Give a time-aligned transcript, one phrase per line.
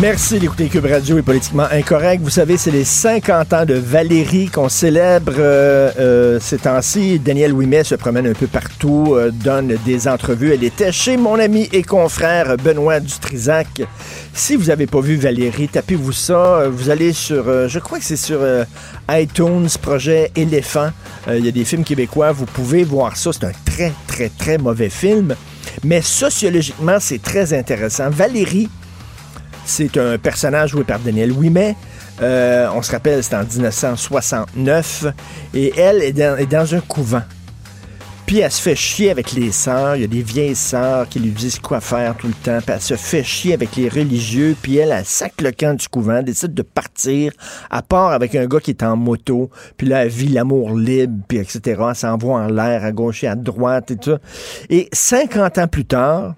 [0.00, 2.22] Merci d'écouter Cube Radio et Politiquement Incorrect.
[2.22, 7.18] Vous savez, c'est les 50 ans de Valérie qu'on célèbre euh, euh, ces temps-ci.
[7.18, 10.54] Daniel Ouimet se promène un peu partout, euh, donne des entrevues.
[10.54, 13.82] Elle était chez mon ami et confrère Benoît Dutrisac.
[14.32, 16.68] Si vous n'avez pas vu Valérie, tapez-vous ça.
[16.68, 18.40] Vous allez sur, je crois que c'est sur
[19.10, 20.90] iTunes, projet Éléphant.
[21.28, 23.30] Il y a des films québécois, vous pouvez voir ça.
[23.32, 25.36] C'est un très, très, très mauvais film.
[25.84, 28.08] Mais sociologiquement, c'est très intéressant.
[28.10, 28.68] Valérie,
[29.64, 31.76] c'est un personnage joué par Daniel Ouimet.
[32.20, 35.06] Euh, on se rappelle, c'est en 1969.
[35.54, 37.22] Et elle est dans, un couvent.
[38.26, 39.96] Puis elle se fait chier avec les sœurs.
[39.96, 42.58] Il y a des vieilles sœurs qui lui disent quoi faire tout le temps.
[42.64, 44.56] Puis elle se fait chier avec les religieux.
[44.60, 47.32] Puis elle, elle sac le camp du couvent, décide de partir.
[47.70, 49.50] Elle part avec un gars qui est en moto.
[49.76, 51.82] Puis là, elle vit l'amour libre, puis etc.
[51.88, 54.18] Elle s'envoie en l'air à gauche et à droite et tout.
[54.70, 56.34] Et 50 ans plus tard,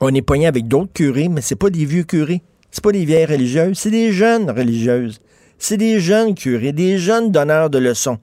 [0.00, 2.42] on est poigné avec d'autres curés, mais c'est pas des vieux curés.
[2.70, 5.20] C'est pas des vieilles religieuses, c'est des jeunes religieuses.
[5.58, 8.18] C'est des jeunes curés, des jeunes donneurs de leçons.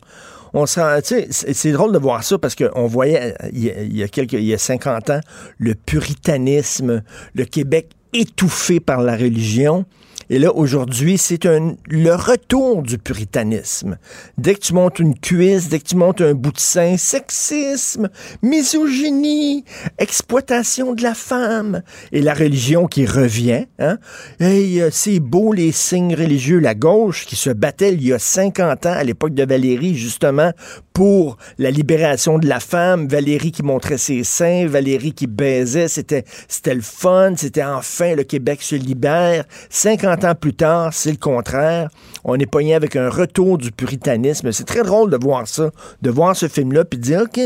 [0.54, 4.04] On c'est drôle de voir ça parce qu'on voyait euh, il y, a, il y
[4.04, 5.20] a quelques, il y a 50 ans
[5.58, 7.02] le puritanisme,
[7.34, 9.86] le Québec étouffé par la religion.
[10.30, 13.98] Et là, aujourd'hui, c'est le retour du puritanisme.
[14.38, 18.10] Dès que tu montes une cuisse, dès que tu montes un bout de sein, sexisme,
[18.42, 19.66] misogynie,
[19.98, 21.84] exploitation de la femme.
[22.12, 23.66] Et la religion qui revient.
[23.80, 23.98] Hein?
[24.40, 26.60] Hey, euh, c'est beau les signes religieux.
[26.60, 30.52] La gauche qui se battait il y a 50 ans, à l'époque de Valérie, justement,
[30.94, 33.08] pour la libération de la femme.
[33.08, 35.88] Valérie qui montrait ses seins, Valérie qui baisait.
[35.88, 37.34] C'était, c'était le fun.
[37.36, 39.46] C'était enfin le Québec se libère.
[39.70, 41.90] 50 ans plus tard, c'est le contraire.
[42.24, 44.52] On est pogné avec un retour du puritanisme.
[44.52, 45.72] C'est très drôle de voir ça,
[46.02, 47.40] de voir ce film-là, puis de dire, OK,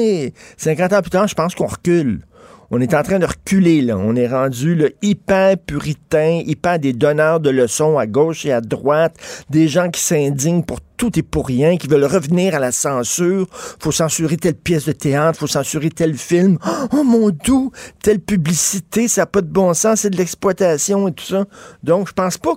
[0.58, 2.22] 50 ans plus tard, je pense qu'on recule.
[2.70, 3.98] On est en train de reculer, là.
[3.98, 8.62] On est rendu là, hyper puritain, hyper des donneurs de leçons à gauche et à
[8.62, 9.16] droite,
[9.50, 13.48] des gens qui s'indignent pour tout et pour rien, qui veulent revenir à la censure.
[13.80, 16.58] Faut censurer telle pièce de théâtre, faut censurer tel film.
[16.92, 17.72] Oh mon doux,
[18.04, 21.46] telle publicité, ça n'a pas de bon sens, c'est de l'exploitation et tout ça.
[21.84, 22.56] Donc, je pense pas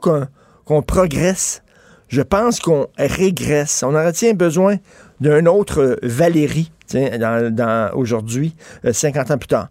[0.64, 1.62] qu'on progresse.
[2.08, 3.84] Je pense qu'on régresse.
[3.86, 4.76] On aurait besoin
[5.20, 6.72] d'un autre euh, Valérie
[7.94, 9.68] aujourd'hui, euh, 50 ans plus tard.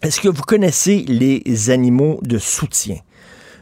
[0.00, 2.98] Est-ce que vous connaissez les animaux de soutien?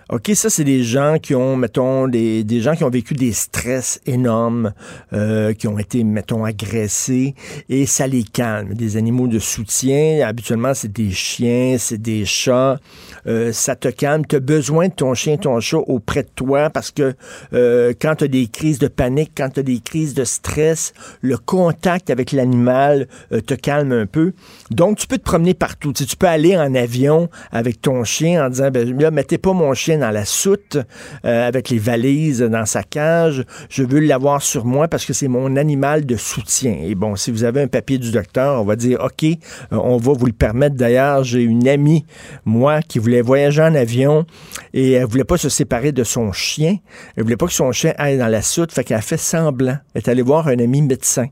[0.09, 3.33] OK, ça, c'est des gens qui ont, mettons, des, des gens qui ont vécu des
[3.33, 4.73] stress énormes,
[5.13, 7.35] euh, qui ont été, mettons, agressés,
[7.69, 8.75] et ça les calme.
[8.75, 12.79] Des animaux de soutien, habituellement, c'est des chiens, c'est des chats.
[13.27, 14.25] Euh, ça te calme.
[14.27, 17.15] Tu as besoin de ton chien, ton chat auprès de toi parce que
[17.53, 20.93] euh, quand tu as des crises de panique, quand tu as des crises de stress,
[21.21, 24.33] le contact avec l'animal euh, te calme un peu.
[24.71, 25.93] Donc, tu peux te promener partout.
[25.93, 29.39] Tu, sais, tu peux aller en avion avec ton chien en disant, ben, là, mettez
[29.39, 30.79] pas mon chien dans la soute
[31.25, 33.45] euh, avec les valises dans sa cage.
[33.69, 36.77] Je veux l'avoir sur moi parce que c'est mon animal de soutien.
[36.83, 39.37] Et bon, si vous avez un papier du docteur, on va dire, OK, euh,
[39.71, 40.77] on va vous le permettre.
[40.77, 42.05] D'ailleurs, j'ai une amie,
[42.45, 44.27] moi, qui voulait voyager en avion
[44.75, 46.77] et elle voulait pas se séparer de son chien.
[47.17, 49.77] Elle voulait pas que son chien aille dans la soute, fait qu'elle a fait semblant.
[49.95, 51.27] Elle est allée voir un ami médecin.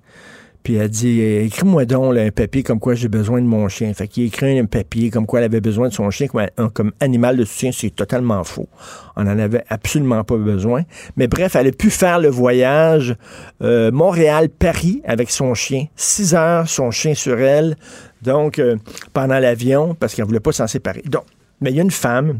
[0.64, 3.92] Puis elle dit écris-moi donc un papier comme quoi j'ai besoin de mon chien.
[3.92, 6.26] Fait qu'il écrit un papier comme quoi elle avait besoin de son chien
[6.72, 7.70] comme, animal de soutien.
[7.70, 8.66] C'est totalement faux.
[9.14, 10.84] On en avait absolument pas besoin.
[11.16, 13.14] Mais bref, elle a pu faire le voyage
[13.60, 15.84] euh, Montréal-Paris avec son chien.
[15.96, 17.76] Six heures, son chien sur elle.
[18.22, 18.76] Donc, euh,
[19.12, 21.02] pendant l'avion, parce qu'elle voulait pas s'en séparer.
[21.04, 21.24] Donc,
[21.60, 22.38] mais il y a une femme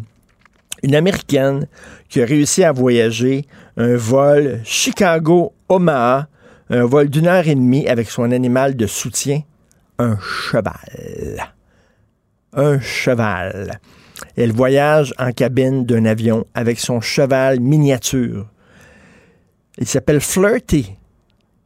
[0.83, 1.67] une Américaine
[2.09, 3.47] qui a réussi à voyager
[3.77, 6.29] un vol Chicago-Omaha,
[6.71, 9.43] un vol d'une heure et demie avec son animal de soutien,
[9.99, 11.45] un cheval.
[12.53, 13.81] Un cheval.
[14.37, 18.47] Elle voyage en cabine d'un avion avec son cheval miniature.
[19.79, 20.95] Il s'appelle Flirty.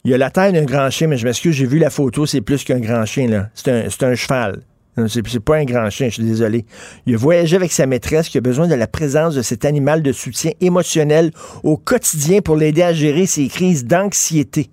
[0.04, 2.40] Il a la taille d'un grand chien, mais je m'excuse, j'ai vu la photo, c'est
[2.40, 3.50] plus qu'un grand chien.
[3.54, 4.62] C'est un, un cheval.
[5.06, 6.64] C'est pas un grand chien, je suis désolé.
[7.06, 10.02] Il a voyagé avec sa maîtresse qui a besoin de la présence de cet animal
[10.02, 11.30] de soutien émotionnel
[11.62, 14.70] au quotidien pour l'aider à gérer ses crises d'anxiété.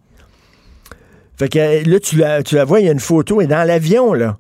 [1.38, 4.14] Fait que euh, là, tu la, vois, il y a une photo, et dans l'avion,
[4.14, 4.38] là.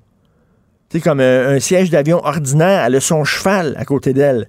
[0.89, 4.47] Tu sais, comme un, un siège d'avion ordinaire, elle a son cheval à côté d'elle.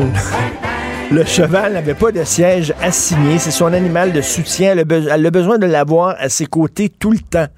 [1.10, 3.38] Le cheval n'avait pas de siège assigné.
[3.38, 4.72] C'est son animal de soutien.
[4.72, 7.48] Elle a, elle a besoin de l'avoir à ses côtés tout le temps.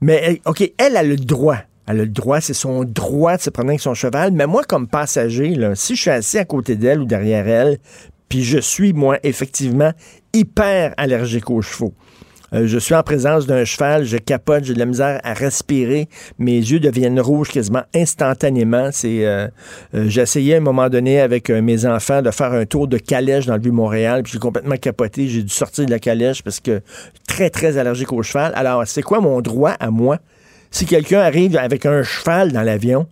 [0.00, 1.56] Mais, OK, elle a le droit.
[1.86, 4.32] Elle a le droit, c'est son droit de se promener avec son cheval.
[4.32, 7.78] Mais moi, comme passager, là, si je suis assis à côté d'elle ou derrière elle,
[8.28, 9.92] puis je suis, moi, effectivement,
[10.32, 11.94] hyper allergique aux chevaux.
[12.52, 16.08] Euh, je suis en présence d'un cheval, je capote, j'ai de la misère à respirer,
[16.38, 18.90] mes yeux deviennent rouges quasiment instantanément.
[18.92, 19.48] C'est, euh,
[19.94, 23.46] euh, essayé à un moment donné avec mes enfants de faire un tour de calèche
[23.46, 26.82] dans le Vieux-Montréal, puis j'ai complètement capoté, j'ai dû sortir de la calèche parce que
[27.26, 28.52] très très allergique au cheval.
[28.54, 30.18] Alors, c'est quoi mon droit à moi
[30.70, 33.06] si quelqu'un arrive avec un cheval dans l'avion?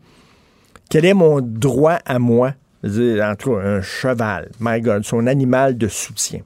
[0.91, 2.55] Quel est mon droit à moi?
[2.85, 6.41] En tout cas, un cheval, my God, son animal de soutien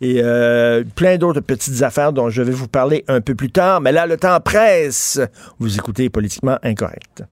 [0.00, 3.80] et euh, plein d'autres petites affaires dont je vais vous parler un peu plus tard.
[3.80, 5.20] Mais là, le temps presse.
[5.58, 7.24] Vous écoutez Politiquement Incorrect.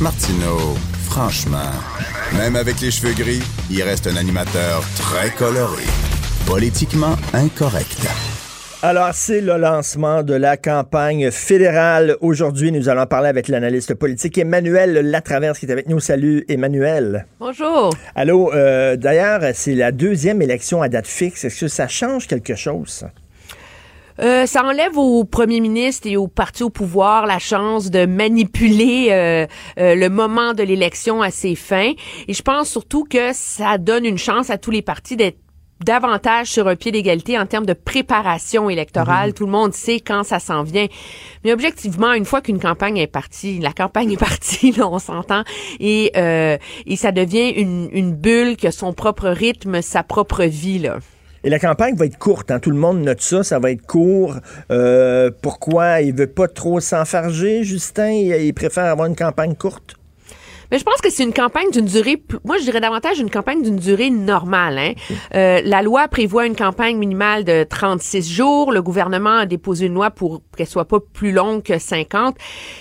[0.00, 1.70] Martineau, franchement,
[2.38, 5.84] même avec les cheveux gris, il reste un animateur très coloré.
[6.50, 8.08] Politiquement incorrect.
[8.82, 12.16] Alors, c'est le lancement de la campagne fédérale.
[12.20, 16.00] Aujourd'hui, nous allons parler avec l'analyste politique Emmanuel Latraverse qui est avec nous.
[16.00, 17.24] Salut, Emmanuel.
[17.38, 17.94] Bonjour.
[18.16, 21.44] Allô, euh, d'ailleurs, c'est la deuxième élection à date fixe.
[21.44, 23.06] Est-ce que ça change quelque chose?
[24.18, 29.06] Euh, ça enlève au premier ministre et au parti au pouvoir la chance de manipuler
[29.12, 29.46] euh,
[29.76, 31.92] le moment de l'élection à ses fins.
[32.26, 35.38] Et je pense surtout que ça donne une chance à tous les partis d'être
[35.84, 39.28] davantage sur un pied d'égalité en termes de préparation électorale.
[39.28, 39.34] Mhm.
[39.34, 40.86] Tout le monde sait quand ça s'en vient.
[41.44, 45.42] Mais objectivement, une fois qu'une campagne est partie, la campagne est partie, là, on s'entend,
[45.78, 46.56] et, euh,
[46.86, 50.78] et ça devient une, une bulle qui a son propre rythme, sa propre vie.
[50.78, 50.98] Là.
[51.42, 52.58] Et la campagne va être courte, hein?
[52.58, 54.36] tout le monde note ça, ça va être court.
[54.70, 58.10] Euh, pourquoi il veut pas trop s'enfarger, Justin?
[58.10, 59.96] il préfère avoir une campagne courte?
[60.70, 63.62] Mais je pense que c'est une campagne d'une durée, moi je dirais davantage une campagne
[63.62, 64.78] d'une durée normale.
[64.78, 64.92] Hein.
[65.34, 68.72] Euh, la loi prévoit une campagne minimale de 36 jours.
[68.72, 72.36] Le gouvernement a déposé une loi pour qu'elle soit pas plus longue que 50.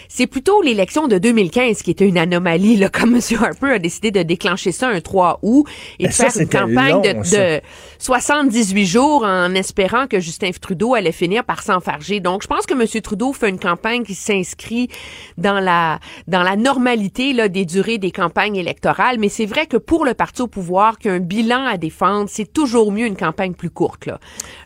[0.07, 3.21] C'est plutôt l'élection de 2015 qui était une anomalie, là, comme M.
[3.39, 5.65] Harper a décidé de déclencher ça un 3 août
[5.97, 7.61] et de faire une campagne de,
[7.97, 12.19] 78 jours en espérant que Justin Trudeau allait finir par s'enfarger.
[12.19, 13.01] Donc, je pense que M.
[13.01, 14.89] Trudeau fait une campagne qui s'inscrit
[15.37, 19.17] dans la dans la normalité là, des durées des campagnes électorales.
[19.19, 22.91] Mais c'est vrai que pour le parti au pouvoir, qu'un bilan à défendre, c'est toujours
[22.91, 24.05] mieux une campagne plus courte.
[24.05, 24.19] Là.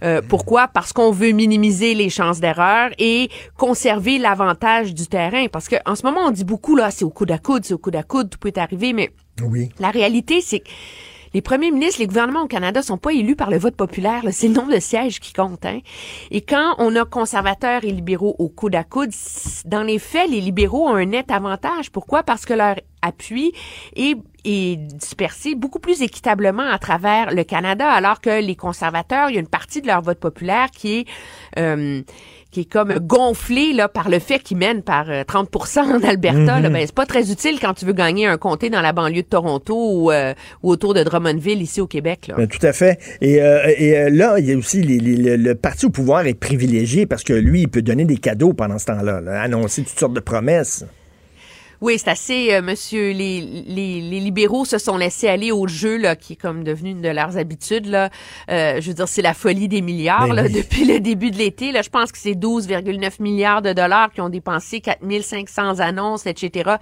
[0.03, 0.67] Euh, pourquoi?
[0.67, 5.47] Parce qu'on veut minimiser les chances d'erreur et conserver l'avantage du terrain.
[5.51, 7.73] Parce que en ce moment, on dit beaucoup, là, c'est au coude à coude, c'est
[7.73, 9.11] au coude à coude, tout peut arriver, mais
[9.41, 9.69] oui.
[9.79, 10.69] la réalité, c'est que
[11.33, 14.21] les premiers ministres, les gouvernements au Canada sont pas élus par le vote populaire.
[14.31, 15.65] C'est le nombre de sièges qui compte.
[15.65, 15.79] Hein.
[16.31, 19.11] Et quand on a conservateurs et libéraux au coude à coude,
[19.65, 21.91] dans les faits, les libéraux ont un net avantage.
[21.91, 22.23] Pourquoi?
[22.23, 23.53] Parce que leur appui
[23.95, 24.15] est,
[24.45, 29.37] est dispersé beaucoup plus équitablement à travers le Canada, alors que les conservateurs, il y
[29.37, 31.07] a une partie de leur vote populaire qui est
[31.57, 32.01] euh,
[32.53, 36.59] qui est comme gonflé là par le fait qu'ils mènent par 30% euh, en Alberta.
[36.59, 39.23] Mm ben, c'est pas très utile quand tu veux gagner un comté dans la banlieue
[39.23, 42.27] de Toronto ou, euh, autour de Drummondville ici au Québec.
[42.27, 42.35] Là.
[42.37, 42.99] Ben, tout à fait.
[43.21, 47.23] Et, euh, et là, il y a aussi le parti au pouvoir est privilégié parce
[47.23, 50.85] que lui, il peut donner des cadeaux pendant ce temps-là, annoncer toutes sortes de promesses.
[51.83, 53.11] Oui, c'est assez, euh, monsieur.
[53.11, 56.91] Les, les, les, libéraux se sont laissés aller au jeu, là, qui est comme devenu
[56.91, 57.87] une de leurs habitudes.
[57.87, 58.09] Là.
[58.49, 61.37] Euh, je veux dire, c'est la folie des milliards ben là, depuis le début de
[61.37, 61.73] l'été.
[61.73, 66.77] Là, je pense que c'est 12,9 milliards de dollars qui ont dépensé 4500 annonces, etc.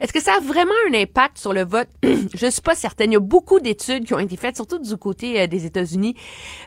[0.00, 1.88] Est-ce que ça a vraiment un impact sur le vote?
[2.02, 3.10] je suis pas certaine.
[3.10, 6.14] Il y a beaucoup d'études qui ont été faites, surtout du côté euh, des États-Unis,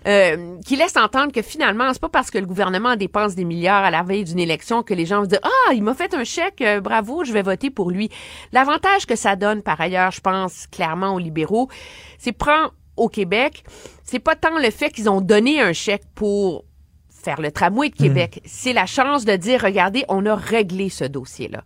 [0.06, 3.84] euh, qui laissent entendre que finalement, c'est pas parce que le gouvernement dépense des milliards
[3.84, 6.24] à la veille d'une élection que les gens vont dire, ah, il m'a fait un
[6.24, 8.10] chèque, bravo, je vais voter pour lui.
[8.52, 11.70] L'avantage que ça donne, par ailleurs, je pense clairement aux libéraux,
[12.18, 13.64] c'est prend au Québec,
[14.04, 16.66] c'est pas tant le fait qu'ils ont donné un chèque pour
[17.10, 18.48] faire le tramway de Québec, mmh.
[18.48, 21.64] c'est la chance de dire, regardez, on a réglé ce dossier-là.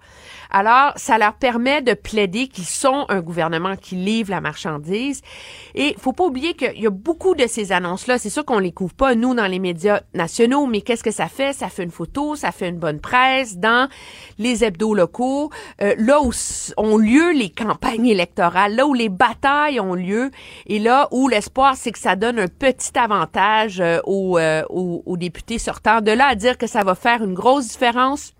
[0.57, 5.21] Alors, ça leur permet de plaider qu'ils sont un gouvernement qui livre la marchandise.
[5.73, 8.19] Et faut pas oublier qu'il y a beaucoup de ces annonces-là.
[8.19, 11.27] C'est sûr qu'on les couvre pas, nous, dans les médias nationaux, mais qu'est-ce que ça
[11.27, 11.51] fait?
[11.51, 13.89] Ça fait une photo, ça fait une bonne presse dans
[14.37, 16.31] les hebdos locaux, euh, là où
[16.77, 20.31] ont lieu les campagnes électorales, là où les batailles ont lieu,
[20.67, 25.03] et là où l'espoir, c'est que ça donne un petit avantage euh, aux, euh, aux,
[25.05, 25.99] aux députés sortants.
[25.99, 28.31] De là à dire que ça va faire une grosse différence,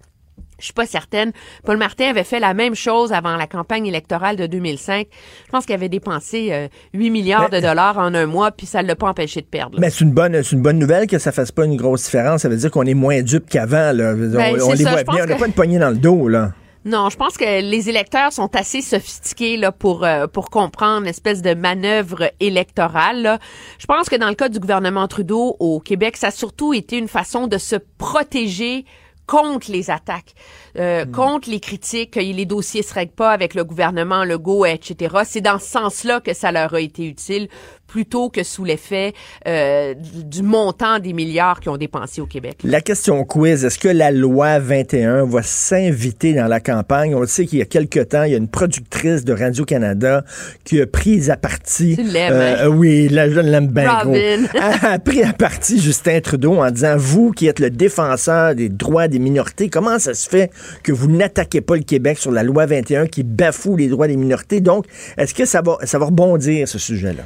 [0.60, 1.32] Je suis pas certaine.
[1.66, 5.08] Paul Martin avait fait la même chose avant la campagne électorale de 2005.
[5.46, 8.82] Je pense qu'il avait dépensé euh, 8 milliards de dollars en un mois, puis ça
[8.82, 9.76] ne l'a pas empêché de perdre.
[9.76, 9.82] là.
[9.82, 12.42] Mais c'est une bonne, c'est une bonne nouvelle que ça fasse pas une grosse différence.
[12.44, 13.92] Ça veut dire qu'on est moins dupe qu'avant.
[13.92, 14.14] Là.
[14.14, 15.24] on Ben, on les ça, voit bien.
[15.24, 16.52] On n'a que- pas une poignée dans le dos, là.
[16.88, 21.42] Non, je pense que les électeurs sont assez sophistiqués là pour euh, pour comprendre l'espèce
[21.42, 23.24] de manœuvre électorale.
[23.24, 23.40] là.
[23.80, 27.00] Je pense que dans le cas du gouvernement Trudeau au Québec, ça a surtout été
[27.00, 28.86] une façon de se protéger
[29.28, 30.34] contre les attaques,
[30.78, 35.18] euh, contre les critiques, que les dossiers se règlent pas avec le gouvernement Legault, etc.
[35.26, 37.50] C'est dans ce sens-là que ça leur a été utile,
[37.96, 39.14] plutôt que sous l'effet
[39.48, 42.58] euh, du montant des milliards qu'ils ont dépensés au Québec.
[42.66, 47.16] La question quiz, est-ce que la loi 21 va s'inviter dans la campagne?
[47.16, 50.26] On le sait qu'il y a quelque temps, il y a une productrice de Radio-Canada
[50.66, 51.96] qui a pris à partie...
[51.96, 52.68] Tu l'aimes, euh, hein?
[52.68, 54.14] Oui, la je l'aime bien gros.
[54.14, 58.68] Elle a pris à partie Justin Trudeau en disant, vous qui êtes le défenseur des
[58.68, 60.52] droits des minorités, comment ça se fait
[60.84, 64.18] que vous n'attaquez pas le Québec sur la loi 21 qui bafoue les droits des
[64.18, 64.60] minorités?
[64.60, 64.86] Donc,
[65.18, 67.24] est-ce que ça va, ça va rebondir, ce sujet-là?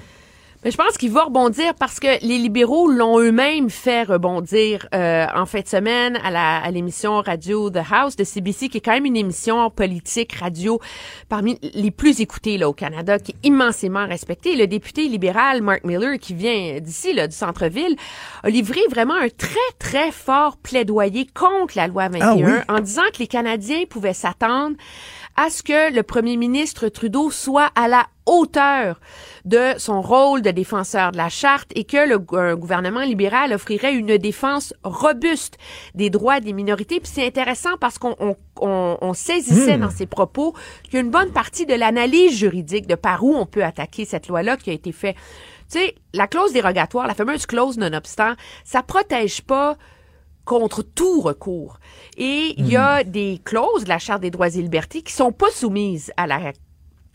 [0.66, 5.25] Mais je pense qu'il va rebondir parce que les libéraux l'ont eux-mêmes fait rebondir euh,
[5.34, 8.82] en fin de semaine à la à l'émission radio The House de CBC, qui est
[8.82, 10.82] quand même une émission politique radio
[11.30, 14.58] parmi les plus écoutées là au Canada, qui est immensément respectée.
[14.58, 17.96] Le député libéral Mark Miller, qui vient d'ici, là, du centre-ville,
[18.44, 22.51] a livré vraiment un très très fort plaidoyer contre la loi 21 Ah oui?
[22.68, 24.75] en disant que les Canadiens pouvaient s'attendre
[25.41, 29.00] à ce que le premier ministre Trudeau soit à la hauteur
[29.46, 33.93] de son rôle de défenseur de la charte et que le un gouvernement libéral offrirait
[33.93, 35.58] une défense robuste
[35.96, 37.00] des droits des minorités.
[37.00, 40.53] Puis c'est intéressant parce qu'on on, on- on saisissait dans ses propos
[40.91, 44.72] qu'une bonne partie de l'analyse juridique de par où on peut attaquer cette loi-là qui
[44.72, 45.13] a été fait.
[45.72, 48.34] Tu sais, la clause dérogatoire, la fameuse clause nonobstant,
[48.65, 49.77] ça protège pas
[50.50, 51.79] contre tout recours.
[52.18, 55.32] Et il y a des clauses de la Charte des droits et libertés qui sont
[55.32, 56.53] pas soumises à la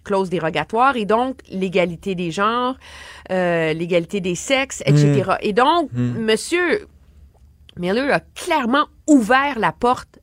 [0.04, 2.76] clause dérogatoire et donc l'égalité des genres,
[3.32, 5.32] euh, l'égalité des sexes, etc.
[5.40, 6.86] Et donc, Monsieur
[7.76, 10.20] Miller a clairement ouvert la porte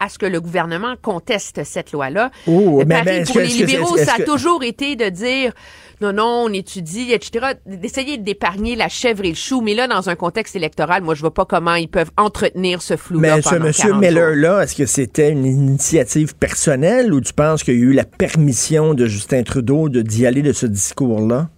[0.00, 2.30] à ce que le gouvernement conteste cette loi-là.
[2.46, 5.52] Oh, mais- pour que- les que- libéraux, ça a que- toujours été de dire
[6.00, 9.60] non, non, on étudie, etc., d'essayer d'épargner la chèvre et le chou.
[9.60, 12.96] Mais là, dans un contexte électoral, moi, je vois pas comment ils peuvent entretenir ce
[12.96, 14.42] flou-là Mais ce monsieur 40 Miller jours.
[14.42, 18.04] là, est-ce que c'était une initiative personnelle ou tu penses qu'il y a eu la
[18.04, 21.48] permission de Justin Trudeau de d'y aller de ce discours-là?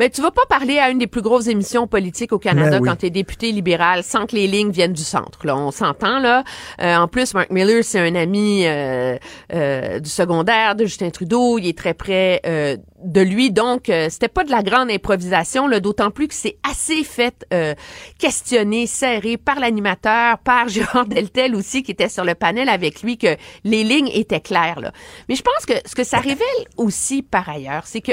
[0.00, 2.82] Mais tu vas pas parler à une des plus grosses émissions politiques au Canada Ben
[2.82, 2.88] oui.
[2.88, 5.46] quand tu es député libéral sans que les lignes viennent du centre.
[5.46, 6.44] Là, on s'entend là.
[6.80, 9.16] Euh, en plus, Mark Miller, c'est un ami euh,
[9.52, 11.58] euh, du secondaire de Justin Trudeau.
[11.58, 15.66] Il est très près euh, de lui, donc euh, c'était pas de la grande improvisation.
[15.66, 17.74] là, D'autant plus que c'est assez fait euh,
[18.18, 23.18] questionner, serré par l'animateur, par Gérard Deltel aussi qui était sur le panel avec lui
[23.18, 24.80] que les lignes étaient claires.
[24.80, 24.92] Là.
[25.28, 28.12] Mais je pense que ce que ça révèle aussi par ailleurs, c'est que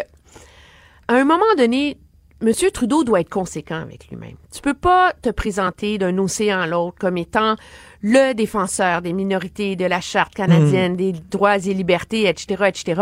[1.07, 1.97] à un moment donné,
[2.41, 2.51] M.
[2.73, 4.35] Trudeau doit être conséquent avec lui-même.
[4.53, 7.55] Tu peux pas te présenter d'un océan à l'autre comme étant
[8.01, 13.01] le défenseur des minorités, de la charte canadienne, des droits et libertés, etc., etc.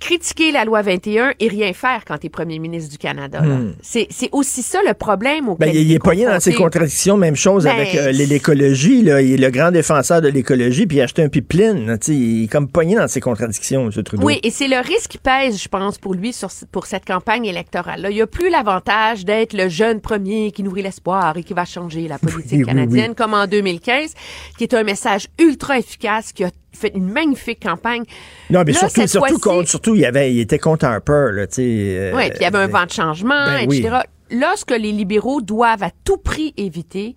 [0.00, 3.40] Critiquer la loi 21 et rien faire quand tu es premier ministre du Canada.
[3.42, 3.58] là.
[3.82, 7.16] C'est aussi ça le problème Ben, auquel il, il est pogné dans ses contradictions.
[7.18, 9.02] Même chose Ben, avec euh, l'écologie.
[9.02, 9.20] Là.
[9.20, 11.86] Il est le grand défenseur de l'écologie, puis il a acheté un pipeline.
[11.86, 14.02] là, Il est comme pogné dans ses contradictions, M.
[14.02, 14.24] Trudeau.
[14.26, 17.44] Oui, et c'est le risque qui pèse, je pense, pour lui sur, pour cette campagne
[17.44, 18.06] électorale.
[18.10, 21.64] Il n'y a plus l'avantage d'être le jeune premier qui nourrit l'espoir et qui va
[21.66, 23.14] changer la politique Oui, oui, canadienne oui.
[23.16, 24.14] comme en 2015,
[24.56, 28.04] qui est un message ultra efficace, qui a fait une magnifique campagne.
[28.50, 31.28] Non, mais Là, surtout, surtout, contre, surtout il, y avait, il était contre Harper.
[31.32, 33.78] Là, tu sais, euh, Oui, puis il y avait un vent de changement, ben oui.
[33.78, 33.98] etc.
[34.30, 37.16] Là, ce que les libéraux doivent à tout prix éviter,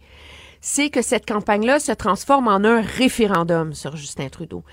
[0.62, 4.64] c'est que cette campagne-là se transforme en un référendum sur Justin Trudeau.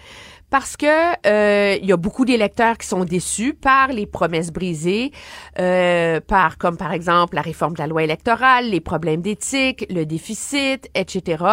[0.51, 0.87] Parce que
[1.27, 5.13] euh, il y a beaucoup d'électeurs qui sont déçus par les promesses brisées,
[5.59, 10.05] euh, par comme par exemple la réforme de la loi électorale, les problèmes d'éthique, le
[10.05, 11.45] déficit, etc.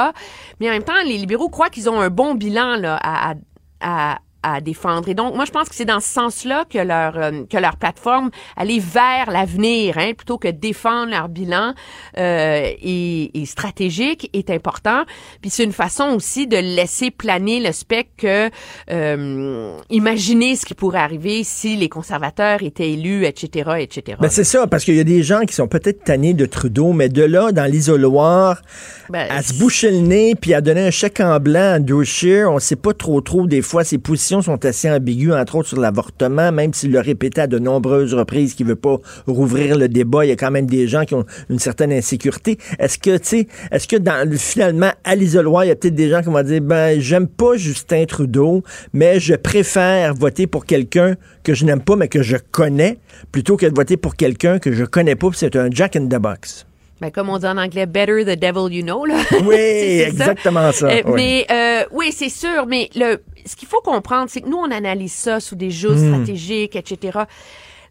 [0.60, 3.36] Mais en même temps, les libéraux croient qu'ils ont un bon bilan là à,
[3.82, 4.18] à,
[4.54, 5.10] à défendre.
[5.10, 7.78] Et donc, moi, je pense que c'est dans ce sens-là que leur euh, que leur
[7.78, 11.74] plateforme aller vers l'avenir, hein, plutôt que défendre leur bilan
[12.18, 15.04] euh, et, et stratégique est important.
[15.42, 18.50] Puis c'est une façon aussi de laisser planer le spectre que
[18.92, 24.18] euh, imaginer ce qui pourrait arriver si les conservateurs étaient élus, etc., etc.
[24.20, 26.94] Ben, c'est ça, parce qu'il y a des gens qui sont peut-être tannés de Trudeau,
[26.94, 28.62] mais de là, dans l'isoloir,
[29.10, 32.52] Ben, à se boucher le nez puis à donner un chèque en blanc à Scheer,
[32.52, 35.80] on sait pas trop trop des fois ses positions sont assez ambiguës, entre autres sur
[35.80, 40.26] l'avortement, même s'il le répétait à de nombreuses reprises qu'il veut pas rouvrir le débat,
[40.26, 42.58] il y a quand même des gens qui ont une certaine insécurité.
[42.80, 46.10] Est-ce que, tu sais, est-ce que dans, finalement, à l'isoloir, il y a peut-être des
[46.10, 48.64] gens qui vont dire, ben, j'aime pas Justin Trudeau,
[48.94, 53.00] mais je préfère voter pour quelqu'un que je n'aime pas, mais que je connais,
[53.32, 56.20] plutôt que de voter pour quelqu'un que je connais pas, c'est un Jack in the
[56.20, 56.67] Box.
[57.00, 59.18] Ben, comme on dit en anglais, better the devil you know, là.
[59.44, 59.56] Oui,
[60.08, 60.88] exactement ça.
[60.88, 61.14] Euh, oui.
[61.16, 62.66] Mais euh, oui, c'est sûr.
[62.66, 65.96] Mais le, ce qu'il faut comprendre, c'est que nous, on analyse ça sous des jeux
[65.96, 66.14] Hmm.
[66.14, 67.20] stratégiques, etc.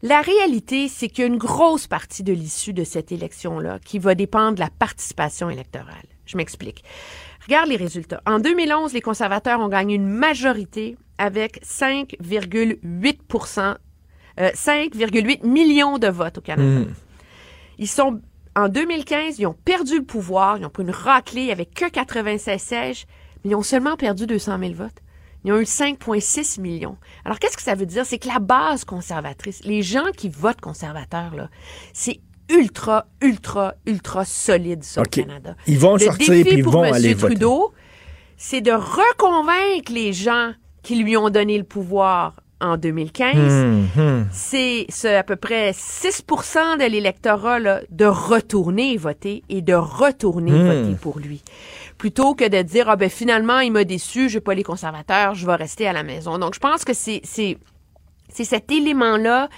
[0.02, 3.98] La réalité, c'est qu'il y a une grosse partie de l'issue de cette élection-là qui
[3.98, 5.94] va dépendre de la participation électorale.
[6.26, 6.82] Je m'explique.
[7.46, 8.20] Regarde les résultats.
[8.26, 13.76] En 2011, les conservateurs ont gagné une majorité avec 5,8%
[14.38, 16.90] euh, 5,8 millions de votes au Canada.
[17.78, 18.20] Ils sont
[18.56, 22.60] en 2015, ils ont perdu le pouvoir, ils ont pris une raclée avec que 96
[22.60, 23.06] sièges,
[23.44, 25.02] mais ils ont seulement perdu 200 000 votes.
[25.44, 26.96] Ils ont eu 5,6 millions.
[27.25, 28.04] Alors, qu'est-ce que ça veut dire?
[28.06, 31.50] C'est que la base conservatrice, les gens qui votent conservateurs, là,
[31.92, 35.54] c'est ultra, ultra, ultra solide, ça, au Canada.
[35.66, 36.94] Ils vont Le sortir défi puis ils pour vont M.
[36.94, 37.34] aller voter.
[37.34, 37.75] Trudeau,
[38.38, 44.28] c'est de reconvaincre les gens qui lui ont donné le pouvoir en 2015 Mhm.
[44.32, 50.52] c'est ce, à peu près 6 de l'électorat là, de retourner voter et de retourner
[50.52, 50.66] Hmm.
[50.66, 51.42] voter pour lui.
[51.98, 55.46] Plutôt que de dire, ah ben finalement, il m'a déçu, je pas les conservateurs, je
[55.46, 56.38] vais rester à la maison.
[56.38, 57.58] Donc, je pense que c'est, c'est,
[58.28, 59.48] c'est cet élément-là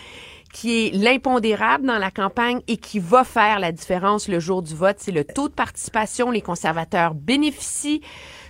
[0.52, 4.75] qui est l'impondérable dans la campagne et qui va faire la différence le jour du
[4.75, 4.97] vote.
[4.99, 6.31] C'est le taux de participation.
[6.31, 8.00] Les conservateurs bénéficient,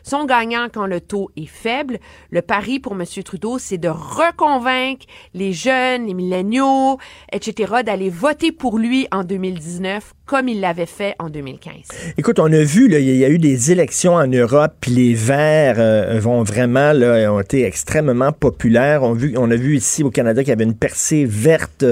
[0.09, 1.99] sont gagnants quand le taux est faible.
[2.31, 3.05] Le pari pour M.
[3.25, 6.99] Trudeau, c'est de reconvaincre les jeunes, les milléniaux,
[7.33, 11.73] etc., d'aller voter pour lui en 2019 comme il l'avait fait en 2015.
[12.19, 15.77] Écoute, on a vu, il y a eu des élections en Europe, puis les Verts
[15.79, 19.03] euh, vont vraiment, là, ont été extrêmement populaires.
[19.03, 21.85] On, a vu ici au Canada qu'il y avait une percée verte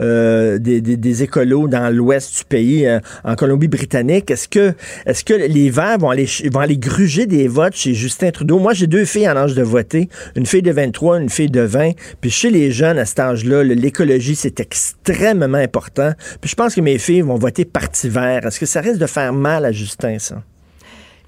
[0.00, 4.30] euh, des, des, écolos dans l'ouest du pays, euh, en Colombie-Britannique.
[4.30, 4.74] Est-ce que,
[5.06, 8.58] est-ce que les Verts vont aller, vont aller gruger des votes chez Justin Trudeau?
[8.58, 11.60] Moi, j'ai deux filles en âge de voter, une fille de 23, une fille de
[11.60, 11.92] 20.
[12.20, 16.12] Puis chez les jeunes à cet âge-là, l'écologie, c'est extrêmement important.
[16.40, 18.46] Puis je pense que mes filles vont voter parti vert.
[18.46, 20.42] Est-ce que ça risque de faire mal à Justin, ça?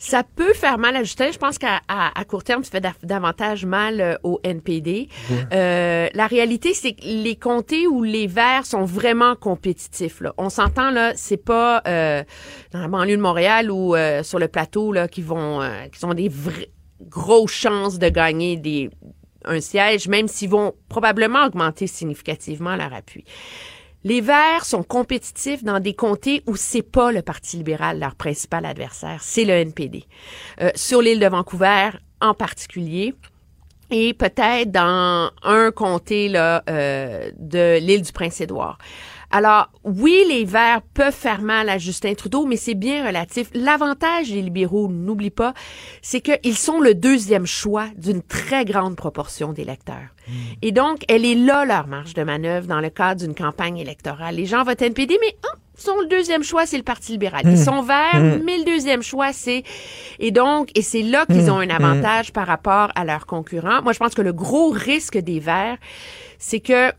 [0.02, 1.30] Ça peut faire mal à Justin.
[1.30, 5.08] Je pense qu'à à, à court terme, ça fait da- davantage mal euh, au NPD.
[5.52, 10.22] Euh, la réalité, c'est que les comtés où les Verts sont vraiment compétitifs.
[10.22, 10.32] Là.
[10.38, 12.24] On s'entend là, c'est pas euh,
[12.72, 16.02] dans la banlieue de Montréal ou euh, sur le plateau là qui vont, euh, qui
[16.06, 16.70] ont des vraies
[17.02, 18.88] grosses chances de gagner des
[19.44, 23.24] un siège, même s'ils vont probablement augmenter significativement leur appui.
[24.02, 28.64] Les Verts sont compétitifs dans des comtés où c'est pas le Parti libéral leur principal
[28.64, 30.04] adversaire, c'est le NPD.
[30.62, 31.90] Euh, sur l'île de Vancouver
[32.22, 33.14] en particulier,
[33.90, 38.78] et peut-être dans un comté là, euh, de l'île du Prince-Édouard.
[39.32, 43.48] Alors, oui, les Verts peuvent faire mal à Justin Trudeau, mais c'est bien relatif.
[43.54, 45.54] L'avantage des libéraux, n'oublie pas,
[46.02, 50.08] c'est qu'ils sont le deuxième choix d'une très grande proportion d'électeurs.
[50.62, 54.34] Et donc, elle est là, leur marge de manœuvre, dans le cadre d'une campagne électorale.
[54.34, 55.36] Les gens votent NPD, mais
[55.78, 57.42] ils sont le deuxième choix, c'est le Parti libéral.
[57.46, 59.62] Ils sont verts, mais le deuxième choix, c'est...
[60.18, 63.80] Et donc, et c'est là qu'ils ont un avantage par rapport à leurs concurrents.
[63.82, 65.78] Moi, je pense que le gros risque des verts,
[66.38, 66.92] c'est que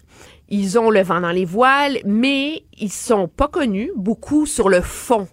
[0.52, 4.82] ils ont le vent dans les voiles, mais ils sont pas connus beaucoup sur le
[4.82, 5.28] fond.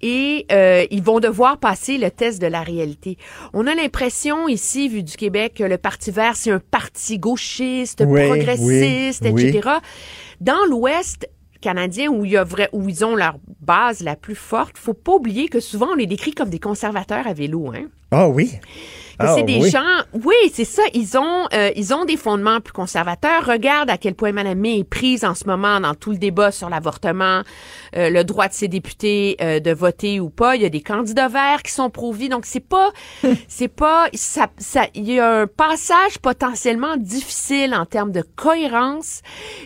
[0.00, 3.18] Et euh, ils vont devoir passer le test de la réalité.
[3.52, 8.04] On a l'impression ici, vu du Québec, que le Parti vert, c'est un parti gauchiste,
[8.06, 9.70] Oui, progressiste, oui, etc.
[10.40, 11.28] Dans l'Ouest
[11.64, 14.92] canadien, où, il y a vrai, où ils ont leur base la plus forte, faut
[14.94, 17.72] pas oublier que souvent, on les décrit comme des conservateurs à vélo.
[17.74, 17.86] Hein?
[18.10, 18.50] Ah oui.
[19.18, 19.70] Que Ah, c'est des oui.
[19.70, 19.80] gens,
[20.12, 20.82] oui, c'est ça.
[20.92, 23.46] Ils ont, euh, ils ont des fondements plus conservateurs.
[23.46, 26.50] Regarde à quel point Mme May est prise en ce moment dans tout le débat
[26.50, 27.42] sur l'avortement,
[27.96, 30.56] euh, le droit de ses députés euh, de voter ou pas.
[30.56, 32.90] Il y a des candidats verts qui sont pro-vie, donc c'est pas,
[33.48, 39.22] c'est pas, ça, ça, il y a un passage potentiellement difficile en termes de cohérence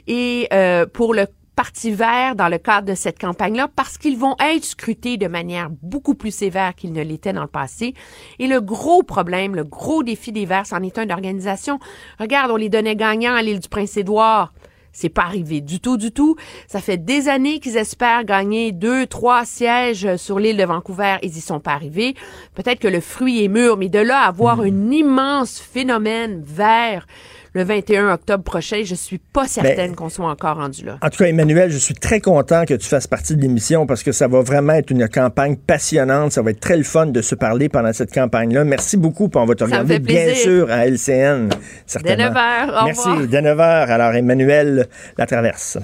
[0.07, 0.49] et
[0.93, 1.27] pour le
[1.59, 5.71] Parti vert dans le cadre de cette campagne-là parce qu'ils vont être scrutés de manière
[5.83, 7.95] beaucoup plus sévère qu'ils ne l'étaient dans le passé.
[8.39, 11.81] Et le gros problème, le gros défi des Verts, c'en est un d'organisation.
[12.21, 14.53] Regarde, on les donnait gagnants à l'île du Prince-Édouard.
[14.93, 16.37] C'est pas arrivé du tout, du tout.
[16.69, 21.17] Ça fait des années qu'ils espèrent gagner deux, trois sièges sur l'île de Vancouver.
[21.25, 22.15] Ils y sont pas arrivés.
[22.55, 27.09] Peut-être que le fruit est mûr, mais de là à avoir un immense phénomène vert
[27.55, 28.83] le 21 octobre prochain.
[28.85, 30.99] Je suis pas certaine qu'on soit encore rendu là.
[31.03, 34.03] En tout cas, Emmanuel, je suis très content que tu fasses partie de l'émission parce
[34.03, 36.33] que ça va vraiment être une campagne passionnante.
[36.33, 38.65] Ça va être très le fun de se parler pendant cette campagne-là.
[38.65, 39.29] Merci beaucoup.
[39.29, 41.49] Puis on va te regarder, bien sûr, à LCN.
[41.87, 42.17] Certainement.
[42.17, 42.85] Dès 9 h.
[42.85, 43.27] Merci.
[43.29, 43.87] Dès 9 h.
[43.89, 45.79] Alors, Emmanuel la traverse.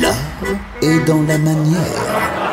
[0.00, 0.14] L'art
[0.82, 2.49] est dans la manière.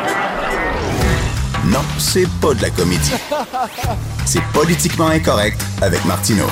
[1.78, 3.14] Non, c'est pas de la comédie.
[4.26, 6.48] C'est politiquement incorrect avec Martineau.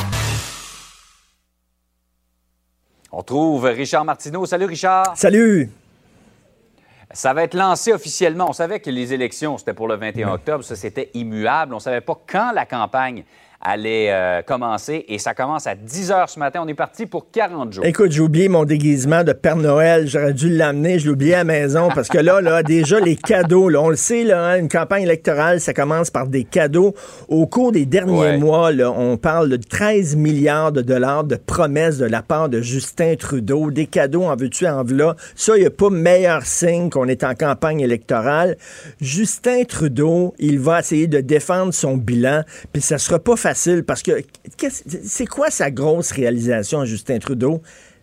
[3.11, 4.47] On trouve Richard Martineau.
[4.47, 5.17] Salut Richard.
[5.17, 5.69] Salut.
[7.13, 8.51] Ça va être lancé officiellement.
[8.51, 10.63] On savait que les élections, c'était pour le 21 octobre.
[10.63, 11.73] Ça, c'était immuable.
[11.73, 13.25] On ne savait pas quand la campagne
[13.61, 16.61] allait euh, commencer et ça commence à 10 heures ce matin.
[16.63, 17.85] On est parti pour 40 jours.
[17.85, 20.07] Écoute, j'ai oublié mon déguisement de Père Noël.
[20.07, 20.99] J'aurais dû l'amener.
[20.99, 23.89] Je l'ai oublié à la maison parce que là, là, déjà, les cadeaux, là, on
[23.89, 26.95] le sait, là, hein, une campagne électorale, ça commence par des cadeaux.
[27.29, 31.99] Au cours des derniers mois, là, on parle de 13 milliards de dollars de promesses
[31.99, 33.71] de la part de Justin Trudeau.
[33.71, 35.17] Des cadeaux en veux-tu, en voilà.
[35.35, 38.57] Ça, il n'y a pas meilleur signe qu'on est en campagne électorale.
[39.01, 42.43] Justin Trudeau, il va essayer de défendre son bilan,
[42.73, 43.56] puis ça sera pas facile
[43.87, 44.13] parce que
[44.59, 47.63] c'est quoi sa grosse réalisation Justin Trudeau?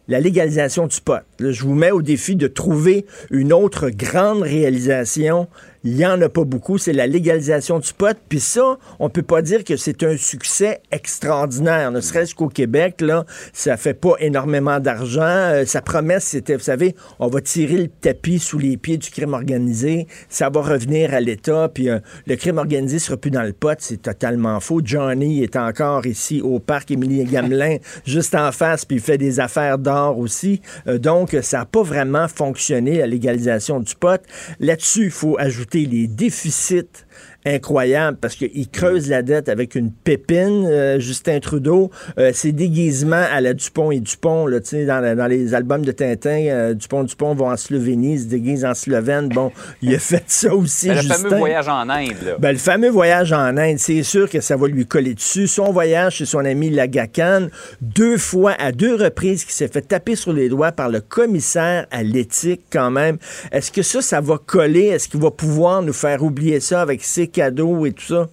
[0.09, 1.21] La légalisation du pot.
[1.39, 5.47] je vous mets au défi de trouver une autre grande réalisation
[5.83, 6.77] il n'y en a pas beaucoup.
[6.77, 8.17] C'est la légalisation du pot.
[8.29, 11.91] Puis ça, on peut pas dire que c'est un succès extraordinaire.
[11.91, 15.21] Ne serait-ce qu'au Québec, là, ça fait pas énormément d'argent.
[15.23, 19.09] Euh, sa promesse, c'était, vous savez, on va tirer le tapis sous les pieds du
[19.09, 20.07] crime organisé.
[20.29, 21.69] Ça va revenir à l'État.
[21.73, 23.77] Puis euh, le crime organisé sera plus dans le pot.
[23.79, 24.81] C'est totalement faux.
[24.83, 29.39] Johnny est encore ici au parc Émilie Gamelin, juste en face, puis il fait des
[29.39, 30.61] affaires d'or aussi.
[30.87, 34.21] Euh, donc, ça n'a pas vraiment fonctionné, la légalisation du pot.
[34.59, 37.05] Là-dessus, il faut ajouter les déficits
[37.45, 41.91] incroyable parce qu'il creuse la dette avec une pépine, euh, Justin Trudeau.
[42.17, 46.45] Euh, ses déguisements à la Dupont et Dupont, là, dans, dans les albums de Tintin,
[46.47, 49.29] euh, Dupont Dupont vont en Slovénie, se déguise en slovène.
[49.29, 50.87] Bon, il a fait ça aussi.
[50.87, 52.15] Ben, le fameux voyage en Inde.
[52.25, 52.35] Là.
[52.39, 55.47] Ben, le fameux voyage en Inde, c'est sûr que ça va lui coller dessus.
[55.47, 57.47] Son voyage chez son ami Lagacan,
[57.81, 61.87] deux fois, à deux reprises, qui s'est fait taper sur les doigts par le commissaire
[61.91, 63.17] à l'éthique quand même.
[63.51, 64.85] Est-ce que ça, ça va coller?
[64.85, 68.29] Est-ce qu'il va pouvoir nous faire oublier ça avec ses cadeaux et tout ça?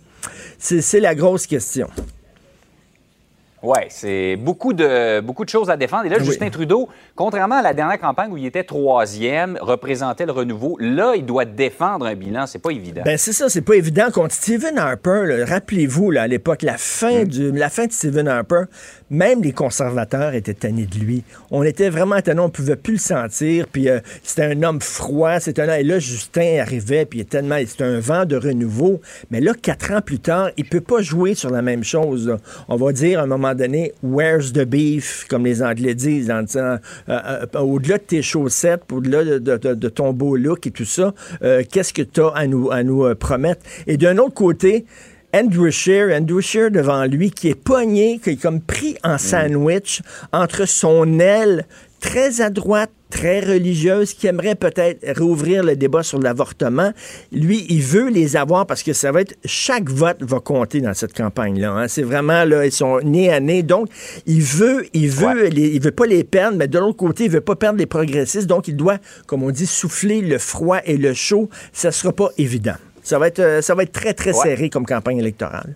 [0.58, 1.88] C'est la grosse question.
[3.62, 6.06] Oui, c'est beaucoup de, beaucoup de choses à défendre.
[6.06, 10.32] Et là, Justin Trudeau, contrairement à la dernière campagne où il était troisième, représentait le
[10.32, 12.46] renouveau, là, il doit défendre un bilan.
[12.46, 13.02] C'est pas évident.
[13.04, 14.10] Ben c'est ça, c'est pas évident.
[14.10, 17.54] Contre Stephen Harper, rappelez-vous, à l'époque, la, fin mm.
[17.54, 18.62] la fin de Stephen Harper,
[19.10, 21.22] même les conservateurs étaient tannés de lui.
[21.50, 23.66] On était vraiment tannés, on pouvait plus le sentir.
[23.70, 27.58] Puis euh, c'était un homme froid, c'était un Et là, Justin arrivait, puis tellement...
[27.66, 29.02] C'était un vent de renouveau.
[29.30, 32.36] Mais là, quatre ans plus tard, il peut pas jouer sur la même chose.
[32.68, 36.42] On va dire, à un moment donné, where's the beef, comme les Anglais disent, en
[36.42, 36.76] disant,
[37.08, 41.62] euh, euh, au-delà de tes chaussettes, au-delà de, ton beau look et tout ça, euh,
[41.70, 43.62] qu'est-ce que tu as à nous, à nous promettre?
[43.86, 44.86] Et d'un autre côté,
[45.32, 50.02] Andrew Scheer, Andrew Scheer devant lui, qui est pogné, qui est comme pris en sandwich
[50.32, 51.66] entre son aile
[52.00, 56.92] très à droite, très religieuse, qui aimerait peut-être rouvrir le débat sur l'avortement.
[57.32, 60.94] Lui, il veut les avoir parce que ça va être chaque vote va compter dans
[60.94, 61.72] cette campagne-là.
[61.72, 61.88] Hein.
[61.88, 63.62] C'est vraiment là, ils sont nés à nez.
[63.62, 63.88] Donc,
[64.26, 67.40] il veut, il veut, il veut pas les perdre, mais de l'autre côté, il veut
[67.40, 68.46] pas perdre les progressistes.
[68.46, 71.48] Donc, il doit, comme on dit, souffler le froid et le chaud.
[71.72, 72.74] Ça sera pas évident.
[73.02, 75.74] Ça va être, euh, ça va être très, très serré comme campagne électorale.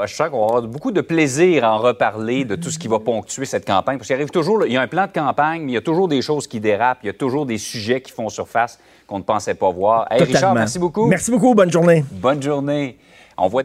[0.00, 2.78] Ah, je sens qu'on va avoir beaucoup de plaisir à en reparler de tout ce
[2.78, 3.98] qui va ponctuer cette campagne.
[3.98, 5.80] Parce qu'il arrive toujours, il y a un plan de campagne, mais il y a
[5.80, 9.18] toujours des choses qui dérapent, il y a toujours des sujets qui font surface qu'on
[9.18, 10.06] ne pensait pas voir.
[10.08, 11.06] Hey, Richard, merci beaucoup.
[11.06, 12.04] Merci beaucoup, bonne journée.
[12.12, 12.96] Bonne journée.
[13.36, 13.64] On voit.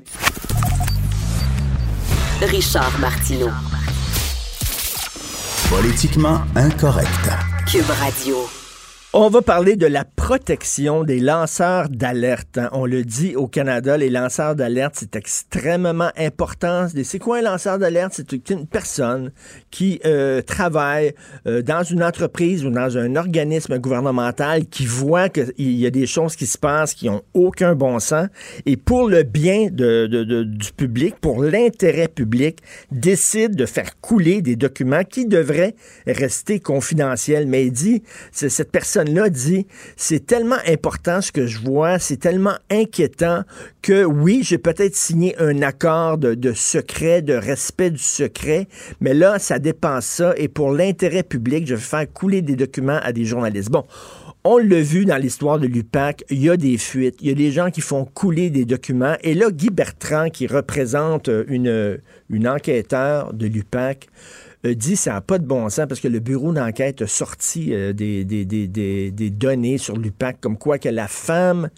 [2.42, 3.50] Richard Martineau.
[5.70, 7.30] Politiquement incorrect.
[7.68, 8.63] Cube Radio.
[9.16, 12.58] On va parler de la protection des lanceurs d'alerte.
[12.58, 12.70] Hein.
[12.72, 16.88] On le dit au Canada, les lanceurs d'alerte, c'est extrêmement important.
[17.04, 18.14] C'est quoi un lanceur d'alerte?
[18.16, 19.32] C'est une personne
[19.70, 21.14] qui euh, travaille
[21.46, 26.08] euh, dans une entreprise ou dans un organisme gouvernemental qui voit qu'il y a des
[26.08, 28.30] choses qui se passent qui ont aucun bon sens
[28.66, 35.04] et pour le bien du public, pour l'intérêt public, décide de faire couler des documents
[35.04, 35.76] qui devraient
[36.08, 37.46] rester confidentiels.
[37.46, 42.18] Mais il dit, cette personne là dit, c'est tellement important ce que je vois, c'est
[42.18, 43.44] tellement inquiétant
[43.82, 48.68] que oui, j'ai peut-être signé un accord de, secret, de respect du secret,
[49.02, 53.00] mais là, ça dépense ça et pour l'intérêt public, je vais faire couler des documents
[53.04, 53.70] à des journalistes.
[53.70, 53.86] Bon,
[54.46, 57.36] on l'a vu dans l'histoire de l'UPAC, il y a des fuites, il y a
[57.36, 59.16] des gens qui font couler des documents.
[59.22, 64.08] Et là, Guy Bertrand, qui représente une, une enquêteur de l'UPAC,
[64.66, 68.24] dit ça n'a pas de bon sens parce que le bureau d'enquête a sorti des,
[68.26, 71.70] des, données sur l'UPAC comme quoi que la femme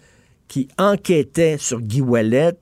[0.48, 2.56] qui enquêtait sur Guy Wallet,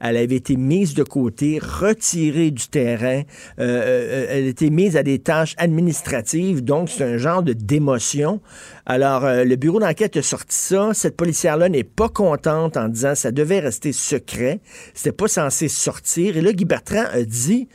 [0.00, 3.22] elle avait été mise de côté, retirée du terrain,
[3.58, 8.40] euh, euh, elle était mise à des tâches administratives, donc c'est un genre de démotion.
[8.86, 10.90] Alors, euh, le bureau d'enquête a sorti ça.
[10.94, 14.60] Cette policière-là n'est pas contente en disant ça devait rester secret,
[14.94, 16.36] c'était pas censé sortir.
[16.36, 17.68] Et là, Guy Bertrand a dit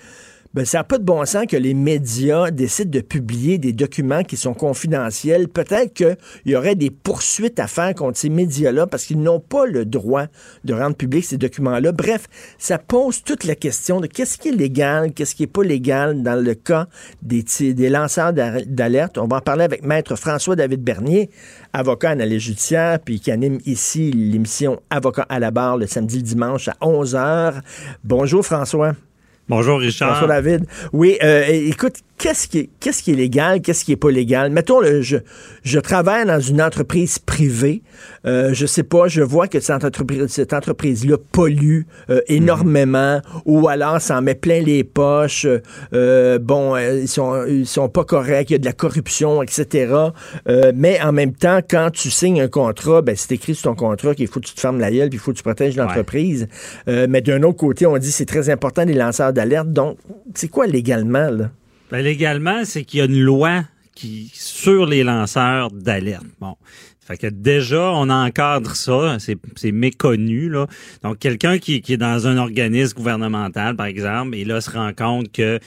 [0.54, 4.24] ben, ça n'a pas de bon sens que les médias décident de publier des documents
[4.24, 5.48] qui sont confidentiels.
[5.48, 9.66] Peut-être qu'il y aurait des poursuites à faire contre ces médias-là parce qu'ils n'ont pas
[9.66, 10.26] le droit
[10.66, 11.92] de rendre public ces documents-là.
[11.94, 15.64] Bref, ça pose toute la question de qu'est-ce qui est légal, qu'est-ce qui n'est pas
[15.64, 16.88] légal dans le cas
[17.22, 19.18] des, des lanceurs d'alerte.
[19.18, 21.30] On va en parler avec Maître François-David Bernier,
[21.74, 26.18] avocat en allée judiciaire, puis qui anime ici l'émission Avocat à la barre le samedi
[26.18, 27.62] le dimanche à 11h.
[28.04, 28.94] Bonjour François.
[29.49, 30.13] Bonjour Richard.
[30.13, 30.65] Bonjour David.
[30.93, 34.52] Oui, euh, écoute, qu'est-ce qui, est, qu'est-ce qui est légal, qu'est-ce qui est pas légal?
[34.52, 35.18] Mettons, le, je,
[35.64, 37.82] je travaille dans une entreprise privée.
[38.28, 41.82] Euh, je sais pas, je vois que cette entreprise, cette entreprise-là pollue
[42.12, 45.48] euh, énormément, ou alors s'en met plein les poches.
[45.94, 49.42] Euh, bon, euh, ils sont, ils sont pas corrects, il y a de la corruption,
[49.42, 49.92] etc.
[50.76, 54.14] mais en même temps, quand tu signes un contrat, ben c'est écrit sur ton contrat
[54.14, 56.48] qu'il faut que tu te fermes la gueule, puis il faut que tu protèges l'entreprise.
[56.88, 59.70] mais d'un autre côté, on dit c'est très important les lanceurs d'alerte.
[59.70, 59.98] Donc,
[60.36, 61.50] c'est quoi légalement là?
[61.91, 66.25] Ben, légalement, c'est qu'il y a une loi qui sur les lanceurs d'alerte.
[66.39, 66.56] Bon.
[67.01, 70.49] Fait que déjà, on encadre ça, c'est méconnu.
[70.49, 70.67] Là.
[71.04, 74.93] Donc, quelqu'un qui, qui est dans un organisme gouvernemental, par exemple, et là se rend
[74.93, 75.60] compte que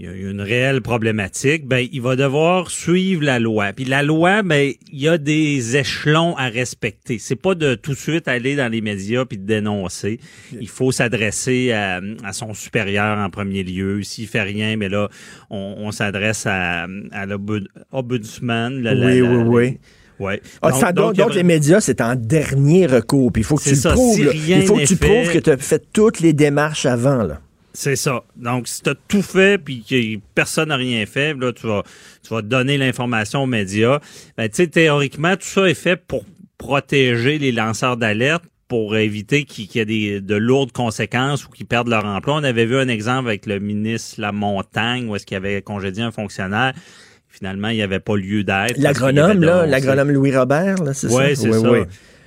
[0.00, 3.72] il y a une réelle problématique, ben il va devoir suivre la loi.
[3.72, 7.18] Puis la loi, ben il y a des échelons à respecter.
[7.18, 10.20] C'est pas de tout de suite aller dans les médias puis de dénoncer.
[10.52, 12.00] Il faut s'adresser à,
[12.32, 14.04] son supérieur en premier lieu.
[14.04, 15.08] S'il fait rien, mais là
[15.50, 18.86] on, s'adresse à, à l'ombudsman.
[18.86, 19.78] oui, oui, oui.
[20.20, 20.40] Ouais.
[20.62, 23.32] Ah, donc, donc, les médias, c'est en dernier recours.
[23.32, 24.18] Puis il faut que tu prouves.
[24.18, 27.22] il faut que tu prouves que tu as fait toutes les démarches avant.
[27.22, 27.40] Là.
[27.78, 28.24] C'est ça.
[28.34, 31.84] Donc, si tu as tout fait puis que personne n'a rien fait, là, tu vas,
[32.24, 34.00] tu vas donner l'information aux médias.
[34.36, 36.24] Ben, tu sais, théoriquement, tout ça est fait pour
[36.58, 41.66] protéger les lanceurs d'alerte pour éviter qu'il y ait des, de lourdes conséquences ou qu'ils
[41.66, 42.34] perdent leur emploi.
[42.34, 46.02] On avait vu un exemple avec le ministre La Montagne où est-ce qu'il avait congédié
[46.02, 46.74] un fonctionnaire
[47.28, 48.78] finalement, il n'y avait pas lieu d'être.
[48.78, 51.34] L'agronome, là, l'agronome Louis Robert, là, c'est ça?
[51.36, 51.70] c'est ça.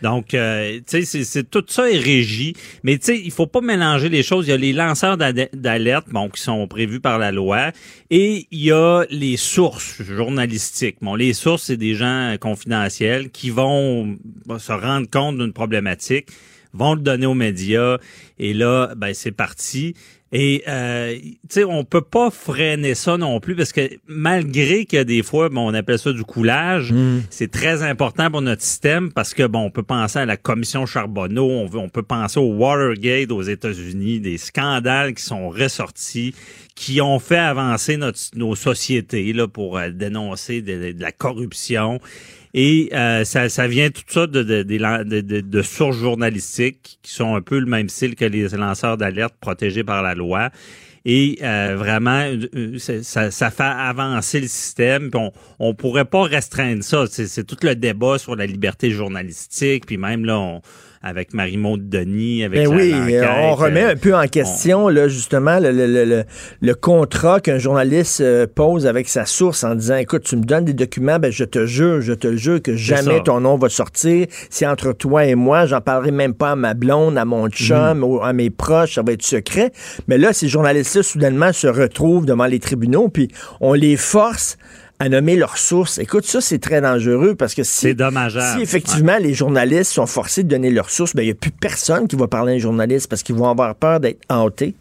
[0.02, 2.54] Donc, euh, tu sais, c'est tout ça est régi.
[2.84, 4.48] Mais tu sais, il faut pas mélanger les choses.
[4.48, 7.72] Il y a les lanceurs d'alerte, bon, qui sont prévus par la loi,
[8.10, 10.98] et il y a les sources journalistiques.
[11.02, 14.18] Bon, les sources, c'est des gens confidentiels qui vont
[14.58, 16.28] se rendre compte d'une problématique,
[16.74, 17.98] vont le donner aux médias,
[18.40, 19.96] et là, ben c'est parti.
[20.34, 25.04] Et euh, tu sais, on peut pas freiner ça non plus parce que malgré que
[25.04, 27.24] des fois, bon, on appelle ça du coulage, mm.
[27.30, 30.86] c'est très important pour notre système parce que bon, on peut penser à la commission
[30.86, 36.34] Charbonneau, on, on peut penser au Watergate aux États-Unis, des scandales qui sont ressortis,
[36.76, 42.00] qui ont fait avancer notre, nos sociétés là pour euh, dénoncer de, la corruption.
[42.54, 47.36] Et euh, ça, ça vient tout ça de, de, de, de, sources journalistiques qui sont
[47.36, 50.50] un peu le même style que les lanceurs d'alerte protégés par la loi.
[51.06, 55.10] Et euh, vraiment, euh, ça, ça, fait avancer le système.
[55.14, 57.06] on, on pourrait pas restreindre ça.
[57.08, 59.86] C'est tout le débat sur la liberté journalistique.
[59.88, 60.62] Puis même là, on,
[61.04, 65.72] avec Marie-Maude Denis, avec ben oui, on remet un peu en question là justement le,
[65.72, 66.24] le, le,
[66.62, 70.66] le contrat qu'un journaliste euh, pose avec sa source en disant écoute, tu me donnes
[70.66, 74.28] des documents, ben je te jure, je te jure que jamais ton nom va sortir.
[74.50, 77.98] C'est entre toi et moi, j'en parlerai même pas à ma blonde, à mon chum,
[77.98, 78.04] mhm.
[78.04, 79.72] ou à mes proches, ça va être secret.
[80.08, 84.58] Mais là, ces journalistes-là soudainement se retrouvent devant les tribunaux, puis on les force
[85.02, 85.98] à nommer leurs sources.
[85.98, 90.50] Écoute, ça, c'est très dangereux parce que si, si effectivement les journalistes sont forcés de
[90.50, 93.10] donner leurs sources, ben, il n'y a plus personne qui va parler à un journaliste
[93.10, 94.76] parce qu'ils vont avoir peur d'être hantés.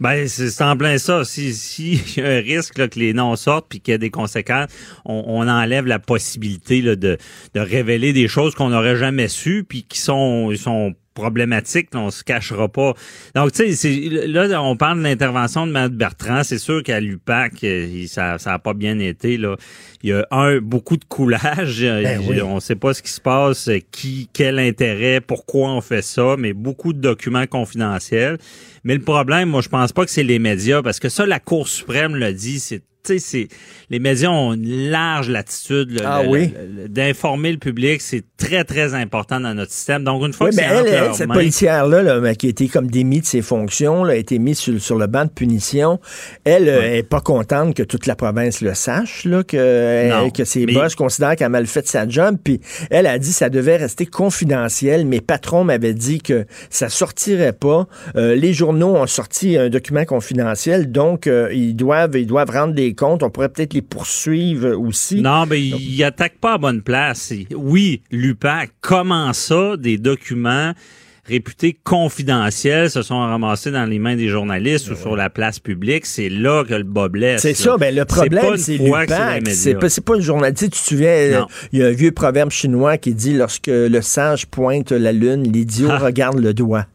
[0.00, 1.24] Ben, c'est en plein ça.
[1.24, 3.98] Si, si y a un risque là, que les noms sortent puis qu'il y a
[3.98, 4.70] des conséquences,
[5.04, 7.16] on, enlève la possibilité là, de,
[7.54, 12.24] de révéler des choses qu'on n'aurait jamais su puis qui sont, sont problématique, on se
[12.24, 12.94] cachera pas.
[13.34, 16.42] Donc, tu sais, là, on parle de l'intervention de Mme Bertrand.
[16.42, 19.36] C'est sûr qu'à l'UPAC, euh, ça n'a pas bien été.
[19.36, 19.56] Là.
[20.02, 21.82] Il y a un beaucoup de coulage.
[21.82, 26.02] Ben on ne sait pas ce qui se passe, qui, quel intérêt, pourquoi on fait
[26.02, 28.38] ça, mais beaucoup de documents confidentiels.
[28.84, 31.38] Mais le problème, moi, je pense pas que c'est les médias, parce que ça, la
[31.38, 36.52] Cour suprême l'a dit, c'est les médias ont une large latitude là, Ah oui?
[36.88, 40.04] d'informer le public, c'est très très important dans notre système.
[40.04, 43.22] Donc une fois Oui, que c'est elle, cette policière-là, là, qui a été comme démise
[43.22, 46.00] de ses fonctions, là, a été mise sur, sur le banc de punition,
[46.44, 50.44] elle euh, est pas contente que toute la province le sache, là, que, euh, que
[50.44, 52.36] ses mais- boss considèrent qu'elle a mal fait sa job.
[52.42, 52.60] Puis
[52.90, 55.06] elle a dit que ça devait rester confidentiel.
[55.06, 57.86] Mes patrons m'avaient dit que ça sortirait pas.
[58.16, 62.74] Euh, les journaux ont sorti un document confidentiel, donc euh, ils doivent ils doivent rendre
[62.74, 63.22] des comptes.
[63.22, 65.20] On pourrait peut-être les poursuivre aussi.
[65.20, 67.32] Non, mais il attaque pas à bonne place.
[67.54, 70.72] Oui, l'UPAC, comment ça, des documents
[71.30, 76.04] réputés confidentiels se sont ramassés dans les mains des journalistes ou sur la place publique?
[76.06, 77.42] C'est là que le bas blesse.
[77.42, 80.52] C'est ça, ben le problème, une c'est que c'est pas, pas le journal.
[80.54, 81.40] Tu tu te souviens, euh,
[81.72, 85.44] il y a un vieux proverbe chinois qui dit lorsque le sage pointe la lune,
[85.44, 85.98] l'idiot Ah.
[85.98, 86.86] regarde le doigt.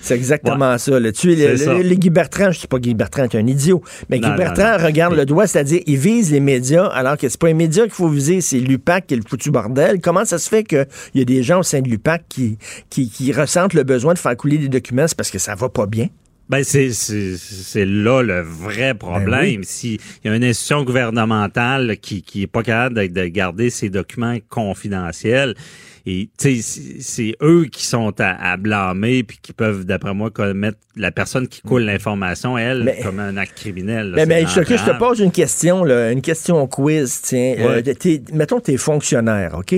[0.00, 1.00] C'est exactement ça.
[1.00, 1.10] Là.
[1.10, 1.74] Tu le, C'est ça.
[1.74, 4.30] le- le Guy Bertrand, je sais pas Guy Bertrand est un idiot, mais Non, Guy
[4.32, 4.84] non, Bertrand non.
[4.86, 7.92] regarde le doigt, c'est-à-dire il vise les médias, alors que c'est pas les médias qu'il
[7.92, 10.00] faut viser, c'est l'UPAC qui est le foutu bordel.
[10.02, 12.58] Comment ça se fait qu'il y a des gens au sein de l'UPAC qui,
[12.90, 15.06] qui, qui ressentent le besoin de faire couler des documents?
[15.06, 16.08] C'est parce que ça va pas bien?
[16.48, 19.30] Ben c'est là le vrai problème.
[19.30, 19.60] Ben oui.
[19.62, 23.70] Si il y a une institution gouvernementale qui qui est pas capable de, de garder
[23.70, 25.54] ses documents confidentiels
[26.06, 31.10] et c'est- eux qui sont à, à blâmer puis qui peuvent d'après moi commettre la
[31.10, 34.10] personne qui coule l'information elle Mais- comme un acte criminel.
[34.10, 34.98] là, Mais, mais je, te- je te grave.
[34.98, 37.20] pose une question, là, une question quiz.
[37.22, 37.82] Tiens, Ouais.
[37.88, 39.74] Euh, t'es- mettons, tu es fonctionnaire, OK?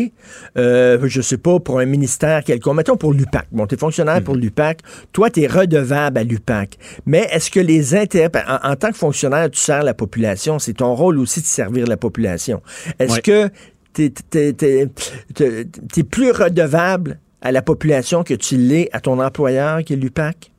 [0.56, 2.76] Euh, je sais pas, pour un ministère quelconque.
[2.76, 3.46] Mettons pour l'UPAC.
[3.52, 4.80] Bon, tu es fonctionnaire pour l'UPAC.
[5.12, 6.76] Toi, tu es redevable à l'UPAC.
[7.06, 8.30] Mais est-ce que les intérêts.
[8.48, 10.58] En, en tant que fonctionnaire, tu sers la population.
[10.58, 12.60] C'est ton rôle aussi de servir la population.
[12.98, 13.20] Est-ce Ouais.
[13.22, 13.50] que
[13.96, 19.96] tu es, plus redevable à la population que tu l'es à ton employeur qui est
[19.96, 20.50] l'UPAC?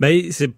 [0.00, 0.50] Ben, c'est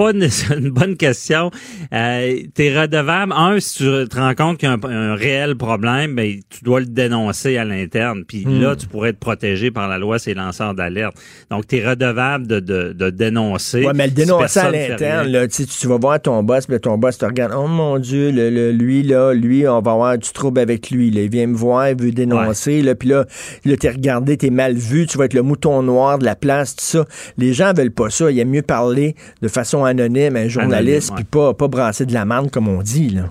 [0.00, 1.50] pas une, une bonne question.
[1.92, 3.32] Euh, T'es redevable.
[3.36, 6.64] Un, si tu te rends compte qu'il y a un, un réel problème, ben, tu
[6.64, 8.24] dois le dénoncer à l'interne.
[8.26, 8.60] Puis Hmm.
[8.62, 11.14] là, tu pourrais être protégé par la loi, c'est lanceurs d'alerte.
[11.50, 13.84] Donc, t'es redevable de, de, de dénoncer.
[13.84, 16.96] Ouais, mais le si dénoncer à l'interne, tu, tu vas voir ton boss, là, ton
[16.96, 17.52] boss te regarde.
[17.54, 21.10] Oh mon Dieu, le, le- lui, là, lui, on va avoir du trouble avec lui.
[21.10, 21.20] Là.
[21.22, 22.80] Il vient me voir, il veut dénoncer.
[22.82, 23.26] Là, puis là,
[23.66, 26.74] là t'es regardé, t'es mal vu, tu vas être le mouton noir de la place,
[26.76, 27.04] tout ça.
[27.36, 28.30] Les gens veulent pas ça.
[28.30, 32.24] Il aime mieux parler de façon anonyme un journaliste, puis pas, pas brasser de la
[32.24, 33.10] merde, comme on dit.
[33.10, 33.30] Là.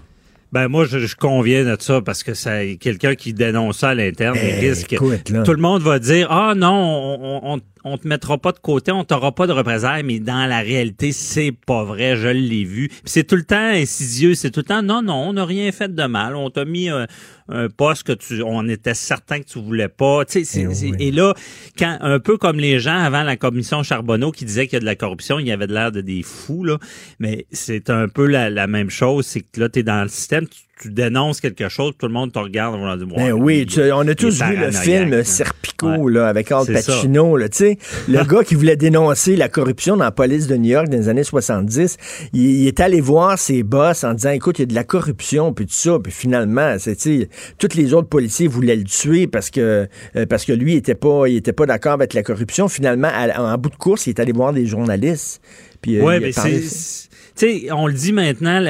[0.52, 3.94] Ben moi, je, je conviens de ça parce que ça, quelqu'un qui dénonce ça à
[3.96, 4.94] l'interne, il Eh, risque.
[4.94, 5.44] écoute, là.
[5.44, 6.72] Tout le monde va dire ah non,
[7.22, 10.46] on, on, on te mettra pas de côté, on t'aura pas de représailles, mais dans
[10.48, 12.16] la réalité, c'est pas vrai.
[12.18, 12.88] Je l'ai vu.
[12.90, 15.72] Puis c'est tout le temps insidieux, c'est tout le temps non non, on n'a rien
[15.72, 17.08] fait de mal, on t'a mis un,
[17.48, 20.26] un poste que tu, on était certain que tu voulais pas.
[20.26, 20.96] Tu sais, c'est- Eh oui.
[21.00, 21.34] et là,
[21.78, 24.82] quand un peu comme les gens avant la commission Charbonneau qui disaient qu'il y a
[24.82, 26.78] de la corruption, il y avait de l'air de des fous là,
[27.20, 30.10] mais c'est un peu la, la même chose, c'est que là, tu es dans le
[30.10, 33.66] système, tu, tu dénonces quelque chose, tout le monde te regarde, va dire, Ben oui,
[33.66, 35.24] tu- on a tous vu le film.
[35.24, 36.12] Serpico Ouais.
[36.12, 36.66] là, avec Al.
[36.66, 37.36] Pacino.
[37.38, 40.70] Là, tu sais, le gars qui voulait dénoncer la corruption dans la police de New
[40.72, 41.98] York dans les années 70,
[42.34, 44.84] il, il est allé voir ses boss en disant écoute, il y a de la
[44.84, 45.98] corruption, puis tout ça.
[46.02, 50.26] Puis finalement, c'est, tu sais, tous les autres policiers voulaient le tuer parce que, euh,
[50.28, 52.68] parce que lui, il était pas, il était pas d'accord avec la corruption.
[52.68, 55.42] Finalement, à- en bout de course, il est allé voir des journalistes.
[55.82, 57.09] Puis, euh, Ouais, il a mais parlé- c'est.
[57.40, 58.62] Tu sais, on le dit maintenant,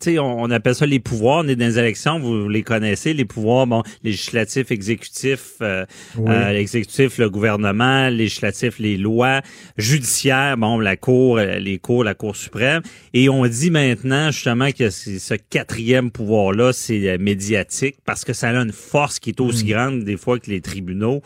[0.00, 1.42] sais, on, on appelle ça les pouvoirs.
[1.44, 5.84] On est dans les élections, vous les connaissez, les pouvoirs, bon, législatif, exécutif, euh,
[6.16, 9.40] euh, l'exécutif, le gouvernement, législatif, les lois,
[9.78, 12.82] judiciaire, bon, la cour, euh, les cours, la cour suprême.
[13.14, 18.32] Et on dit maintenant justement que c'est ce quatrième pouvoir-là, c'est euh, médiatique, parce que
[18.32, 21.20] ça a une force qui est aussi grande des fois que les tribunaux.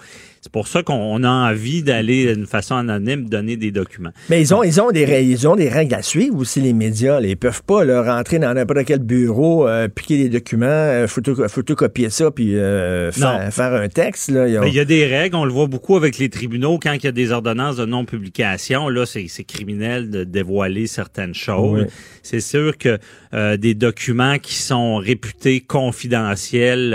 [0.47, 4.13] C'est pour ça qu'on a envie d'aller d'une façon anonyme donner des documents.
[4.31, 7.19] Mais ils ont, ils ont des ils ont des règles à suivre aussi, les médias.
[7.19, 7.27] là.
[7.27, 11.49] Ils peuvent pas là, rentrer dans n'importe quel bureau, euh, piquer des documents, euh, photo-
[11.49, 13.11] photocopier ça, puis euh,
[13.51, 14.31] faire, un texte.
[14.31, 14.47] Là.
[14.47, 16.79] Ils ont- Il y a des règles, on le voit beaucoup avec les tribunaux.
[16.81, 21.81] Quand il y a des ordonnances de non-publication, là, c'est criminel de dévoiler certaines choses.
[21.83, 21.87] Oui.
[22.23, 22.99] C'est sûr que
[23.57, 26.95] des documents qui sont réputés confidentiels,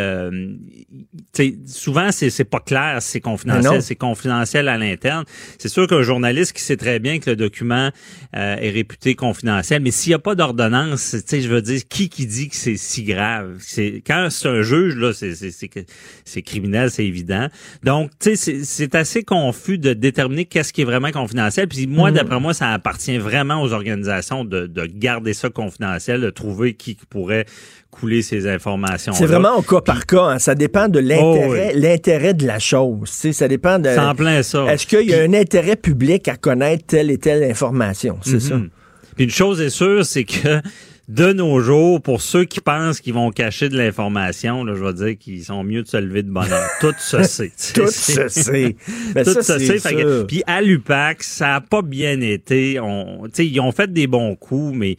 [1.65, 3.21] souvent c'est pas clair c'est.
[3.43, 5.25] Confidentiel, c'est confidentiel à l'interne.
[5.57, 7.89] C'est sûr qu'un journaliste qui sait très bien que le document
[8.35, 11.81] euh, est réputé confidentiel, mais s'il n'y a pas d'ordonnance, tu sais, je veux dire,
[11.89, 13.55] qui qui dit que c'est si grave?
[13.59, 17.47] C'est quand c'est un juge là, c'est criminel, c'est évident.
[17.83, 21.67] Donc, tu sais, c'est- c'est assez confus de déterminer qu'est-ce qui est vraiment confidentiel.
[21.67, 22.15] Puis moi, Mm.
[22.15, 26.97] d'après moi, ça appartient vraiment aux organisations de, de garder ça confidentiel, de trouver qui
[27.09, 27.45] pourrait
[27.91, 29.13] couler ces informations.
[29.13, 30.23] C'est vraiment au cas par cas.
[30.23, 30.39] hein.
[30.39, 33.09] Ça dépend de l'intérêt, Oh, l'intérêt de la chose.
[33.09, 33.89] Ça dépend de.
[33.99, 34.65] En plein ça.
[34.73, 38.17] Est-ce qu'il y a un intérêt public à connaître telle et telle information?
[38.21, 38.55] C'est ça.
[38.55, 38.69] Mhm.
[39.15, 40.61] Puis une chose est sûre, c'est que
[41.09, 45.17] de nos jours, pour ceux qui pensent qu'ils vont cacher de l'information, je vais dire
[45.19, 46.69] qu'ils sont mieux de se lever de bonne heure.
[46.79, 47.51] Tout se sait.
[47.75, 48.77] Tout se sait.
[49.13, 50.25] Ben, Tout ça, se sait.
[50.27, 52.79] Puis à l'UPAC, ça a pas bien été.
[52.79, 54.95] On, ils ont fait des bons coups, mais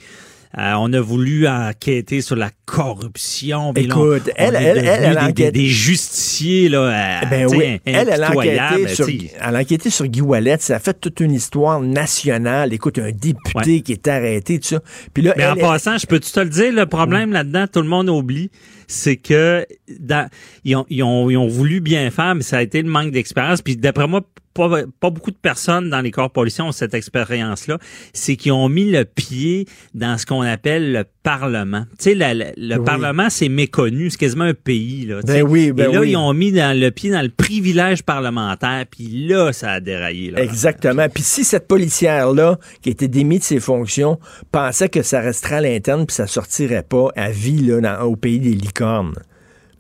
[0.59, 3.70] euh, on a voulu enquêter sur la corruption.
[3.70, 6.78] on- Écoute, on elle- est elle- elle, elle des, des, enquête- des justiciers là.
[7.22, 10.57] euh, Ben sais, oui, elle, elle a enquêté sur, elle a enquêté sur Guy Wallet,
[10.61, 12.72] ça a fait toute une histoire nationale.
[12.72, 14.80] Écoute, un député qui est arrêté, tout ça.
[15.14, 17.80] Puis là, Mais en elle, passant, je peux-tu te le dire, le problème là-dedans, tout
[17.82, 18.50] le monde oublie,
[18.93, 19.66] c'est que
[19.99, 20.28] dans,
[20.64, 23.11] ils, ont, ils, ont, ils ont voulu bien faire, mais ça a été le manque
[23.11, 23.62] d'expérience.
[23.62, 24.22] Puis d'après moi,
[24.55, 24.68] pas,
[25.01, 27.78] pas beaucoup de personnes dans les corps policiers ont cette expérience-là.
[28.12, 31.84] C'est qu'ils ont mis le pied dans ce qu'on appelle le Parlement.
[31.98, 32.84] Tu sais, la- la- le Oui.
[32.84, 34.10] Parlement, c'est méconnu.
[34.10, 35.06] C'est quasiment un pays.
[35.06, 36.10] Là, Ben oui, ben Et là, oui.
[36.10, 38.84] ils ont mis dans le pied dans le privilège parlementaire.
[38.90, 40.32] Puis là, ça a déraillé.
[40.32, 40.42] Là.
[40.42, 41.08] Exactement.
[41.08, 44.18] Puis si cette policière-là, qui été démise de ses fonctions,
[44.50, 48.16] pensait que ça resterait à l'interne puis ça sortirait pas à vie là, dans- au
[48.16, 49.14] pays des licornes.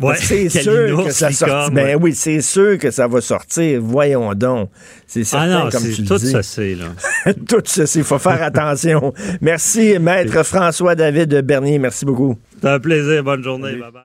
[0.00, 1.70] Ouais, c'est sûr que ça sortit.
[1.72, 1.94] Ben ouais.
[1.94, 3.80] oui, c'est sûr que ça va sortir.
[3.82, 4.70] Voyons donc.
[5.06, 6.34] C'est Ah certain, non, comme tu le tout dis.
[6.42, 6.86] c'est là.
[7.48, 9.12] Tout ceci, il faut faire attention.
[9.40, 11.78] Merci, Maître François-David Bernier.
[11.78, 12.36] Merci beaucoup.
[12.60, 13.22] C'est un plaisir.
[13.22, 13.72] Bonne journée.
[13.76, 14.02] Bye bye.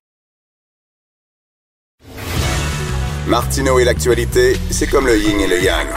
[3.27, 5.87] Martineau et l'actualité, c'est comme le yin et le yang.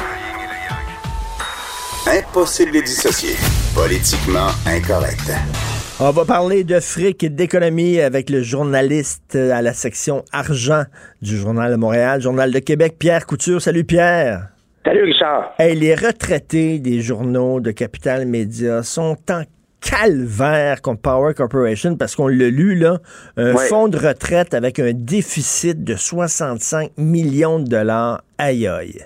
[2.07, 3.37] Impossible de les dissocier.
[3.75, 5.31] Politiquement incorrect.
[6.03, 10.85] On va parler de fric et d'économie avec le journaliste à la section argent
[11.21, 13.61] du Journal de Montréal, Journal de Québec, Pierre Couture.
[13.61, 14.49] Salut Pierre.
[14.85, 15.53] Salut Richard.
[15.59, 19.43] Hey, les retraités des journaux de Capital Média sont en
[19.83, 22.99] calvaire contre Power Corporation parce qu'on l'a lu, là,
[23.37, 23.67] un Ouais.
[23.69, 28.23] fonds de retraite avec un déficit de 65 millions de dollars.
[28.39, 29.01] Aïe aïe.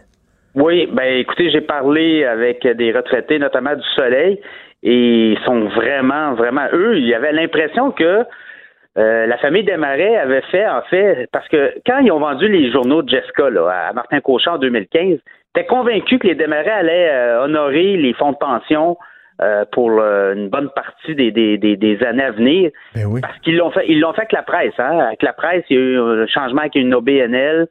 [0.54, 4.40] Oui, ben écoutez, j'ai parlé avec des retraités, notamment du Soleil,
[4.84, 6.98] et ils sont vraiment, vraiment eux.
[6.98, 8.24] Il y avait l'impression que
[8.96, 12.70] euh, la famille Desmarais avait fait, en fait, parce que quand ils ont vendu les
[12.70, 15.18] journaux de Jessica là, à Martin Cauchon en 2015,
[15.54, 18.98] t'es convaincu que les Desmarais allaient euh, honorer les fonds de pension
[19.42, 22.70] euh, pour une bonne partie des, des, des, des années à venir.
[22.94, 23.20] Ben oui.
[23.20, 24.98] Parce qu'ils l'ont fait, ils l'ont fait avec la presse, hein.
[24.98, 27.66] Avec la presse, il y a eu un changement avec une OBNL.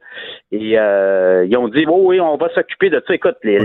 [0.52, 3.14] Et euh, ils ont dit oh, oui, on va s'occuper de ça.
[3.14, 3.60] Écoute, les,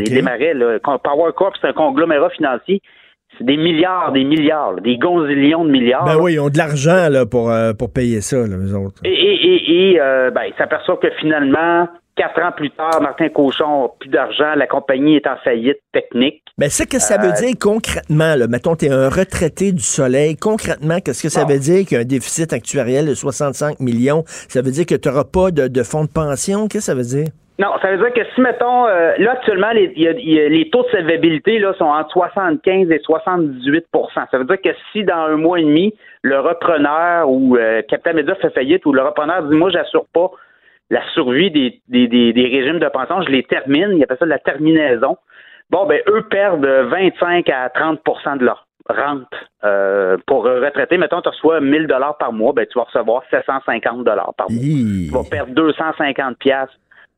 [0.53, 2.81] là, Power Corp, c'est un conglomérat financier.
[3.39, 6.05] C'est des milliards, des milliards, là, des gonzillions de milliards.
[6.05, 9.01] Ben oui, ils ont de l'argent là, pour, euh, pour payer ça, là, eux autres.
[9.05, 11.87] Et, et, et, et, euh, ben, ils s'aperçoivent que finalement,
[12.17, 16.43] quatre ans plus tard, Martin Cochon n'a plus d'argent, la compagnie est en faillite technique.
[16.57, 19.81] Mais c'est que ça veut Euh, dire concrètement, là, mettons, tu es un retraité du
[19.83, 21.53] soleil, concrètement, qu'est-ce que ça Bon.
[21.53, 24.23] veut dire qu'il y a un déficit actuariel de 65 millions?
[24.27, 26.67] Ça veut dire que tu n'auras pas de, de fonds de pension?
[26.67, 27.27] Qu'est-ce que ça veut dire?
[27.59, 30.47] Non, ça veut dire que si, mettons, euh, là, actuellement, les, y a- y a-
[30.49, 35.03] les taux de solvabilité là, sont entre 75 et 78% Ça veut dire que si,
[35.03, 39.01] dans un mois et demi, le repreneur ou euh, Capital Media fait faillite ou le
[39.01, 40.31] repreneur dit, moi, j'assure pas
[40.89, 44.25] la survie des, des, des, des régimes de pension, je les termine, il appelle ça
[44.25, 45.17] de la terminaison.
[45.69, 49.27] Bon, ben, eux perdent 25 à 30% de leur rente
[49.63, 50.97] euh, pour un retraité.
[50.97, 54.59] Mettons, tu reçois 1000 dollars par mois, ben, tu vas recevoir 750 dollars par mois
[55.09, 56.69] tu vas perdre 250 pièces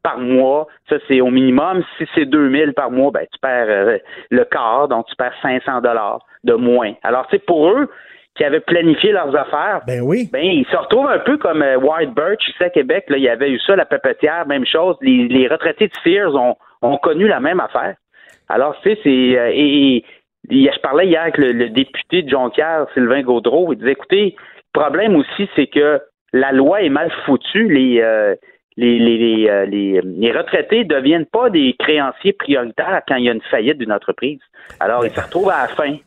[0.04, 0.68] par mois.
[0.89, 1.84] Ça, c'est au minimum.
[1.97, 3.97] Si c'est 2000 par mois, ben, tu perds euh,
[4.30, 6.93] le quart, donc tu perds 500 dollars de moins.
[7.04, 7.89] Alors, tu sais, pour eux
[8.36, 10.30] qui avaient planifié leurs affaires, Ben oui.
[10.32, 13.06] ben, ils se retrouvent un peu comme euh, White Birch ici à Québec.
[13.10, 14.95] Là, il y avait eu ça, la pépetière, même chose.
[15.02, 17.95] Les, les retraités de Sears ont, ont connu la même affaire.
[18.49, 19.38] Alors, tu sais, c'est...
[19.38, 20.04] euh, et
[20.49, 23.74] je parlais hier avec le, le député de Jonquière, Sylvain Gaudreau.
[23.74, 24.36] Il disait, écoutez,
[24.74, 25.99] le problème aussi, c'est que
[26.34, 27.68] la loi est mal foutue.
[27.72, 28.02] Les...
[28.02, 28.36] euh,
[28.78, 33.30] les, les, les, euh, les, retraités ne deviennent pas des créanciers prioritaires quand il y
[33.30, 34.39] a une faillite d'une entreprise.
[34.80, 35.97] Alors, ils se retrouvent à la fin.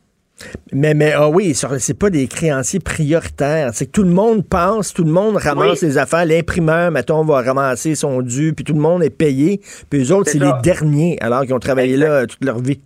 [0.73, 3.69] Mais, mais ah oui, c'est pas des créanciers prioritaires.
[3.73, 5.87] C'est que tout le monde passe, tout le monde ramasse Oui.
[5.87, 6.25] les affaires.
[6.25, 9.61] L'imprimeur, mettons, va ramasser son dû, puis tout le monde est payé.
[9.89, 12.07] Puis eux autres, c'est les derniers, alors qu'ils ont travaillé Exact.
[12.07, 12.81] là euh, toute leur vie.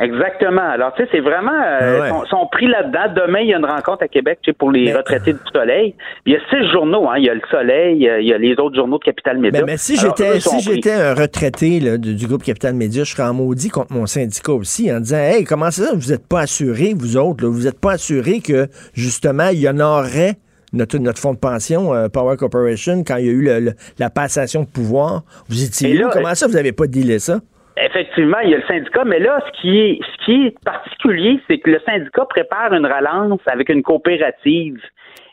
[0.00, 0.68] Exactement.
[0.72, 1.52] Alors, tu sais, c'est vraiment...
[1.52, 2.08] Euh, Ah ouais.
[2.08, 3.14] sont, sont pris là-dedans.
[3.26, 5.38] Demain, il y a une rencontre à Québec tu sais, pour les Mais- retraités du
[5.52, 5.94] Soleil.
[6.26, 7.08] Il y a six journaux.
[7.08, 7.14] Hein.
[7.18, 9.60] Il y a le Soleil, euh, il y a les autres journaux de Capital Média.
[9.60, 13.12] Mais, mais si j'étais si j'étais un retraité là, du, du groupe Capital Média, je
[13.12, 16.40] serais en maudit contre mon syndicat aussi en disant Hey, comment ça, vous n'êtes pas
[16.40, 20.34] assurés, vous autres, là, vous n'êtes pas assurés que justement, il y en aurait
[20.72, 23.72] notre, notre fonds de pension, euh, Power Corporation, quand il y a eu le- le-
[24.00, 25.22] la passation de pouvoir.
[25.48, 26.00] Vous étiez Et où?
[26.08, 27.38] là, Comment ça, vous n'avez pas dealé ça?
[27.76, 31.40] Effectivement, il y a le syndicat, mais là, ce qui est, ce qui est particulier,
[31.48, 34.80] c'est que le syndicat prépare une relance avec une coopérative.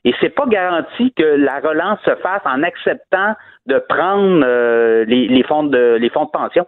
[0.04, 3.36] Et c'est pas garanti que la relance se fasse en acceptant
[3.68, 6.66] de prendre euh, les, les fonds de les fonds de pension.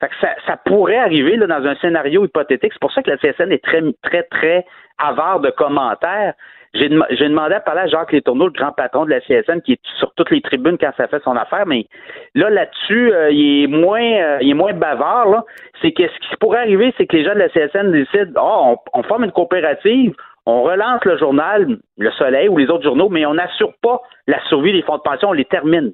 [0.00, 2.72] Fait que ça, ça pourrait arriver là, dans un scénario hypothétique.
[2.72, 4.66] C'est pour ça que la CSN est très, très, très
[4.98, 6.34] avare de commentaires.
[6.74, 9.80] J'ai demandé à parler à Jacques Létourneau, le grand patron de la CSN, qui est
[9.98, 11.86] sur toutes les tribunes quand ça fait son affaire, mais
[12.34, 15.28] là, là-dessus, euh, il est moins euh, il est moins bavard.
[15.28, 15.44] Là.
[15.82, 18.76] C'est que ce qui pourrait arriver, c'est que les gens de la CSN décident oh,
[18.94, 20.14] on, on forme une coopérative,
[20.46, 24.42] on relance le journal, Le Soleil ou les autres journaux, mais on n'assure pas la
[24.48, 25.92] survie des fonds de pension, on les termine.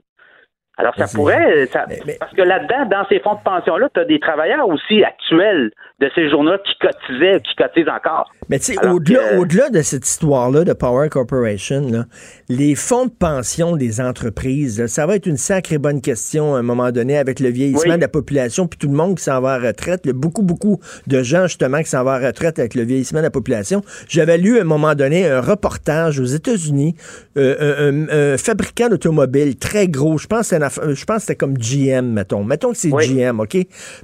[0.78, 1.68] Alors, ça pourrait.
[1.72, 6.08] Parce que là-dedans, dans ces fonds de pension-là, tu as des travailleurs aussi actuels de
[6.14, 8.30] ces journaux qui cotisaient, qui cotisent encore.
[8.48, 12.04] Mais tu sais, au-delà, au-delà de cette histoire-là de Power Corporation, là,
[12.48, 16.62] les fonds de pension des entreprises, ça va être une sacrée bonne question à un
[16.62, 19.54] moment donné avec le vieillissement de la population, puis tout le monde qui s'en va
[19.54, 20.08] à retraite.
[20.08, 23.30] Beaucoup, beaucoup de gens, justement, qui s'en vont à retraite avec le vieillissement de la
[23.30, 23.82] population.
[24.08, 26.94] J'avais lu à un moment donné un reportage aux États-Unis,
[27.36, 32.12] euh, un, fabricant d'automobiles très gros, je pense que je pense que c'était comme GM,
[32.12, 32.44] mettons.
[32.44, 33.56] Mettons que c'est GM, OK?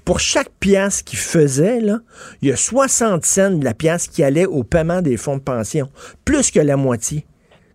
[0.04, 1.98] Pour chaque pièce qu'il faisait, là,
[2.42, 5.42] il y a 60 cents de la pièce qui allait au paiement des fonds de
[5.42, 5.88] pension,
[6.24, 7.24] plus que la moitié.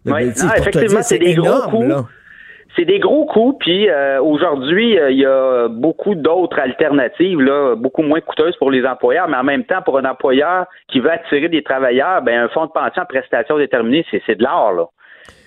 [0.05, 2.05] Oui, effectivement, c'est des gros coûts.
[2.75, 7.75] C'est des gros coûts, puis euh, aujourd'hui, euh, il y a beaucoup d'autres alternatives, là,
[7.75, 11.11] beaucoup moins coûteuses pour les employeurs, mais en même temps, pour un employeur qui veut
[11.11, 14.85] attirer des travailleurs, ben un fonds de pension à prestation déterminée, c'est de l'or, là.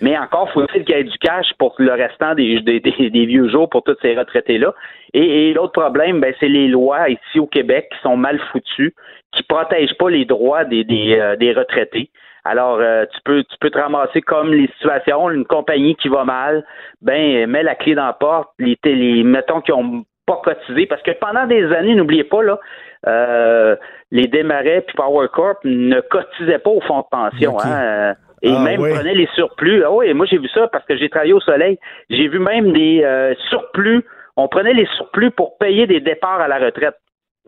[0.00, 3.68] Mais encore, faut-il qu'il y ait du cash pour le restant des, des, vieux jours
[3.68, 4.74] pour tous ces retraités-là.
[5.14, 8.94] Et, l'autre problème, ben, c'est les lois ici au Québec qui sont mal foutues,
[9.32, 12.10] qui protègent pas les droits des, des, euh, retraités.
[12.44, 16.24] Alors, euh, tu peux tu peux te ramasser comme les situations, une compagnie qui va
[16.24, 16.64] mal,
[17.00, 21.02] ben mets la clé dans la porte, les, les mettons qui ont pas cotisé, parce
[21.02, 22.58] que pendant des années, n'oubliez pas, là,
[23.06, 23.76] euh,
[24.10, 27.56] les Desmarais puis Power Corp ne cotisaient pas au fonds de pension.
[27.60, 29.84] Hein, et ah, même prenait les surplus.
[29.84, 31.78] Ah oui, moi j'ai vu ça parce que j'ai travaillé au soleil.
[32.10, 34.04] J'ai vu même des euh, surplus.
[34.36, 36.96] On prenait les surplus pour payer des départs à la retraite.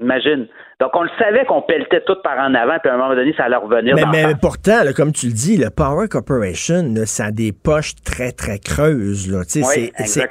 [0.00, 0.48] Imagine.
[0.80, 3.32] Donc, on le savait qu'on pelletait tout par en avant, puis à un moment donné,
[3.36, 3.94] ça allait revenir.
[3.94, 8.32] Mais, mais pourtant, comme tu le dis, le Power Corporation, ça a des poches très,
[8.32, 9.30] très creuses.
[9.30, 9.42] Là.
[9.54, 10.28] Oui, c'est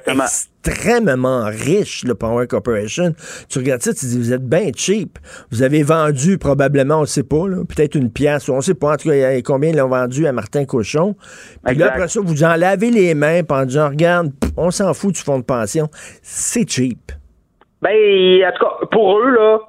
[0.65, 3.15] extrêmement riche, le Power Corporation.
[3.47, 5.17] Tu regardes ça, tu dis, vous êtes bien cheap.
[5.49, 8.93] Vous avez vendu probablement, on ne sait pas, peut-être une pièce, on ne sait pas,
[8.93, 11.15] en tout cas, combien ils l'ont vendu à Martin Cochon.
[11.65, 15.15] Puis là, après ça, vous en lavez les mains en disant, regarde, on s'en fout
[15.15, 15.87] du fonds de pension.
[16.21, 17.13] C'est cheap.
[17.83, 19.59] Ben, en tout cas, pour eux, là,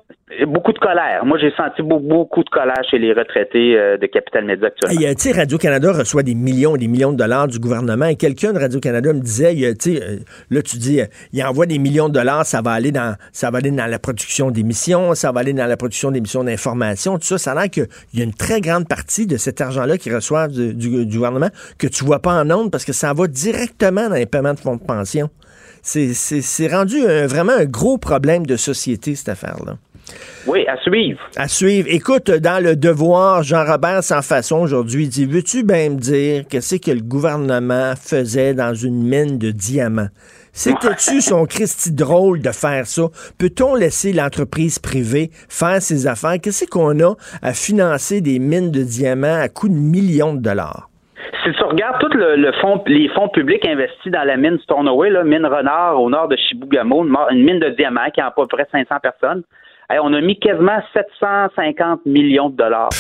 [0.47, 1.25] beaucoup de colère.
[1.25, 5.01] Moi, j'ai senti beaucoup de colère chez les retraités euh, de Capital Média actuellement.
[5.01, 8.07] Tu sais, Radio-Canada reçoit des millions et des millions de dollars du gouvernement.
[8.07, 10.17] Et quelqu'un de Radio-Canada me disait, tu sais, euh,
[10.51, 13.51] là, tu dis, euh, il envoie des millions de dollars, ça va aller dans ça
[13.51, 17.25] va aller dans la production d'émissions, ça va aller dans la production d'émissions d'information, tout
[17.25, 17.39] ça.
[17.39, 20.53] Ça a l'air qu'il y a une très grande partie de cet argent-là qu'ils reçoivent
[20.53, 24.27] du, gouvernement que tu vois pas en ondes parce que ça va directement dans les
[24.27, 25.31] paiements de fonds de pension.
[25.85, 29.77] C'est rendu vraiment un gros problème de société, cette affaire-là.
[30.47, 31.21] Oui, à suivre.
[31.37, 31.89] À suivre.
[31.91, 36.91] Écoute, dans le devoir, Jean-Robert sans façon aujourd'hui dit Veux-tu bien me dire qu'est-ce que
[36.91, 40.09] le gouvernement faisait dans une mine de diamants?
[40.53, 43.09] C'était-tu son Christi drôle de faire ça?
[43.39, 46.39] Peut-on laisser l'entreprise privée faire ses affaires?
[46.41, 50.91] Qu'est-ce qu'on a à financer des mines de diamants à coût de millions de dollars?
[51.43, 55.25] Si tu regardes tous le, fond, les fonds publics investis dans la mine Stornoway, la
[55.25, 58.67] mine Renard au nord de Chibougamau, une mine de diamants qui a à peu près
[58.71, 59.43] 500 personnes,
[59.91, 62.91] on a mis quasiment 750 millions de dollars.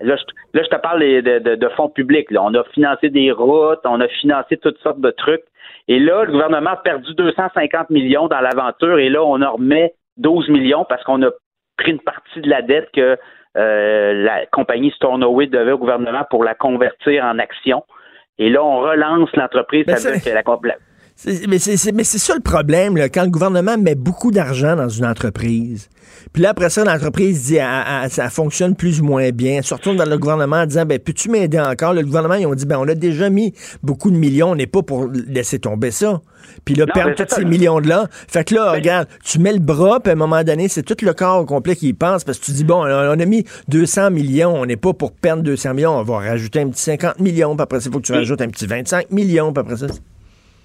[0.00, 0.16] Là,
[0.54, 2.28] je, te parle de, fonds publics.
[2.32, 5.44] On a financé des routes, on a financé toutes sortes de trucs.
[5.88, 9.92] Et là, le gouvernement a perdu 250 millions dans l'aventure et là, on en remet
[10.16, 11.30] 12 millions parce qu'on a
[11.76, 13.16] pris une partie de la dette que
[13.56, 17.84] euh, la compagnie Stornoway devait au gouvernement pour la convertir en action.
[18.38, 20.42] Et là, on relance l'entreprise avec la
[21.48, 24.88] mais c'est, mais c'est ça le problème, là, quand le gouvernement met beaucoup d'argent dans
[24.88, 25.90] une entreprise.
[26.32, 29.62] Puis là, après ça, l'entreprise dit ah, ah, ça fonctionne plus ou moins bien.
[29.62, 31.92] Surtout dans le gouvernement en disant ben, peux-tu m'aider encore?
[31.92, 34.66] Le gouvernement, ils ont dit ben on a déjà mis beaucoup de millions, on n'est
[34.66, 36.20] pas pour laisser tomber ça.
[36.64, 38.06] Puis là, perdre tous ces millions-là.
[38.10, 40.96] Fait que là, regarde, tu mets le bras, puis à un moment donné, c'est tout
[41.04, 43.44] le corps au complet qui y pense, parce que tu dis, bon, on a mis
[43.68, 47.20] 200 millions, on n'est pas pour perdre 200 millions, on va rajouter un petit 50
[47.20, 49.76] millions, puis après ça, il faut que tu rajoutes un petit 25 millions, puis après
[49.76, 49.86] ça...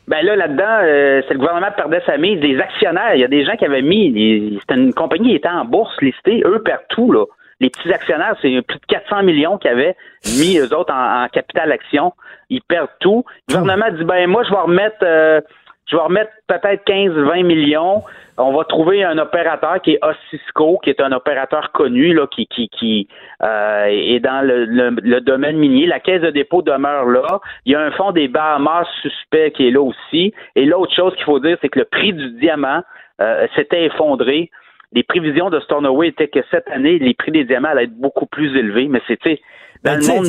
[0.08, 2.40] Ben là, là-dedans, euh, c'est le gouvernement qui perdait sa mise.
[2.40, 5.50] Les actionnaires, il y a des gens qui avaient mis, c'était une compagnie qui était
[5.50, 7.26] en bourse listée, eux perdent tout, là.
[7.62, 9.96] Les petits actionnaires, c'est plus de 400 millions qui avaient
[10.38, 12.14] mis eux autres en, capital action.
[12.50, 13.24] Ils perdent tout.
[13.48, 15.40] Le gouvernement dit, ben moi, je vais remettre, euh,
[15.88, 18.04] je vais remettre peut-être 15, 20 millions
[18.38, 22.48] on va trouver un opérateur qui est Ossisco, qui est un opérateur connu, là, qui,
[22.48, 23.08] qui, qui
[23.42, 25.86] euh, est dans le, domaine minier.
[25.86, 27.40] La caisse de dépôt demeure là.
[27.66, 30.34] Il y a un fonds des Bahamas suspect qui est là aussi.
[30.56, 32.82] Et l'autre chose qu'il faut dire, c'est que le prix du diamant
[33.22, 34.50] euh, s'était effondré.
[34.92, 38.26] les prévisions de Stornoway étaient que cette année, les prix des diamants allaient être beaucoup
[38.26, 39.40] plus élevés, mais c'était
[39.86, 40.26] dans Ben, le tu sais, monde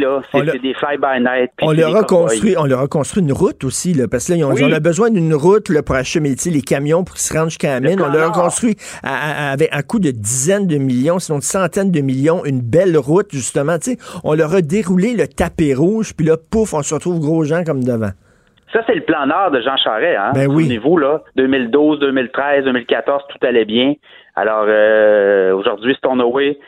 [0.00, 1.50] là, on c'est l'a- c'est des fly-by-night.
[1.56, 4.26] puis On c'est leur, a construit, on leur a construit une route aussi, là, parce
[4.26, 4.62] que là, ils ont, Oui.
[4.64, 6.20] on a besoin d'une route là, pour acheter
[6.50, 8.00] les camions pour qu'ils se rendent jusqu'à la Le mine.
[8.02, 11.42] On leur a construit à, à- avec un coût de dizaines de millions, sinon de
[11.44, 13.76] centaines de millions, une belle route, justement.
[14.24, 17.64] On leur a déroulé le tapis rouge, puis là, pouf, on se retrouve gros gens
[17.64, 18.10] comme devant.
[18.72, 20.16] Ça, c'est le plan Nord de Jean Charest.
[20.18, 20.30] Hein?
[20.34, 20.62] Ben oui.
[20.64, 23.94] Souvenez-vous, là, 2012, 2013, 2014, tout allait bien.
[24.36, 26.58] Alors, euh, aujourd'hui, Stornoway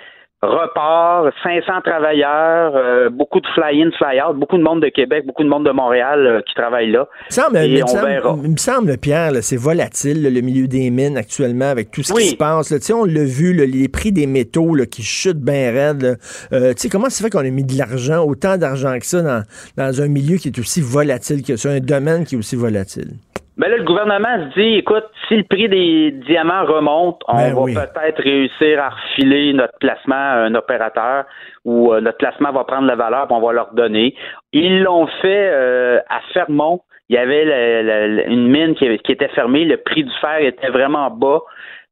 [0.43, 5.49] repart, 500 travailleurs, euh, beaucoup de fly-in, fly-out, beaucoup de monde de Québec, beaucoup de
[5.49, 7.07] monde de Montréal euh, qui travaille là.
[7.21, 8.39] Il me semble, Et il me on semble- verra.
[8.45, 12.13] il me semble, Pierre, c'est volatile, là, le milieu des mines actuellement, avec tout ce
[12.13, 12.23] Oui.
[12.23, 12.71] qui se passe.
[12.71, 12.79] là.
[12.79, 16.03] Tu sais, on l'a vu, là, les prix des métaux là, qui chutent bien raide.
[16.03, 16.15] là.
[16.53, 19.23] Euh, tu sais, comment ça fait qu'on a mis de l'argent, autant d'argent que ça,
[19.23, 19.43] dans,
[19.77, 23.13] dans un milieu qui est aussi volatile que ça, un domaine qui est aussi volatile?
[23.59, 27.55] Ben là, le gouvernement se dit, écoute, si le prix des diamants remonte, on Ben
[27.55, 27.75] va oui.
[27.75, 31.25] peut-être réussir à refiler notre placement à un opérateur
[31.65, 34.15] ou euh, notre placement va prendre la valeur puis on va leur donner.
[34.53, 36.81] Ils l'ont fait euh, à Fermont.
[37.11, 39.67] Il y avait une mine qui, qui était fermée.
[39.67, 41.41] Le prix du fer était vraiment bas.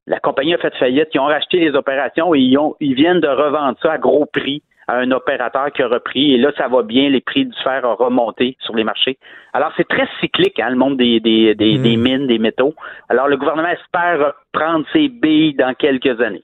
[0.07, 1.09] La compagnie a fait faillite.
[1.13, 4.25] Ils ont racheté les opérations et ils, ont, ils viennent de revendre ça à gros
[4.25, 6.35] prix à un opérateur qui a repris.
[6.35, 7.09] Et là, ça va bien.
[7.09, 9.19] Les prix du fer ont remonté sur les marchés.
[9.53, 11.83] Alors, c'est très cyclique, hein, le monde des, des, des, Mm.
[11.83, 12.75] des mines, des métaux.
[13.09, 16.43] Alors, le gouvernement espère reprendre ses billes dans quelques années.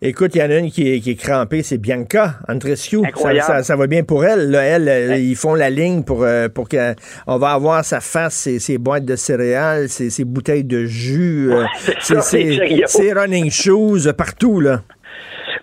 [0.00, 2.98] Écoute, il y en a une qui est, qui est crampée, c'est Bianca Andrescu.
[3.14, 4.50] Ça, ça- ça va bien pour elle.
[4.50, 8.58] Là, elle, ils font la ligne pour, euh, pour qu'on va avoir sa face, ses,
[8.58, 11.64] ses boîtes de céréales, ses, ses bouteilles de jus, euh,
[12.00, 12.20] c'est
[12.86, 14.60] ses, running shoes, euh, partout.
[14.60, 14.80] Là.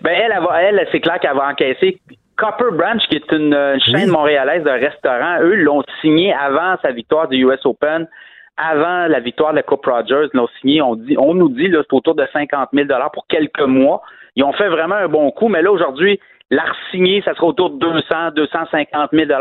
[0.01, 0.33] Ben, elle,
[0.79, 1.99] elle, c'est clair qu'elle va encaisser.
[2.37, 6.91] Copper Branch, qui est une euh, chaîne montréalaise de restaurants, eux l'ont signé avant sa
[6.91, 8.07] victoire du US Open,
[8.57, 10.81] avant la victoire de la Coupe Rogers, ils l'ont signé.
[10.81, 14.01] On, dit, on nous dit là, c'est autour de 50 000 pour quelques mois.
[14.35, 16.19] Ils ont fait vraiment un bon coup, mais là, aujourd'hui,
[16.49, 19.31] la signer, ça sera autour de 200, 250 000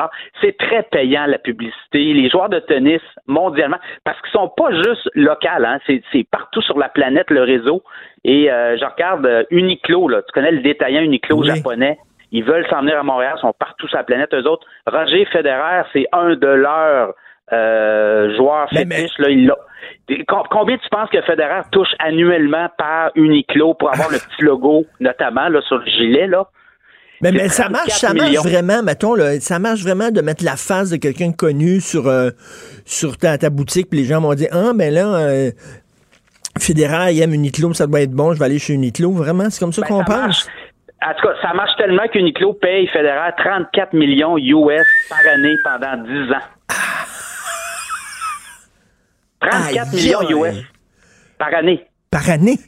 [0.40, 1.98] C'est très payant, la publicité.
[2.14, 6.62] Les joueurs de tennis, mondialement, parce qu'ils sont pas juste locaux, hein, c'est c'est partout
[6.62, 7.82] sur la planète, le réseau.
[8.24, 11.48] Et euh, je regarde euh, Uniqlo, là, tu connais le détaillant Uniqlo Oui.
[11.48, 11.98] japonais?
[12.32, 14.32] Ils veulent s'en venir à Montréal, ils sont partout sur la planète.
[14.32, 17.12] Eux autres, Roger Federer, c'est un de leurs
[17.52, 19.18] euh, joueurs Mais- mais- fétiches.
[19.18, 19.52] Là, il
[20.50, 25.48] Combien tu penses que Federer touche annuellement par Uniqlo pour avoir le petit logo, notamment
[25.48, 26.26] là, sur le gilet?
[26.26, 26.46] Là?
[27.20, 28.42] Mais, mais ça marche, 34 ça marche millions.
[28.42, 32.08] vraiment, mettons, là, ça marche vraiment de mettre la face de quelqu'un de connu sur,
[32.08, 32.30] euh,
[32.84, 35.50] sur ta, ta boutique, puis les gens vont dire Ah, ben là, euh,
[36.58, 39.10] Federer, il aime Uniqlo, ça doit être bon, je vais aller chez Uniqlo.
[39.12, 40.48] Vraiment, c'est comme ça Ben, qu'on pense.
[41.04, 45.96] En tout cas, ça marche tellement qu'Uniqlo paye Federer 34 millions US par année pendant
[46.04, 46.46] 10 ans.
[49.40, 50.44] 34 Aïe, millions.
[50.44, 50.64] US
[51.38, 51.84] par année.
[52.10, 52.58] Par année?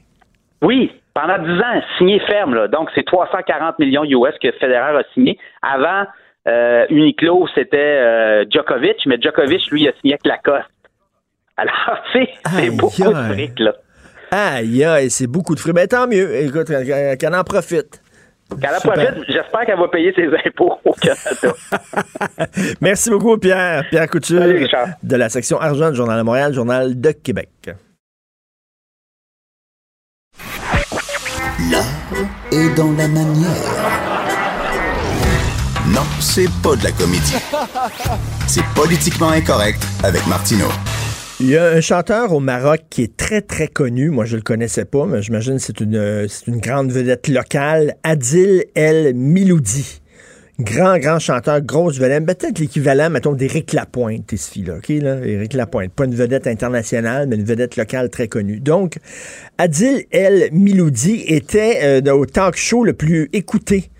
[0.62, 2.54] Oui, pendant 10 ans, signé ferme.
[2.54, 2.66] Là.
[2.66, 5.38] Donc, c'est 340 millions US que Federer a signé.
[5.62, 6.04] Avant,
[6.48, 10.68] euh, Uniqlo, c'était euh, Djokovic, mais Djokovic, lui, a signé avec Lacoste.
[11.56, 13.74] Alors, tu sais, c'est beaucoup de fric, là.
[14.32, 15.72] Aïe, aïe, c'est beaucoup de fruits.
[15.72, 16.34] Ben tant mieux.
[16.34, 18.02] Écoute, euh, qu'elle en profite.
[18.50, 18.92] Quand elle Super.
[19.14, 21.56] profite, j'espère qu'elle va payer ses impôts au Canada.
[22.80, 23.84] Merci beaucoup, Pierre.
[23.90, 24.88] Pierre Couture, Salut, Richard.
[25.02, 27.48] de la section argent du Journal de Montréal, Journal de Québec.
[31.70, 31.84] L'art
[32.52, 33.50] est dans la manière.
[35.88, 37.36] Non, c'est pas de la comédie.
[38.46, 40.68] C'est politiquement incorrect avec Martineau.
[41.44, 44.08] Il y a un chanteur au Maroc qui est très, très connu.
[44.08, 47.28] Moi, je le connaissais pas, mais j'imagine que c'est une, euh, c'est une grande vedette
[47.28, 47.96] locale.
[48.02, 50.00] Adil El Miloudi.
[50.58, 52.24] Grand, grand chanteur, grosse vedette.
[52.24, 54.76] Peut-être l'équivalent, mettons, d'Éric Lapointe, ici, fille-là.
[54.76, 55.18] OK, là?
[55.22, 55.92] Éric Lapointe.
[55.92, 58.60] Pas une vedette internationale, mais une vedette locale très connue.
[58.60, 58.96] Donc,
[59.58, 63.90] Adil El Miloudi était euh, au talk show le plus écouté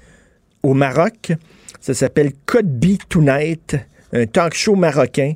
[0.63, 1.33] au Maroc.
[1.79, 3.77] Ça s'appelle Codby Tonight,
[4.15, 5.35] un talk show marocain.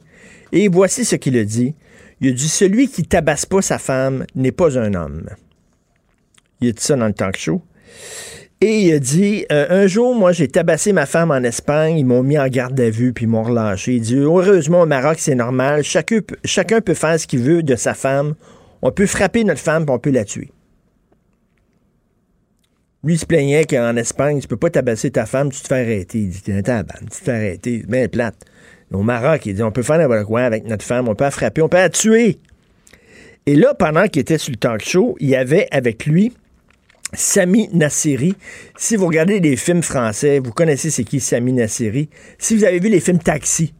[0.52, 1.74] Et voici ce qu'il a dit.
[2.20, 5.28] Il a dit Celui qui tabasse pas sa femme n'est pas un homme.
[6.60, 7.62] Il a dit ça dans le talk show.
[8.60, 12.04] Et il a dit euh, Un jour, moi, j'ai tabassé ma femme en Espagne, ils
[12.04, 13.94] m'ont mis en garde à vue, puis ils m'ont relâché.
[13.94, 15.84] Il dit Heureusement, au Maroc, c'est normal.
[15.84, 16.20] Chacun,
[16.80, 18.34] peut- faire ce qu'il veut de sa femme.
[18.82, 20.50] On peut frapper notre femme, puis on peut la tuer.
[23.04, 25.82] Lui, il se plaignait qu'en Espagne, tu peux pas tabasser ta femme, tu te fais
[25.82, 26.18] arrêter.
[26.18, 27.84] Il dit, t'es un tu te fais arrêter.
[27.86, 28.44] Bien plate.
[28.92, 31.30] Au Maroc, il dit, on peut faire n'importe quoi avec notre femme, on peut la
[31.30, 32.38] frapper, on peut la tuer.
[33.46, 36.32] Et là, pendant qu'il était sur le talk show, il y avait avec lui
[37.14, 38.34] Sami Nasseri.
[38.76, 42.10] Si vous regardez des films français, vous connaissez c'est qui Sami Nasseri.
[42.38, 43.72] Si vous avez vu les films Taxi,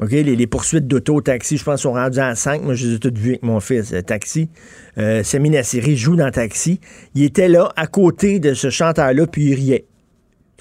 [0.00, 2.62] OK, les, les poursuites d'auto, taxi, je pense, sont rendues à 5.
[2.62, 3.92] Moi, je les ai toutes vues avec mon fils.
[3.92, 4.48] euh, taxi.
[4.98, 6.80] Euh, Sami Nassiri joue dans Taxi.
[7.14, 9.84] Il était là, à côté de ce chanteur-là, puis il riait.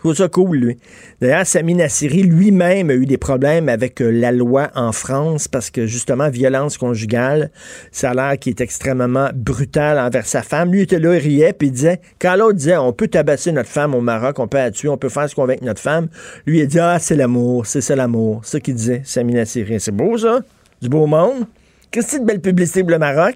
[0.03, 0.77] Trouve ça cool, lui.
[1.21, 5.69] D'ailleurs, Sami Nassiri lui-même a eu des problèmes avec euh, la loi en France parce
[5.69, 7.51] que, justement, violence conjugale,
[7.93, 10.73] ça a l'air qu'il est extrêmement brutal envers sa femme.
[10.73, 13.69] Lui était là, il riait, puis il disait, quand l'autre disait, on peut tabasser notre
[13.69, 15.79] femme au Maroc, on peut la tuer, on peut faire ce qu'on veut avec notre
[15.79, 16.09] femme,
[16.45, 18.41] lui, il dit, ah, c'est l'amour, c'est ça l'amour.
[18.43, 19.79] C'est ça qu'il disait, Sami Nassiri.
[19.79, 20.41] C'est beau, ça?
[20.81, 21.45] Du beau monde?
[21.91, 23.35] Qu'est-ce que c'est de belle publicité pour le Maroc?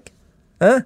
[0.59, 0.81] Hein?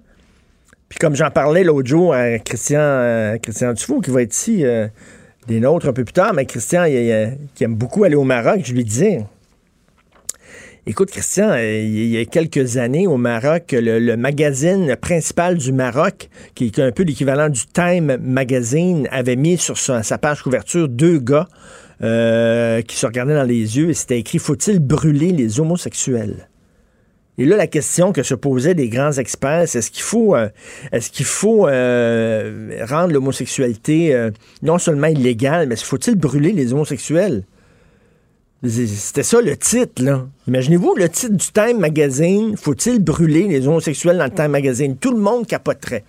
[0.90, 4.64] Puis comme j'en parlais l'autre jour à Christian, euh, Christian Dufault, qui va être ici,
[4.64, 4.88] euh,
[5.48, 6.86] des nôtres un peu plus tard, mais Christian,
[7.56, 9.26] qui aime beaucoup aller au Maroc, je lui disais,
[10.86, 16.30] écoute Christian, euh, il y a quelques années au Maroc, le, magazine principal du Maroc,
[16.56, 20.88] qui est un peu l'équivalent du Time Magazine, avait mis sur sa, sa page couverture
[20.88, 21.48] deux gars
[22.04, 26.48] euh, qui se regardaient dans les yeux et c'était écrit Faut-il brûler les homosexuels?
[27.38, 30.50] Et là, la question que se posaient des grands experts, c'est est-ce qu'il faut, euh,
[31.70, 37.44] euh, rendre l'homosexualité euh, non seulement illégale, mais faut-il brûler les homosexuels?
[38.64, 40.28] C'était ça le titre, là.
[40.48, 44.98] Imaginez-vous le titre du Time Magazine, faut-il brûler les homosexuels dans le Time Magazine?
[44.98, 46.04] Tout le monde capoterait.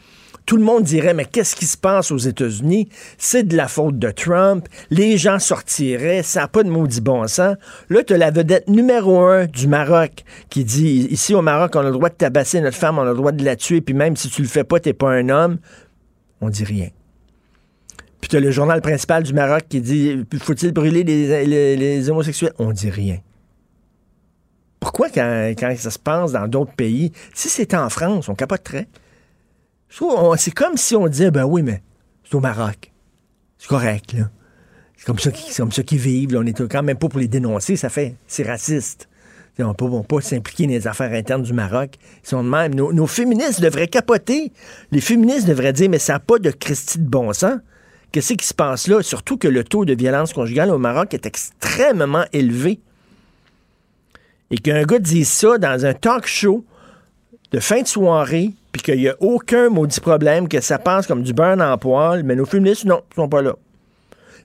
[0.47, 2.89] Tout le monde dirait, mais qu'est-ce qui se passe aux États-Unis?
[3.17, 4.67] C'est de la faute de Trump.
[4.91, 6.23] Les gens sortiraient.
[6.23, 7.57] Ça n'a pas de maudit bon sens.
[7.89, 11.81] Là, tu as la vedette numéro un du Maroc qui dit, ici au Maroc, on
[11.81, 13.95] a le droit de tabasser notre femme, on a le droit de la tuer, puis
[13.95, 15.59] même si tu le fais pas, t'es pas un homme.
[16.41, 16.89] On dit rien.
[18.21, 22.53] Puis tu as le journal principal du Maroc qui dit, faut-il brûler les, homosexuels?
[22.59, 23.19] On dit rien.
[24.81, 28.89] Pourquoi quand, quand ça se passe dans d'autres pays, si c'était en France, on capoterait?
[29.93, 31.83] Je trouve, C'est comme si on disait, ben oui, mais
[32.25, 32.91] c'est au Maroc.
[33.59, 34.31] C'est correct, là.
[34.97, 36.35] C'est comme ça qu'ils comme ça qu'ils vivent.
[36.37, 37.77] On est quand même pas pour les dénoncer.
[37.77, 39.09] Ça fait, c'est raciste.
[39.55, 41.97] T'sais, On ne peut pas s'impliquer dans les affaires internes du Maroc.
[42.25, 42.75] Ils sont de même.
[42.75, 44.53] Nos, nos féministes devraient capoter.
[44.93, 47.59] Les féministes devraient dire, mais ça n'a pas de Christie de bon sens.
[48.13, 49.03] Qu'est-ce qui se passe là?
[49.03, 52.81] Surtout que le taux de violence conjugale au Maroc est extrêmement élevé.
[54.51, 56.65] Et qu'un gars dise ça dans un talk show
[57.53, 61.23] de fin de soirée, puis qu'il n'y a aucun maudit problème, que ça passe comme
[61.23, 63.57] du beurre en poil, mais nos féministes, non, ils sont pas là.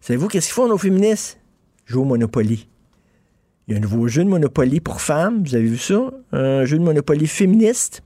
[0.02, 1.40] Savez-vous qu'est-ce qu'ils font, nos féministes?
[1.86, 2.68] Jouent au Monopoly.
[3.68, 6.12] Il y a un nouveau jeu de Monopoly pour femmes, vous avez vu ça?
[6.32, 8.02] Un jeu de Monopoly féministe.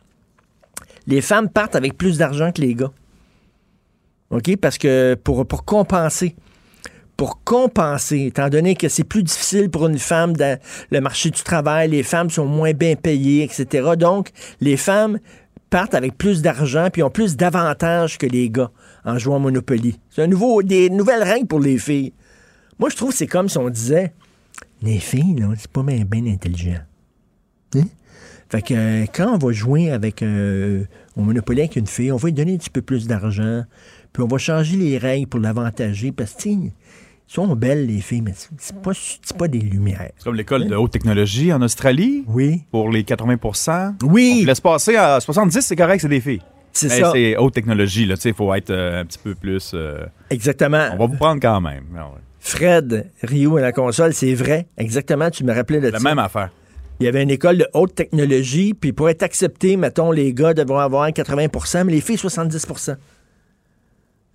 [1.07, 2.91] Les femmes partent avec plus d'argent que les gars.
[4.29, 4.55] OK?
[4.57, 6.35] Parce que pour, pour compenser.
[7.17, 10.59] Pour compenser, étant donné que c'est plus difficile pour une femme dans
[10.89, 13.91] le marché du travail, les femmes sont moins bien payées, etc.
[13.97, 15.19] Donc, les femmes
[15.69, 18.71] partent avec plus d'argent puis ont plus d'avantages que les gars
[19.05, 19.99] en jouant au Monopoly.
[20.09, 22.13] C'est un nouveau, des nouvelles règles pour les filles.
[22.79, 24.13] Moi, je trouve que c'est comme si on disait
[24.81, 26.79] les filles, là, c'est pas bien, bien intelligent.
[27.75, 27.83] Hein?
[28.49, 30.83] Fait que euh, quand on va jouer avec euh,
[31.15, 33.63] au Monopoly avec une fille, on va lui donner un petit peu plus d'argent,
[34.11, 36.49] puis on va changer les règles pour l'avantager, parce que,
[37.33, 38.91] sont belles, les filles, mais c'est- pas,
[39.37, 40.09] pas des lumières.
[40.17, 42.23] C'est comme l'école de haute technologie en Australie.
[42.27, 42.63] Oui.
[42.71, 44.41] Pour les 80% Oui.
[44.43, 46.41] On laisse passer à 70, c'est correct, c'est des filles.
[46.73, 47.11] C'est ça.
[47.13, 48.15] C'est haute technologie, là.
[48.15, 49.71] Tu sais, il faut être euh, un petit peu plus.
[49.73, 50.87] euh, Exactement.
[50.93, 51.83] on va vous prendre quand même.
[51.97, 52.19] Ah ouais.
[52.39, 54.67] Fred Rio à la console, c'est vrai.
[54.77, 56.03] Exactement, tu me rappelais de La ça.
[56.09, 56.49] même affaire.
[56.99, 60.53] Il y avait une école de haute technologie, puis pour être accepté, mettons, les gars
[60.53, 62.65] devront avoir 80% mais les filles 70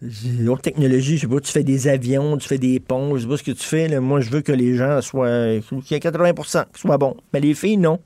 [0.02, 3.28] Haute technologie, je sais pas, tu fais des avions, tu fais des ponts, je sais
[3.28, 3.88] pas ce que tu fais.
[3.88, 4.00] là.
[4.00, 5.58] Moi, je veux que les gens soient.
[5.60, 7.16] qu'il y ait 80% qu'ils soient bons.
[7.32, 8.00] Mais les filles, non.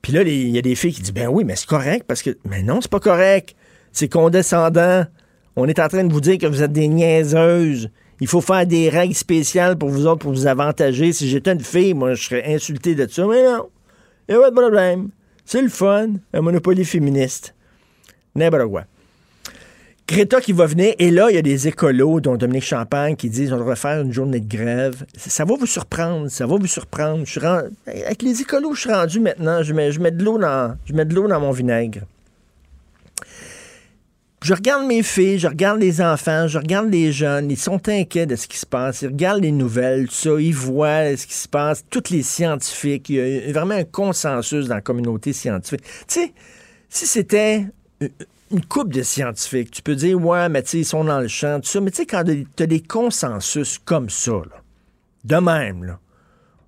[0.00, 2.22] Puis là, il y a des filles qui disent Ben oui, mais c'est correct parce
[2.22, 2.38] que.
[2.48, 3.54] Mais non, c'est pas correct.
[3.92, 5.04] C'est condescendant.
[5.56, 7.90] On est en train de vous dire que vous êtes des niaiseuses.
[8.20, 11.12] Il faut faire des règles spéciales pour vous autres, pour vous avantager.
[11.12, 13.26] Si j'étais une fille, moi, je serais insulté de ça.
[13.26, 13.68] Mais non.
[14.28, 15.08] Il n'y a pas de problème.
[15.44, 16.08] C'est le fun.
[16.32, 17.54] Un monopoly féministe.
[18.34, 18.84] N'importe quoi.
[20.10, 23.30] Greta qui va venir, et là, il y a des écolos, dont Dominique Champagne, qui
[23.30, 25.04] disent on devrait faire une journée de grève.
[25.16, 27.24] Ça, va vous surprendre, ça va vous surprendre.
[27.86, 30.94] Avec les écolos, je suis rendu maintenant, je mets, je mets de l'eau dans, je
[30.94, 32.00] mets de l'eau dans mon vinaigre.
[34.42, 38.26] Je regarde mes filles, je regarde les enfants, je regarde les jeunes, ils sont inquiets
[38.26, 41.34] de ce qui se passe, ils regardent les nouvelles, tout ça, ils voient ce qui
[41.34, 45.82] se passe, tous les scientifiques, il y a vraiment un consensus dans la communauté scientifique.
[46.08, 46.32] Tu sais,
[46.88, 47.66] si c'était
[48.50, 51.28] une couple de scientifiques, tu peux dire, ouais, mais tu sais, ils sont dans le
[51.28, 54.62] champ, tout ça, mais tu sais, quand tu as des consensus comme ça, là,
[55.24, 55.98] de même, là,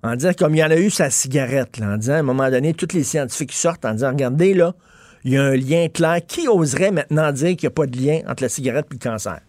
[0.03, 2.23] en disant, comme il y en a eu sa cigarette, là, en disant, à un
[2.23, 4.75] moment donné, tous les scientifiques sortent en disant, regardez, là,
[5.23, 6.19] il y a un lien clair.
[6.27, 8.99] Qui oserait maintenant dire qu'il n'y a pas de lien entre la cigarette et le
[8.99, 9.39] cancer?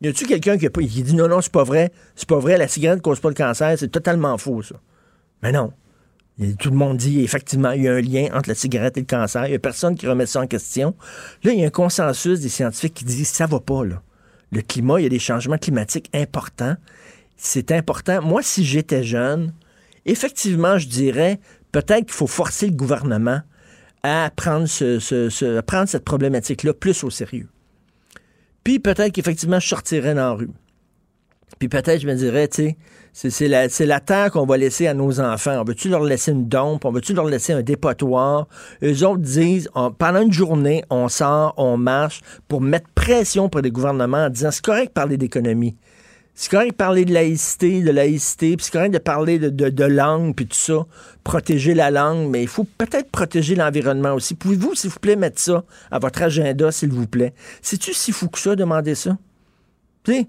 [0.00, 2.68] Y a-tu quelqu'un qui, qui dit non, non, c'est pas vrai, c'est pas vrai, la
[2.68, 4.76] cigarette ne cause pas le cancer, c'est totalement faux, ça.
[5.42, 5.72] Mais non.
[6.58, 9.06] Tout le monde dit, effectivement, il y a un lien entre la cigarette et le
[9.06, 9.46] cancer.
[9.46, 10.94] Il n'y a personne qui remet ça en question.
[11.42, 14.02] Là, il y a un consensus des scientifiques qui disent, ça va pas, là.
[14.52, 16.76] Le climat, il y a des changements climatiques importants.
[17.36, 18.22] C'est important.
[18.22, 19.54] Moi, si j'étais jeune,
[20.04, 21.40] effectivement, je dirais,
[21.72, 23.40] peut-être qu'il faut forcer le gouvernement
[24.02, 27.48] à prendre, à prendre cette problématique-là plus au sérieux.
[28.62, 30.50] Puis peut-être qu'effectivement, je sortirais dans la rue.
[31.58, 32.76] Puis peut-être, je me dirais, tu sais,
[33.18, 33.48] c'est,
[33.86, 35.58] la, terre qu'on va laisser à nos enfants.
[35.58, 36.84] On veut-tu leur laisser une dompe?
[36.84, 38.46] On veut-tu leur laisser un dépotoir?
[38.82, 43.70] Eux autres disent, pendant une journée, on sort, on marche pour mettre pression pour les
[43.70, 45.76] gouvernements en disant, c'est correct de parler d'économie.
[46.34, 49.70] C'est correct de parler de laïcité, de laïcité, puis c'est correct de parler de, de,
[49.70, 50.84] de langue, puis tout ça,
[51.24, 54.34] protéger la langue, mais il faut peut-être protéger l'environnement aussi.
[54.34, 57.32] Pouvez-vous, s'il vous plaît, mettre ça à votre agenda, s'il vous plaît?
[57.62, 59.16] C'est-tu si fou que ça, demander ça?
[60.04, 60.26] Tu sais,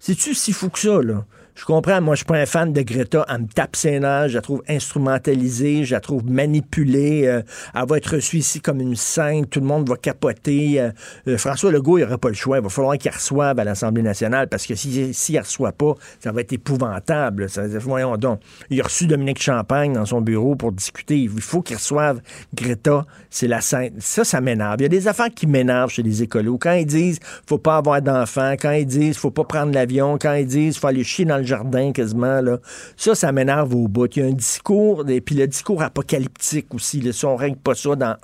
[0.00, 1.24] c'est-tu si fou que ça, là?
[1.56, 3.24] Je comprends, moi, je suis pas un fan de Greta.
[3.30, 7.22] Elle me tape ses nerfs, je la trouve instrumentalisée, je la trouve manipulée.
[7.26, 7.40] euh,
[7.74, 10.78] elle va être reçue ici comme une sainte, tout le monde va capoter.
[10.78, 10.90] euh,
[11.28, 12.58] euh, François Legault, il n'aura pas le choix.
[12.58, 15.94] Il va falloir qu'il reçoive à l'Assemblée nationale parce que s'il si, ne reçoit pas,
[16.20, 17.48] ça va être épouvantable.
[17.48, 18.40] Ça, voyons donc.
[18.68, 21.20] Il a reçu Dominique Champagne dans son bureau pour discuter.
[21.20, 22.20] Il faut qu'il reçoive
[22.54, 23.06] Greta.
[23.30, 23.94] C'est la sainte.
[24.00, 24.76] Ça, ça m'énerve.
[24.80, 26.58] Il y a des affaires qui m'énervent chez les écolos.
[26.58, 30.34] Quand ils disent faut pas avoir d'enfants, quand ils disent faut pas prendre l'avion, quand
[30.34, 32.58] ils disent faut aller chier dans le jardin quasiment, là,
[32.96, 34.14] ça, ça m'énerve au bout.
[34.16, 37.00] Il y a un discours, et puis le discours apocalyptique aussi.
[37.00, 38.16] Là, si on règle pas ça dans,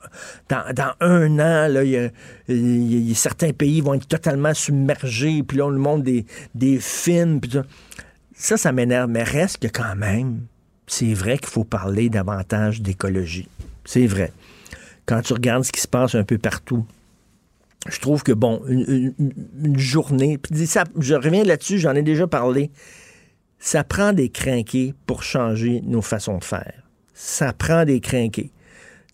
[0.49, 5.67] dans, dans un an, là, y a, certains pays vont être totalement submergés, puis là,
[5.67, 7.51] on nous montre des, des films, puis
[8.35, 8.57] ça.
[8.57, 10.41] Ça, m'énerve, mais reste que quand même,
[10.89, 13.49] c'est vrai qu'il faut parler davantage d'écologie.
[13.85, 14.33] C'est vrai.
[15.07, 16.85] Quand tu regardes ce qui se passe un peu partout,
[17.89, 19.15] je trouve que, bon, une,
[19.77, 22.71] journée, puis ça, je reviens là-dessus, j'en ai déjà parlé,
[23.65, 26.83] ça prend des crinqués pour changer nos façons de faire.
[27.15, 28.51] Ça prend des crinqués.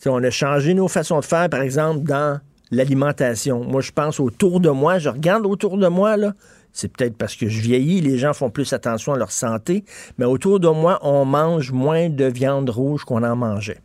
[0.06, 2.40] On a changé nos façons de faire, par exemple, dans
[2.70, 3.62] l'alimentation.
[3.62, 6.32] Moi, je pense autour de moi, je regarde autour de moi, là.
[6.72, 9.84] C'est peut-être parce que je vieillis, les gens font plus attention à leur santé,
[10.16, 13.80] mais autour de moi, on mange moins de viande rouge qu'on en mangeait.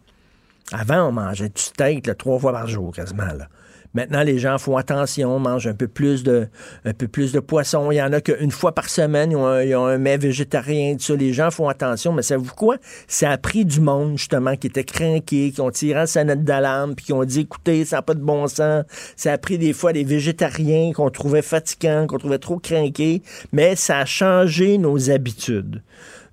[0.72, 3.24] Avant, on mangeait du steak trois fois par jour, quasiment.
[3.24, 3.49] Là.
[3.94, 6.48] Maintenant, les gens font attention, mangent un peu plus de,
[6.84, 7.91] un peu plus de poisson.
[7.91, 10.18] Il y en a qu'une fois par semaine, ils ont, un, ils ont un mets
[10.18, 11.16] végétarien, tout ça.
[11.16, 12.78] Les gens font attention, mais savez-vous quoi?
[13.08, 16.96] Ça a pris du monde, justement, qui était craqué, qui ont tiré la sonnette d'alarme,
[16.96, 18.84] puis qui ont dit, écoutez, ça n'a pas de bon sens.
[19.16, 23.22] Ça a pris des fois des végétariens qu'on trouvait fatigants, qu'on trouvait trop craqués,
[23.52, 25.84] mais ça a changé nos habitudes.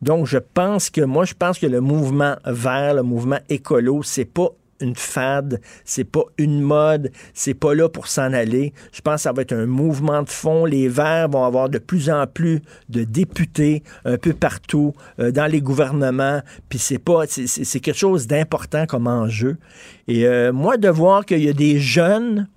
[0.02, 4.24] Donc, je pense que, moi, je pense que le mouvement vert, le mouvement écolo, c'est
[4.24, 4.48] pas
[4.80, 8.72] une fade, c'est pas une mode, c'est pas là pour s'en aller.
[8.92, 10.64] Je pense que ça va être un mouvement de fond.
[10.64, 15.46] Les Verts vont avoir de plus en plus de députés un peu partout euh, dans
[15.46, 16.40] les gouvernements.
[16.68, 19.56] Puis c'est pas, c'est- quelque chose d'important comme enjeu.
[20.08, 22.48] Et euh, moi de voir qu'il y a des jeunes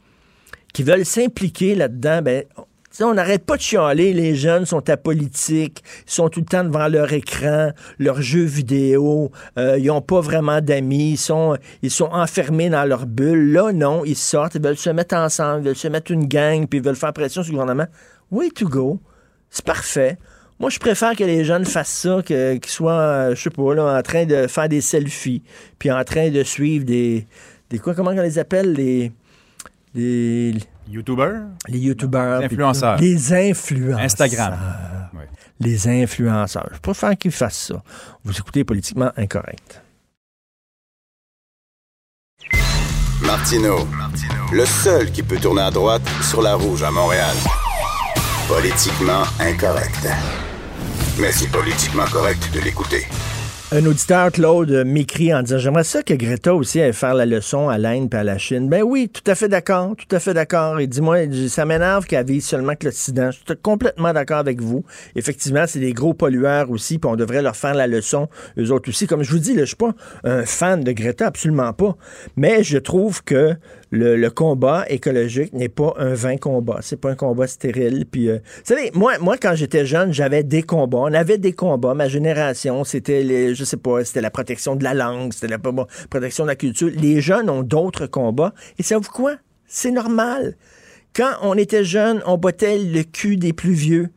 [0.73, 2.43] qui veulent s'impliquer là-dedans, ben
[3.01, 6.87] on n'arrête pas de chialer, les jeunes sont apolitiques, ils sont tout le temps devant
[6.87, 12.09] leur écran, leurs jeux vidéo, euh, ils n'ont pas vraiment d'amis, ils sont, ils sont
[12.11, 13.51] enfermés dans leur bulle.
[13.51, 16.67] Là, non, ils sortent, ils veulent se mettre ensemble, ils veulent se mettre une gang,
[16.67, 17.87] puis ils veulent faire pression sur le gouvernement.
[18.31, 18.99] Way to go.
[19.49, 20.17] C'est parfait.
[20.59, 23.97] Moi, je préfère que les jeunes fassent ça, qu'ils soient, euh, je sais pas, là,
[23.97, 25.41] en train de faire des selfies,
[25.79, 27.27] puis en train de suivre des,
[27.69, 29.11] des quoi, comment on les appelle, les,
[29.95, 30.53] les,
[30.87, 30.93] Les
[31.79, 32.39] youtubeurs.
[32.39, 32.97] Les influenceurs.
[32.97, 33.99] Les influenceurs.
[33.99, 34.57] Instagram.
[35.59, 36.69] Les influenceurs.
[36.73, 37.83] Je préfère qu'ils fassent ça.
[38.23, 39.81] Vous écoutez politiquement incorrect.
[43.21, 43.87] Martineau,
[44.51, 47.35] le seul qui peut tourner à droite sur la rouge à Montréal.
[48.47, 50.07] Politiquement incorrect.
[51.19, 53.05] Mais c'est politiquement correct de l'écouter.
[53.75, 57.69] Un auditeur, Claude, m'écrit en disant J'aimerais ça que Greta aussi aille faire la leçon
[57.69, 58.69] à l'Inde et à la Chine.
[58.69, 60.79] Ben oui, tout à fait d'accord, tout à fait d'accord.
[60.79, 63.31] Et dis-moi, ça m'énerve qu'elle vise seulement que l'Occident.
[63.31, 64.85] Je suis complètement d'accord avec vous.
[65.15, 68.89] Effectivement, c'est des gros pollueurs aussi, puis on devrait leur faire la leçon, eux autres
[68.89, 69.07] aussi.
[69.07, 71.97] Comme je vous dis, là, je suis pas un fan de Greta, absolument pas.
[72.37, 73.55] Mais je trouve que
[73.93, 76.79] le, combat écologique n'est pas un vain combat.
[76.81, 78.05] C'est pas un combat stérile.
[78.09, 80.97] Puis, euh, vous savez, moi, moi, quand j'étais jeune, j'avais des combats.
[80.97, 81.93] On avait des combats.
[81.93, 86.43] Ma génération, c'était, je sais pas, c'était la protection de la langue, c'était la protection
[86.43, 86.89] de la culture.
[86.95, 88.53] Les jeunes ont d'autres combats.
[88.79, 89.35] Et savez-vous quoi?
[89.67, 90.55] C'est normal.
[91.15, 94.09] Quand on était jeune, on bottait le cul des plus vieux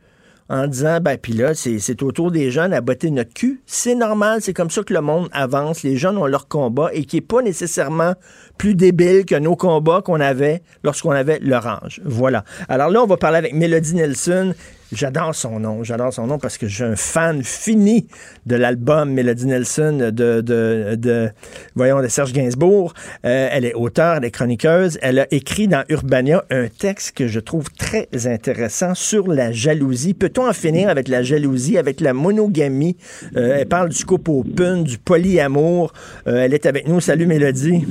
[0.48, 3.60] en disant, ben, puis là, c'est c'est au tour des jeunes à botter notre cul.
[3.66, 5.82] C'est normal, c'est comme ça que le monde avance.
[5.82, 8.14] Les jeunes ont leur combat et qui n'est pas nécessairement
[8.58, 12.00] plus débile que nos combats qu'on avait lorsqu'on avait leur âge.
[12.04, 12.44] Voilà.
[12.68, 14.54] Alors là, on va parler avec Mélodie Nelson.
[14.92, 15.82] J'adore son nom.
[15.82, 18.06] J'adore son nom parce que j'ai un fan fini
[18.46, 21.30] de l'album Mélodie Nelson de, de, de,
[21.74, 22.94] voyons, de Serge Gainsbourg.
[23.24, 24.98] Euh, elle est auteure, elle est chroniqueuse.
[25.02, 30.14] Elle a écrit dans Urbania un texte que je trouve très intéressant sur la jalousie.
[30.14, 32.96] Peut-on en finir avec la jalousie, avec la monogamie?
[33.36, 35.92] Euh, elle parle du couple open, du polyamour.
[36.28, 37.00] Euh, elle est avec nous.
[37.00, 37.84] Salut Mélodie.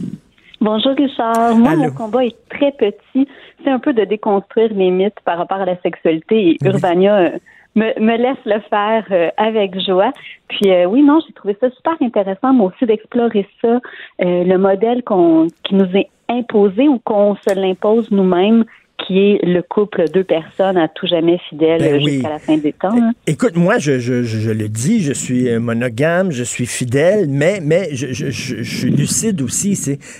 [0.61, 1.55] Bonjour Richard.
[1.55, 1.81] Moi, Allô.
[1.81, 3.27] mon combat est très petit.
[3.67, 7.29] Un peu de déconstruire les mythes par rapport à la sexualité et Urbania euh,
[7.75, 10.11] me, me laisse le faire euh, avec joie.
[10.47, 13.79] Puis euh, oui, non, j'ai trouvé ça super intéressant, moi aussi, d'explorer ça,
[14.21, 18.65] euh, le modèle qu'on qui nous est imposé ou qu'on se l'impose nous-mêmes,
[18.97, 22.13] qui est le couple deux personnes à tout jamais fidèles Ben oui.
[22.13, 22.91] jusqu'à la fin des temps.
[22.97, 23.11] hein.
[23.27, 27.59] Écoute, moi, je, je, je, le dis, je suis euh, monogame, je suis fidèle, mais,
[27.61, 29.75] mais je, je, suis lucide aussi.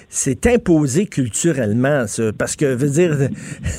[0.09, 2.31] C'est, imposé culturellement, ça.
[2.37, 3.15] Parce que, veux dire,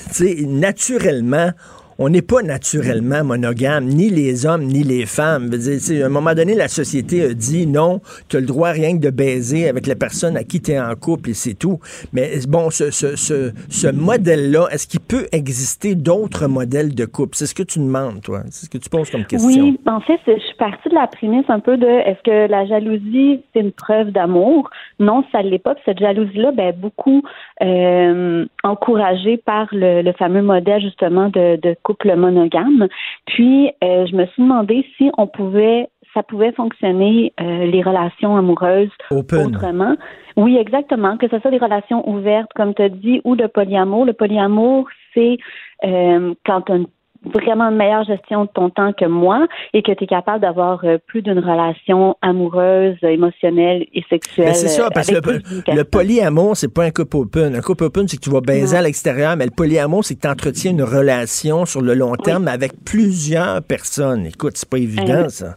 [0.09, 1.51] tu sais, naturellement,
[1.99, 5.51] on n'est pas naturellement monogame, ni les hommes, ni les femmes.
[5.53, 9.03] À un moment donné, la société a dit non, tu as le droit rien que
[9.03, 11.79] de baiser avec la personne à qui tu es en couple et c'est tout.
[12.13, 17.37] Mais bon, ce, modèle-là, est-ce qu'il peut exister d'autres modèles de couple?
[17.37, 18.41] C'est ce que tu demandes, toi.
[18.51, 19.49] C'est ce que tu poses comme question.
[19.49, 22.67] Oui, en fait, je suis partie de la prémisse un peu de est-ce que la
[22.67, 24.71] jalousie, c'est une preuve d'amour?
[24.99, 25.75] Non, ça ne l'est pas.
[25.85, 27.23] Cette jalousie-là, ben, beaucoup
[27.63, 32.89] euh, encouragée par le, fameux modèle, justement, de couple monogame.
[33.27, 38.39] Puis, euh, je me suis demandé si on pouvait ça pouvait fonctionner euh, les relations
[38.39, 39.49] amoureuses Open.
[39.49, 39.97] autrement.
[40.39, 41.19] Oui, exactement.
[41.19, 44.07] Que ce soit des relations ouvertes, comme tu as dit, ou de polyamour.
[44.07, 45.37] Le polyamour, c'est
[45.85, 46.87] euh, quand tu as une
[47.33, 50.85] vraiment une meilleure gestion de ton temps que moi et que tu es capable d'avoir
[50.85, 54.49] euh, plus d'une relation amoureuse, émotionnelle et sexuelle.
[54.49, 57.55] Mais c'est ça, euh, parce que le, le polyamour, c'est pas un couple open.
[57.55, 60.21] Un couple open, c'est que tu vas baiser à l'extérieur, mais le polyamour, c'est que
[60.21, 64.27] tu entretiens une relation sur le long terme avec plusieurs personnes.
[64.27, 65.57] Écoute, c'est pas évident, ça.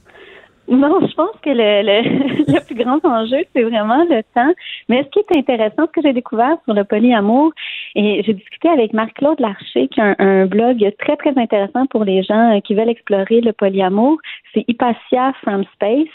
[0.70, 1.82] Non, je pense que le,
[2.54, 4.54] le, plus grand enjeu, c'est vraiment le temps.
[4.88, 7.52] Mais ce qui est intéressant, ce que j'ai découvert sur le polyamour,
[7.96, 12.04] et j'ai discuté avec Marc-Claude Larcher, qui a un, un blog très, très intéressant pour
[12.04, 14.20] les gens euh, qui veulent explorer le polyamour.
[14.54, 16.08] C'est Hypatia from Space.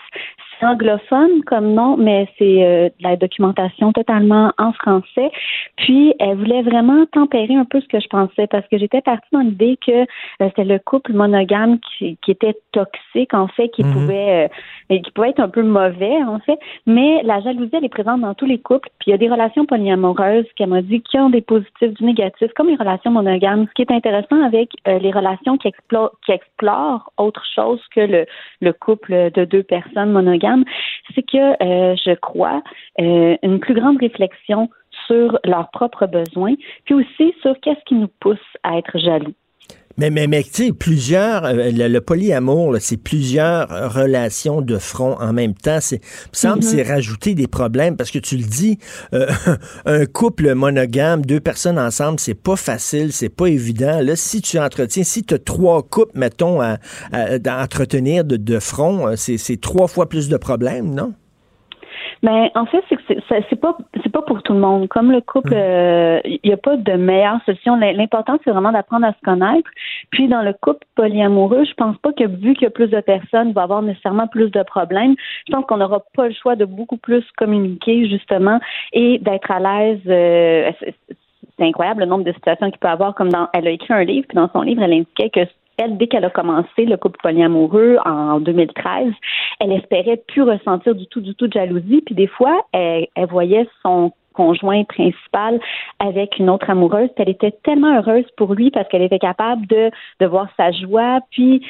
[0.59, 5.31] C'est anglophone comme nom, mais c'est euh, de la documentation totalement en français.
[5.77, 9.29] Puis, elle voulait vraiment tempérer un peu ce que je pensais, parce que j'étais partie
[9.33, 10.05] dans l'idée que euh,
[10.41, 13.93] c'était le couple monogame qui, qui était toxique, en fait, qui Mhm.
[13.93, 14.49] pouvait euh,
[14.91, 16.59] et qui pouvait être un peu mauvais, en fait.
[16.87, 18.89] Mais la jalousie, elle est présente dans tous les couples.
[18.99, 22.05] Puis il y a des relations polyamoureuses qu'elle m'a dit qui ont des positifs, du
[22.05, 23.67] négatif, comme les relations monogames.
[23.69, 28.27] Ce qui est intéressant avec euh, les relations qui explorent, autre chose que le,
[28.61, 30.65] le couple de deux personnes monogames,
[31.15, 32.63] c'est que euh, je crois
[33.01, 34.69] euh, une plus grande réflexion
[35.07, 36.55] sur leurs propres besoins,
[36.85, 39.35] puis aussi sur qu'est-ce qui nous pousse à être jaloux.
[39.97, 45.17] Mais, mais, mais tu sais, plusieurs, euh, le, le polyamour, c'est plusieurs relations de front
[45.21, 45.79] en même temps.
[45.81, 46.01] C'est, me
[46.33, 48.79] semble c'est rajouter des problèmes parce que tu le dis,
[49.13, 49.27] euh,
[49.87, 54.01] un couple monogame, deux personnes ensemble, c'est pas facile, c'est pas évident.
[54.01, 56.79] Là, si tu entretiens, si tu as trois couples, mettons, à,
[57.13, 61.13] à- à entretenir de, de front, euh, c'est, c'est trois fois plus de problèmes, non?
[62.25, 62.99] Ben, en fait, c'est
[63.29, 64.89] c'est- pas c'est pas pour tout le monde.
[64.89, 65.53] Comme le couple,
[66.25, 67.77] il n'y a pas de meilleure solution.
[67.77, 69.69] L'im- L'important, c'est vraiment d'apprendre à se connaître.
[70.11, 73.01] Puis, dans le couple polyamoureux, je pense pas que vu qu'il y a plus de
[73.01, 75.15] personnes, il va y avoir nécessairement plus de problèmes.
[75.47, 78.59] Je pense qu'on n'aura pas le choix de beaucoup plus communiquer, justement,
[78.95, 80.01] et d'être à l'aise.
[80.09, 80.95] euh, c'est-
[81.59, 83.15] c'est incroyable le nombre de situations qu'il peut avoir.
[83.15, 85.41] Comme dans, elle a écrit un livre, puis dans son livre, elle indiquait que
[85.77, 89.13] elle, dès qu'elle a commencé le couple polyamoureux en 2013,
[89.61, 92.03] elle espérait plus ressentir du tout, du tout de jalousie.
[92.05, 95.61] Puis des fois, elle, elle voyait son conjoint principal
[95.99, 97.09] avec une autre amoureuse.
[97.17, 101.21] Elle était tellement heureuse pour lui parce qu'elle était capable de, de voir sa joie.
[101.31, 101.65] Puis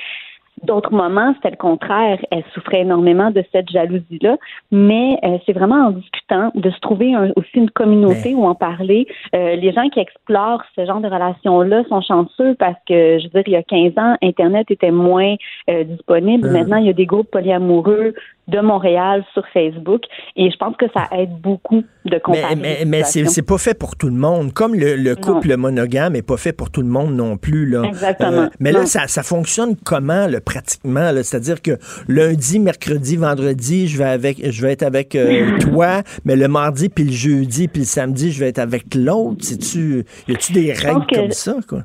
[0.62, 2.18] d'autres moments, c'était le contraire.
[2.30, 4.36] Elle souffrait énormément de cette jalousie-là.
[4.70, 8.54] Mais euh, c'est vraiment en discutant de se trouver un- aussi une communauté où en
[8.54, 9.06] parler.
[9.34, 13.42] Euh, les gens qui explorent ce genre de relations-là sont chanceux parce que, je veux
[13.42, 15.34] dire, il y a 15 ans, Internet était moins
[15.70, 16.50] euh, disponible.
[16.50, 18.14] Maintenant, il y a des groupes polyamoureux
[18.46, 20.02] de Montréal sur Facebook
[20.36, 22.54] et je pense que ça aide beaucoup de comparer.
[22.56, 24.52] Mais, mais, mais c'est, pas fait pour tout le monde.
[24.52, 27.64] Comme le, le couple monogame est pas fait pour tout le monde non plus.
[27.66, 27.78] Là.
[27.80, 28.48] Euh, Exactement.
[28.60, 28.86] mais là, Non.
[28.86, 31.10] ça, ça fonctionne comment, là, pratiquement?
[31.22, 31.72] C'est-à-dire que
[32.08, 36.88] lundi, mercredi, vendredi, je vais avec je vais être avec euh, toi, mais le mardi,
[36.88, 39.44] puis le jeudi, puis le samedi, je vais être avec l'autre.
[39.50, 41.80] Y a-tu des règles que- comme ça, quoi?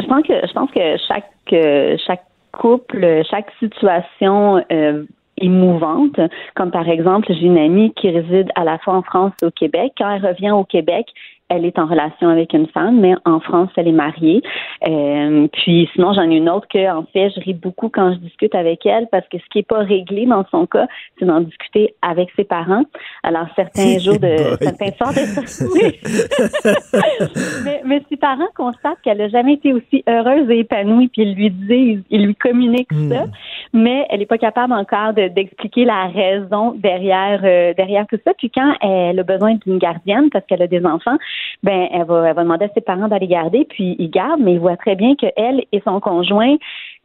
[0.00, 5.04] Je pense que je pense que chaque euh, chaque couple, chaque situation euh,
[5.38, 6.18] est mouvante.
[6.54, 9.50] Comme par exemple, j'ai une amie qui réside à la fois en France et au
[9.50, 9.92] Québec.
[9.98, 11.06] Quand elle revient au Québec,
[11.50, 14.42] elle est en relation avec une femme, mais en France, elle est mariée.
[14.88, 18.18] Euh, puis sinon, j'en ai une autre que, en fait, je ris beaucoup quand je
[18.18, 20.86] discute avec elle parce que ce qui est pas réglé dans son cas,
[21.18, 22.84] c'est d'en discuter avec ses parents.
[23.22, 25.24] Alors, certains jours de, certains soirs de,
[27.64, 31.34] mais, mais, ses parents constatent qu'elle n'a jamais été aussi heureuse et épanouie, puis ils
[31.34, 33.24] lui disent, ils lui communiquent ça,
[33.72, 38.32] mais elle n'est pas capable encore d'expliquer la raison derrière, euh, derrière tout ça.
[38.38, 41.18] Puis quand elle a besoin d'une gardienne parce qu'elle a des enfants,
[41.62, 44.54] ben elle va, elle va demander à ses parents d'aller garder, puis ils gardent, mais
[44.54, 46.56] il voit très bien qu'elle et son conjoint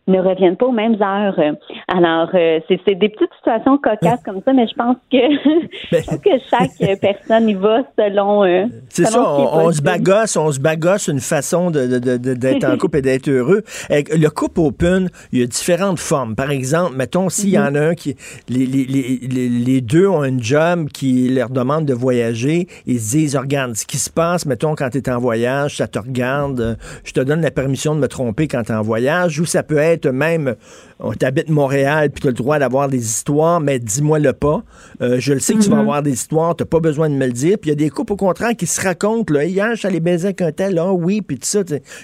[0.10, 1.39] ne reviennent pas aux mêmes heures.
[1.88, 5.18] Alors, euh, c'est des petites situations cocasses comme ça, mais je pense que,
[5.91, 8.43] je pense que chaque personne y va selon.
[8.43, 12.78] Euh, c'est ça, on, se bagosse, on se bagosse une façon d'être de, de, en
[12.78, 13.64] couple et d'être heureux.
[13.89, 16.36] Le couple open, il y a différentes formes.
[16.36, 18.16] Par exemple, mettons, s'il y en a un qui.
[18.47, 23.12] Les, les, les, les, deux ont un job qui leur demande de voyager, ils se
[23.12, 26.78] disent, regarde, ce qui se passe, mettons, quand tu es en voyage, ça te regarde,
[27.03, 29.64] je te donne la permission de me tromper quand tu es en voyage, ou ça
[29.64, 30.56] peut être même,
[31.00, 34.62] on t'habite Montréal, puis tu as le droit d'avoir des histoires, mais dis-moi le pas.
[35.02, 35.80] Euh, je le sais que tu vas mm-hmm.
[35.80, 37.58] avoir des histoires, tu pas besoin de me le dire.
[37.60, 39.88] Puis il y a des couples, au contraire, qui se racontent, là, hier, je suis
[39.88, 41.62] allé baiser avec un tel, ah oui, puis tout ça.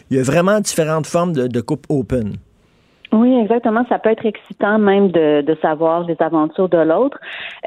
[0.09, 2.37] Il y a vraiment différentes formes de, de couples open.
[3.15, 3.85] Oui, exactement.
[3.87, 7.17] Ça peut être excitant même de, de savoir les aventures de l'autre.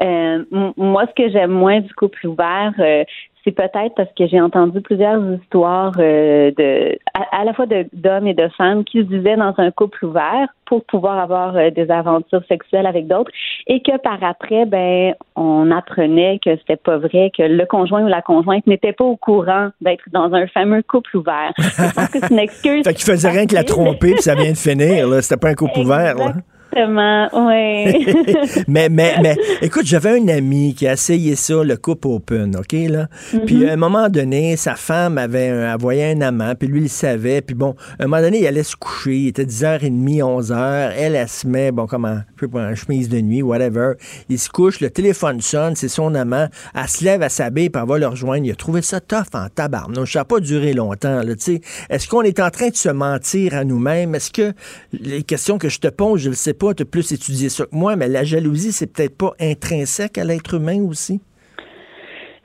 [0.01, 0.43] Euh,
[0.77, 3.03] moi, ce que j'aime moins du couple ouvert, euh,
[3.43, 8.33] c'est peut-être parce que j'ai entendu plusieurs histoires euh, de à, la fois d'hommes et
[8.33, 12.43] de femmes qui se disaient dans un couple ouvert pour pouvoir avoir euh, des aventures
[12.47, 13.31] sexuelles avec d'autres
[13.67, 18.07] et que par après ben on apprenait que c'était pas vrai que le conjoint ou
[18.07, 21.53] la conjointe n'était pas au courant d'être dans un fameux couple ouvert.
[21.57, 22.83] Je pense que c'est une excuse.
[22.83, 25.49] fait qu'il faisait rien que la tromper puis ça vient de finir là, c'était pas
[25.49, 26.33] un couple ouvert là.
[26.71, 28.05] Exactement, oui.
[28.67, 32.73] mais, mais, mais, écoute, j'avais un ami qui a essayé ça, le couple open, OK,
[32.89, 33.07] là?
[33.45, 33.69] Puis Mm-hmm.
[33.69, 36.89] à un moment donné, sa femme avait un, elle voyait un amant, puis lui, il
[36.89, 37.41] savait.
[37.41, 40.91] Puis bon, à un moment donné, il allait se coucher, il était 10h30, 11h.
[40.95, 43.93] Elle, elle se met, bon, comme en, je sais pas, en chemise de nuit, whatever.
[44.29, 46.47] Il se couche, le téléphone sonne, c'est son amant.
[46.75, 48.45] Elle se lève, elle s'habille, puis elle va le rejoindre.
[48.45, 50.13] Il a trouvé ça tough en tabarnouche.
[50.13, 51.61] Ça n'a pas duré longtemps, là, tu sais.
[51.89, 54.15] Est-ce qu'on est en train de se mentir à nous-mêmes?
[54.15, 54.53] Est-ce que
[54.93, 57.65] les questions que je te pose, je ne sais pas, tu as plus étudié ça
[57.65, 61.21] que moi, mais la jalousie, c'est peut-être pas intrinsèque à l'être humain aussi?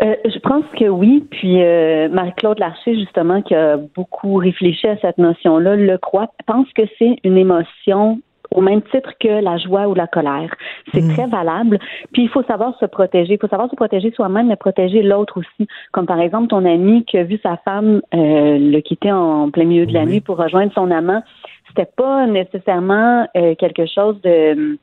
[0.03, 1.25] Euh, je pense que oui.
[1.31, 6.67] Puis euh, Marie-Claude Larcher, justement, qui a beaucoup réfléchi à cette notion-là, le croit, pense
[6.75, 8.19] que c'est une émotion
[8.51, 10.55] au même titre que la joie ou la colère.
[10.93, 11.13] C'est Mm.
[11.15, 11.79] très valable.
[12.13, 13.35] Puis il faut savoir se protéger.
[13.35, 15.69] Il faut savoir se protéger soi-même, mais protéger l'autre aussi.
[15.93, 19.65] Comme par exemple ton ami qui a vu sa femme euh, le quitter en plein
[19.65, 20.07] milieu de la Oui.
[20.13, 21.23] nuit pour rejoindre son amant.
[21.77, 24.79] C'était pas nécessairement euh, quelque chose de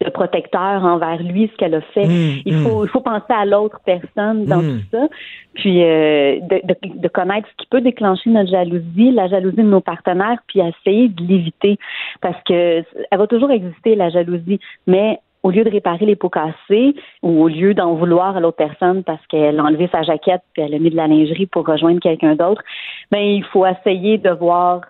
[0.00, 2.06] de protecteur envers lui, ce qu'elle a fait.
[2.06, 4.78] Mm, il faut il faut penser à l'autre personne dans Mm.
[4.78, 5.08] tout ça,
[5.54, 9.62] puis euh, de, de, de connaître ce qui peut déclencher notre jalousie, la jalousie de
[9.62, 11.78] nos partenaires, puis essayer de l'éviter
[12.20, 16.28] parce que elle va toujours exister la jalousie, mais au lieu de réparer les pots
[16.28, 20.42] cassés ou au lieu d'en vouloir à l'autre personne parce qu'elle a enlevé sa jaquette
[20.52, 22.62] puis elle a mis de la lingerie pour rejoindre quelqu'un d'autre,
[23.10, 24.82] ben il faut essayer de voir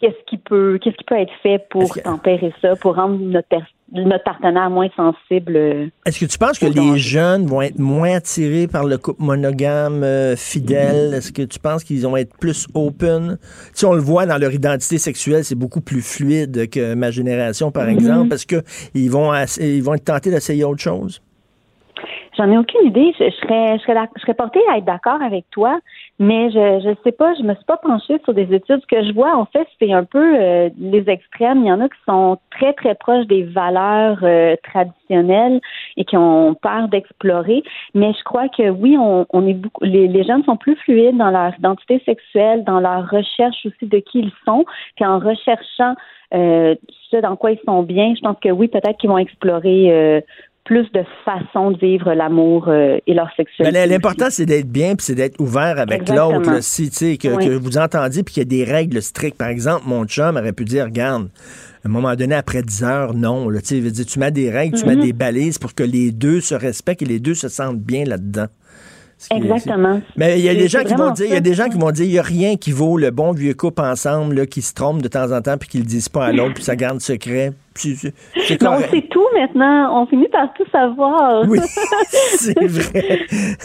[0.00, 3.48] qu'est-ce qui peut qu'est-ce qui peut être fait pour que- tempérer ça, pour rendre notre
[3.92, 5.56] notre partenaire moins sensible.
[5.56, 6.98] euh, Est-ce que tu penses que les danger?
[7.00, 11.12] jeunes vont être moins attirés par le couple monogame euh, fidèle?
[11.12, 13.36] Est-ce que tu penses qu'ils vont être plus open?
[13.72, 17.72] Si on le voit dans leur identité sexuelle, c'est beaucoup plus fluide que ma génération,
[17.72, 18.32] par exemple.
[18.34, 21.20] Est-ce qu'ils vont, ass- ils vont être tentés d'essayer autre chose?
[22.36, 23.12] J'en ai aucune idée.
[23.18, 25.80] Je, je serais, je serais, je serais portée à être d'accord avec toi,
[26.18, 27.34] mais je, je sais pas.
[27.34, 28.80] Je me suis pas penchée sur des études.
[28.80, 31.60] Ce que je vois, en fait, c'est un peu euh, les extrêmes.
[31.62, 35.60] Il y en a qui sont très très proches des valeurs euh, traditionnelles
[35.96, 37.62] et qui ont peur d'explorer.
[37.94, 39.84] Mais je crois que oui, on, on est beaucoup.
[39.84, 43.98] Les, les jeunes sont plus fluides dans leur identité sexuelle, dans leur recherche aussi de
[43.98, 44.64] qui ils sont,
[44.96, 45.94] puis en recherchant
[46.32, 46.76] euh,
[47.10, 48.14] ce dans quoi ils sont bien.
[48.14, 49.92] Je pense que oui, peut-être qu'ils vont explorer.
[49.92, 50.20] euh,
[50.64, 53.86] plus de façons de vivre l'amour euh, et leur sexualité.
[53.86, 56.62] L'important, c'est d'être bien puis c'est d'être ouvert avec l'autre.
[56.62, 57.46] Si, tu sais, que, Oui.
[57.46, 59.38] que vous entendiez puis qu'il y a des règles strictes.
[59.38, 61.28] Par exemple, mon chum aurait pu dire, regarde,
[61.84, 63.48] à un moment donné, après 10 heures, non.
[63.48, 65.02] Là, tu sais, il veut dire, tu mets des règles, tu mets Mhm.
[65.02, 68.46] des balises pour que les deux se respectent et les deux se sentent bien là-dedans.
[69.30, 70.00] Exactement.
[70.16, 71.78] Mais il y a des gens qui vont dire, il y a des gens qui
[71.78, 74.62] vont dire, il y a rien qui vaut le bon vieux couple ensemble, là, qui
[74.62, 76.76] se trompent de temps en temps puis qui le disent pas à l'autre puis ça
[76.76, 77.52] garde secret.
[77.84, 80.02] Mais on sait tout maintenant.
[80.02, 81.44] On finit par tout savoir.
[81.48, 81.58] Oui,
[82.10, 83.20] c'est vrai.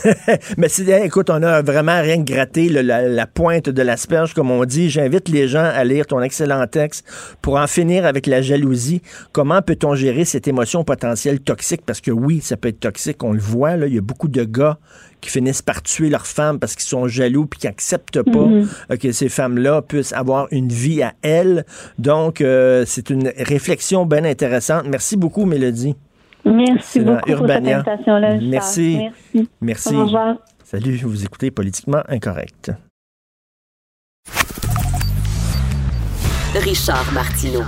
[0.58, 4.34] Mais c'est, hey, écoute, on a vraiment rien gratté le- la, la pointe de l'asperge,
[4.34, 4.90] comme on dit.
[4.90, 7.06] J'invite les gens à lire ton excellent texte
[7.42, 9.02] pour en finir avec la jalousie.
[9.34, 11.82] Comment peut-on gérer cette émotion potentielle toxique?
[11.86, 13.76] Parce que oui, ça peut être toxique, on le voit.
[13.76, 13.88] Là.
[13.88, 14.78] Il y a beaucoup de gars
[15.26, 18.68] qui finissent par tuer leurs femmes parce qu'ils sont jaloux puis qui n'acceptent pas Mhm.
[18.92, 21.66] euh, que ces femmes-là puissent avoir une vie à elles.
[21.98, 24.86] Donc, euh, c'est une réflexion bien intéressante.
[24.88, 25.96] Merci beaucoup, Mélodie.
[26.46, 27.64] Merci beaucoup pour cette.
[27.64, 28.40] Richard.
[28.42, 28.98] Merci.
[29.34, 29.50] Merci.
[29.62, 29.96] Merci.
[29.96, 30.36] Au revoir.
[30.64, 32.72] Salut, vous écoutez Politiquement Incorrect.
[36.56, 37.64] Richard Martineau.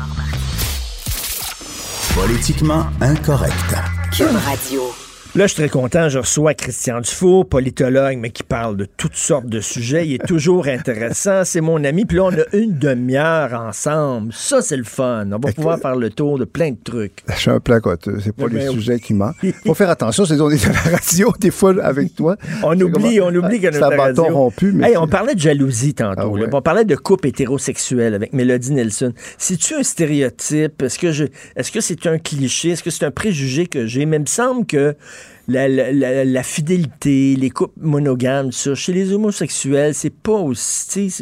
[2.15, 3.75] Politiquement incorrect.
[4.15, 5.06] Cube Radio.
[5.37, 6.09] Là, je suis très content.
[6.09, 10.07] Je reçois Christian Dufour, politologue, mais qui parle de toutes sortes de sujets.
[10.07, 11.43] Il est toujours intéressant.
[11.45, 12.05] C'est mon ami.
[12.05, 14.33] Puis là, on a une demi-heure ensemble.
[14.33, 15.27] Ça, c'est le fun.
[15.31, 17.19] On va pouvoir faire le tour de plein de trucs.
[17.29, 18.17] Je suis un placoteux.
[18.19, 18.75] C'est pas Eh les ben oui.
[18.77, 19.35] sujets qui manquent.
[19.63, 20.25] Faut faire attention.
[20.25, 22.35] C'est on est à la radio, des fois, avec toi.
[22.63, 24.89] On oublie, on oublie que notre radio- rompu, mais.
[24.89, 26.19] Hey, on parlait de jalousie tantôt.
[26.19, 26.41] Ah ouais.
[26.41, 26.47] là.
[26.51, 29.13] On parlait de couple hétérosexuel avec Mélodie Nelson.
[29.37, 30.81] C'est-tu un stéréotype?
[30.81, 32.69] Est-ce que je, est-ce que c'est un cliché?
[32.71, 34.07] Est-ce que c'est un préjugé que j'ai?
[34.07, 34.95] Mais il me semble que
[35.47, 41.13] la, la- la- la fidélité, les couples monogames, ça, chez les homosexuels, c'est pas aussi.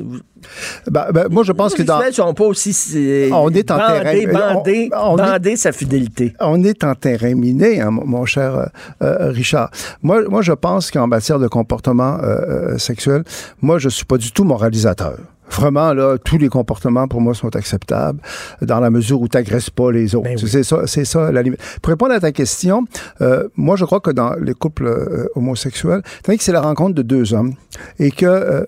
[0.89, 1.95] Ben, ben, moi, je pense que les dans.
[1.95, 2.73] homosexuels sont pas aussi.
[2.73, 6.34] c'est- On est en bandés, terrain- bandés, on- on est- sa fidélité.
[6.39, 8.65] On est en terrain miné, hein, mon cher euh,
[9.02, 9.72] euh, Richard.
[10.03, 13.23] Moi, moi, je pense qu'en matière de comportement euh, euh, sexuel,
[13.61, 15.18] moi, je suis pas du tout moralisateur.
[15.49, 18.19] Vraiment, là, tous les comportements pour moi sont acceptables
[18.61, 20.26] dans la mesure où tu n'agresses pas les autres.
[20.26, 20.49] Ben oui.
[20.49, 21.59] C'est ça, c'est ça la limite.
[21.81, 22.85] Pour répondre à ta question,
[23.22, 27.01] euh, moi, je crois que dans les couples euh, homosexuels, que c'est la rencontre de
[27.01, 27.53] deux hommes
[27.99, 28.65] et que euh,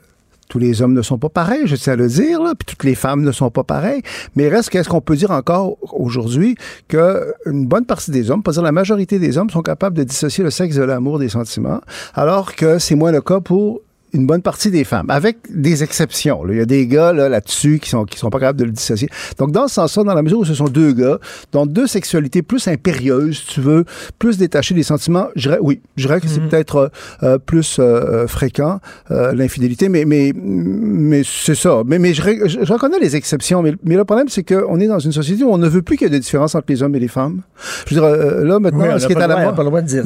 [0.49, 2.83] tous les hommes ne sont pas pareils, je tiens à le dire, là, puis toutes
[2.83, 4.01] les femmes ne sont pas pareilles.
[4.35, 6.55] Mais reste qu'est-ce qu'on peut dire encore aujourd'hui
[6.87, 10.03] que une bonne partie des hommes, pas dire la majorité des hommes, sont capables de
[10.03, 11.81] dissocier le sexe de l'amour des sentiments,
[12.13, 13.81] alors que c'est moins le cas pour
[14.17, 16.43] une bonne partie des femmes, avec des exceptions.
[16.43, 16.53] là.
[16.53, 18.71] Il y a des gars là, là-dessus qui sont, qui sont pas capables de le
[18.71, 19.07] dissocier.
[19.37, 21.19] Donc, dans ce sens-là, dans la mesure où ce sont deux gars,
[21.51, 23.85] dans deux sexualités plus impérieuses, tu veux,
[24.19, 26.87] plus détachées des sentiments, je dirais, oui, je dirais que c'est peut-être euh,
[27.23, 28.79] euh, plus euh, fréquent,
[29.11, 31.83] euh, l'infidélité, mais, mais, mais c'est ça.
[31.85, 34.87] Mais, mais je, je- je reconnais les exceptions, mais, mais le problème, c'est qu'on est
[34.87, 36.81] dans une société où on ne veut plus qu'il y ait de différence entre les
[36.83, 37.41] hommes et les femmes.
[37.87, 38.09] Je veux dire,
[38.45, 39.55] là, maintenant, Oui, ce qui est à la mode...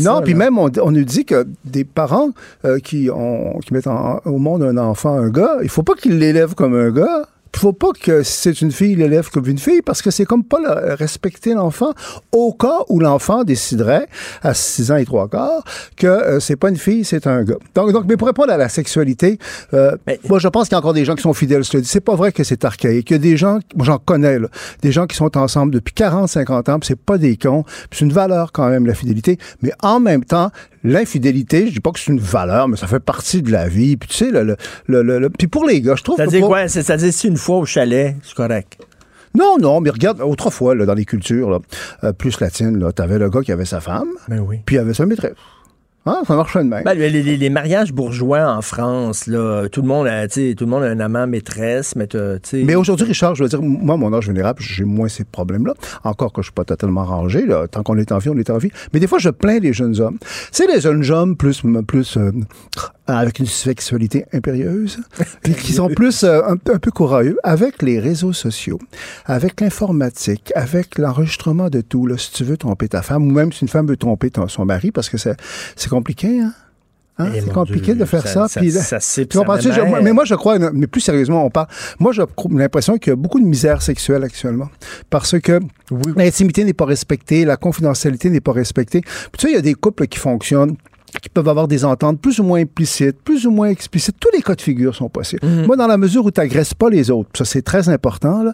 [0.03, 2.31] Non, puis même, on, on nous dit que des parents
[2.83, 3.91] qui, ont, qui mettent en-
[4.25, 7.23] au monde un enfant, un gars, il faut pas qu'ils l'élèvent comme un gars.
[7.53, 10.09] Il faut pas que si c'est une fille, il l'élève comme une fille, parce que
[10.09, 11.91] c'est comme pas le- respecter l'enfant
[12.31, 14.07] au cas où l'enfant déciderait,
[14.41, 15.61] à 6 ans et trois quarts,
[15.97, 17.57] que euh, c'est pas une fille, c'est un gars.
[17.75, 19.37] Donc, donc, mais pour répondre à la sexualité,
[19.73, 21.65] euh, Mais- moi, je pense qu'il y a encore des gens qui sont fidèles.
[21.65, 23.09] Je te dis, c'est pas vrai que c'est archaïque.
[23.09, 24.47] Il y a des gens, moi, j'en connais, là,
[24.81, 28.13] des gens qui sont ensemble depuis 40, 50 ans, c'est pas des cons, c'est une
[28.13, 29.37] valeur quand même, la fidélité.
[29.61, 30.51] Mais en même temps,
[30.83, 33.97] l'infidélité, je dis pas que c'est une valeur, mais ça fait partie de la vie.
[33.97, 34.55] Puis tu sais, le,
[34.87, 36.67] le, le, puis pour les gars, je trouve que C'est-à-dire pour- quoi?
[36.67, 38.77] C'est- C'est-à-dire, si une fois au chalet, c'est correct?
[39.33, 41.59] Non, non, mais regarde, autrefois, là, dans les cultures là,
[42.03, 44.57] euh, plus latines, là, t'avais le gars qui avait sa femme, Ben oui.
[44.65, 45.33] puis il avait sa maîtresse.
[46.07, 46.83] Hein, ça marchait de même.
[46.83, 50.55] Ben, les, les- les mariages bourgeois en France, là, tout le monde a, tu sais,
[50.55, 53.43] tout le monde a un amant maîtresse, mais t'as, tu sais- Mais aujourd'hui, Richard, je
[53.43, 55.73] veux dire, moi, mon âge vénérable, j'ai moins ces problèmes-là.
[56.03, 57.67] Encore que je suis pas totalement rangé, là.
[57.67, 58.71] Tant qu'on est en vie, on est en vie.
[58.93, 60.17] Mais des fois, je plains les jeunes hommes.
[60.51, 62.31] C'est les jeunes hommes plus, plus, euh,
[63.07, 64.99] avec une sexualité impérieuse,
[65.43, 68.79] puis qui sont plus, euh, un, un peu courageux, avec les réseaux sociaux,
[69.25, 72.17] avec l'informatique, avec l'enregistrement de tout, là.
[72.17, 74.65] Si tu veux tromper ta femme, ou même si une femme veut tromper ton- son
[74.65, 75.35] mari, parce que c'est,
[75.75, 76.53] c'est compliqué, hein.
[77.17, 77.29] Hein?
[77.35, 78.47] Eh, c'est compliqué Dieu, de faire ça.
[78.47, 79.37] ça, puis ça tu
[79.69, 81.67] ça Je- mais moi, je crois, mais plus sérieusement, on parle.
[81.99, 84.69] Moi, j'ai l'impression qu'il y a beaucoup de misère sexuelle actuellement.
[85.09, 85.59] Parce que
[86.15, 89.01] l'intimité n'est pas respectée, la confidentialité n'est pas respectée.
[89.01, 90.77] Puis tu sais, il y a des couples qui fonctionnent
[91.19, 94.15] qui peuvent avoir des ententes plus ou moins implicites, plus ou moins explicites.
[94.19, 95.45] Tous les cas de figure sont possibles.
[95.45, 95.65] Mhm.
[95.65, 98.53] Moi, dans la mesure où tu n'agresses pas les autres, ça c'est très important, là,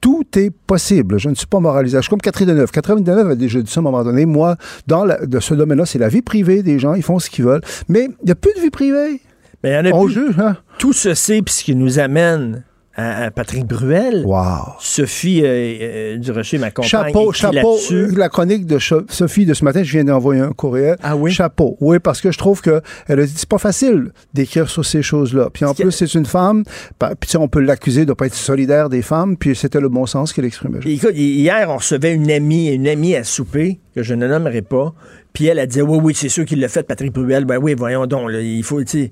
[0.00, 1.18] tout est possible.
[1.18, 1.96] Je ne suis pas moralisé.
[1.98, 2.70] Je suis comme Catherine Deneuve.
[2.70, 4.24] Catherine Deneuve a déjà dit ça à un moment donné.
[4.26, 4.56] Moi,
[4.86, 6.94] dans la- de ce domaine-là, c'est la vie privée des gens.
[6.94, 7.62] Ils font ce qu'ils veulent.
[7.88, 9.20] Mais il n'y a plus de vie privée.
[9.64, 10.14] Mais il y en a On plus.
[10.14, 10.56] juge, hein?
[10.78, 12.62] Tout ceci, puis ce qui nous amène
[12.98, 14.74] à, à Patrick Bruel, Wow.
[14.80, 17.54] Sophie euh, euh, Durocher, ma compagne, Chapeau, chapeau.
[17.54, 18.08] là-dessus.
[18.16, 20.96] La chronique de Sophie de ce matin, je viens d'envoyer un courriel.
[21.02, 21.30] Ah oui?
[21.30, 21.76] Chapeau.
[21.80, 25.00] Oui, parce que je trouve que elle a dit c'est pas facile d'écrire sur ces
[25.02, 25.48] choses-là.
[25.52, 26.64] Puis en plus, c'est une femme.
[26.98, 29.36] Puis tu sais, on peut l'accuser de pas être solidaire des femmes.
[29.36, 30.80] Puis c'était le bon sens qu'elle exprimait.
[30.84, 34.62] Écoute, hi- hier, on recevait une amie, une amie à souper, que je ne nommerai
[34.62, 34.92] pas,
[35.32, 37.44] puis elle a dit, oui, oui, c'est sûr qu'il l'a fait, Patrick Bruel.
[37.44, 39.10] Ben oui, voyons donc, là, il faut, tu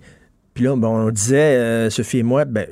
[0.57, 2.67] Puis là, ben, on disait, euh, Sophie et moi, ben,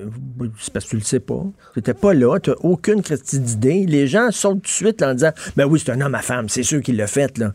[0.59, 1.45] c'est parce que tu le sais pas.
[1.75, 3.85] Tu n'étais pas là, tu aucune critique d'idée.
[3.87, 6.49] Les gens sortent tout de suite en disant, ben oui, c'est un homme à femme,
[6.49, 7.37] c'est sûr qu'il l'a fait.
[7.37, 7.53] Là.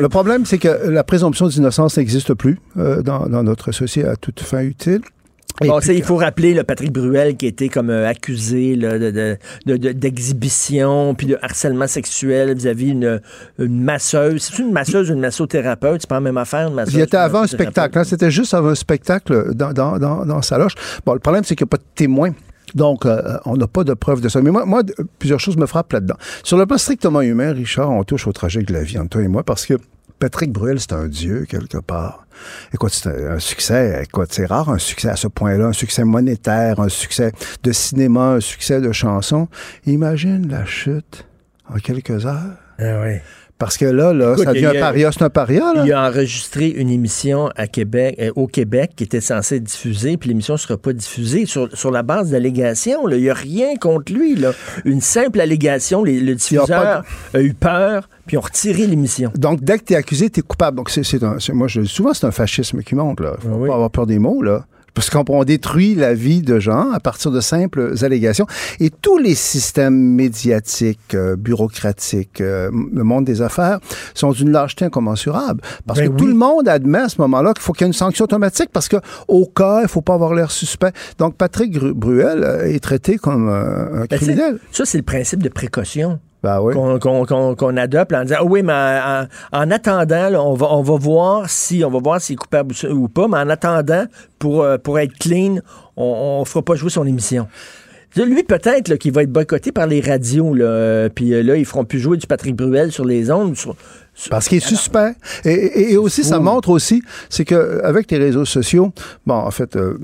[0.00, 4.40] Le problème, c'est que la présomption d'innocence n'existe plus euh, dans notre société à toute
[4.40, 5.02] fin utile.
[5.60, 8.98] Bon, ça, il faut rappeler le Patrick Bruel qui a été comme euh, accusé là,
[8.98, 9.36] de,
[9.66, 13.20] de- d'exhibition puis de harcèlement sexuel vis-à-vis une,
[13.58, 14.42] une masseuse.
[14.42, 16.00] C'est une masseuse ou une massothérapeute?
[16.02, 16.94] C'est pas la même affaire, une masseuse.
[16.94, 17.98] Il était avant un spectacle.
[17.98, 18.04] hein.
[18.04, 20.74] C'était juste avant un spectacle dans, dans, dans, dans sa loge.
[21.04, 22.30] Bon, le problème, c'est qu'il n'y a pas de témoin.
[22.74, 24.40] Donc, euh, on n'a pas de preuve de ça.
[24.40, 24.82] Mais moi, moi,
[25.18, 26.14] plusieurs choses me frappent là-dedans.
[26.44, 29.22] Sur le plan strictement humain, Richard, on touche au tragique de la vie entre toi
[29.22, 29.74] et moi parce que
[30.20, 32.26] Patrick Bruel, c'est un dieu, quelque part.
[32.74, 34.02] Écoute, c'est un, succès.
[34.04, 37.32] Écoute, c'est rare un succès à ce point-là, un succès monétaire, un succès
[37.62, 39.48] de cinéma, un succès de chanson.
[39.86, 41.26] Imagine la chute
[41.68, 42.56] en quelques heures.
[42.78, 43.16] Ah oui.
[43.60, 45.12] Parce que là, là, Écoute, ça devient un paria.
[45.12, 45.82] C'est un paria, là.
[45.86, 50.16] Il a enregistré une émission à Québec, euh, au Québec qui était censée être diffusée,
[50.16, 53.06] puis l'émission ne sera pas diffusée sur, sur la base d'allégations.
[53.08, 54.34] Il n'y a rien contre lui.
[54.34, 54.52] Là.
[54.86, 57.04] Une simple allégation, les- le a diffuseur pas
[57.34, 59.30] a eu peur, puis ont retiré l'émission.
[59.36, 60.78] Donc, dès que tu es accusé, tu es coupable.
[60.78, 61.04] Donc, c'est,
[61.52, 63.20] moi, je, souvent, c'est un fascisme qui monte.
[63.20, 63.34] Là.
[63.40, 63.68] faut Ah oui.
[63.68, 64.40] pas avoir peur des mots.
[64.42, 64.64] Là.
[64.94, 68.46] Parce qu'on on détruit la vie de gens à partir de simples allégations.
[68.80, 73.78] Et tous les systèmes médiatiques, euh, bureaucratiques, euh, le monde des affaires
[74.14, 75.60] sont d'une lâcheté incommensurable.
[75.86, 77.88] Parce Ben que tout le monde admet à ce moment-là qu'il faut qu'il y ait
[77.88, 78.96] une sanction automatique parce que
[79.28, 80.92] au cas, il faut pas avoir l'air suspect.
[81.18, 84.58] Donc, Patrick Bruel euh, est traité comme euh, un Ben, criminel.
[84.72, 86.18] ça, c'est le principe de précaution.
[86.42, 86.74] Ben oui.
[86.74, 90.96] qu'on adopte en disant Ah oui mais en, en attendant là, on va on va
[90.96, 94.04] voir si on va voir s'il est coupable ou- pas mais en attendant
[94.38, 95.56] pour euh, pour être clean
[95.96, 97.46] on, on fera pas jouer son émission
[98.16, 101.64] lui peut-être qu'il va être boycotté par les radios là euh, puis euh, là ils
[101.66, 103.54] feront plus jouer du Patrick Bruel sur les ondes
[104.28, 105.14] Parce qu'il est suspect.
[105.44, 108.92] Et, et- et aussi, ça montre aussi, c'est que euh, avec les réseaux sociaux,
[109.26, 109.96] bon, en fait, euh,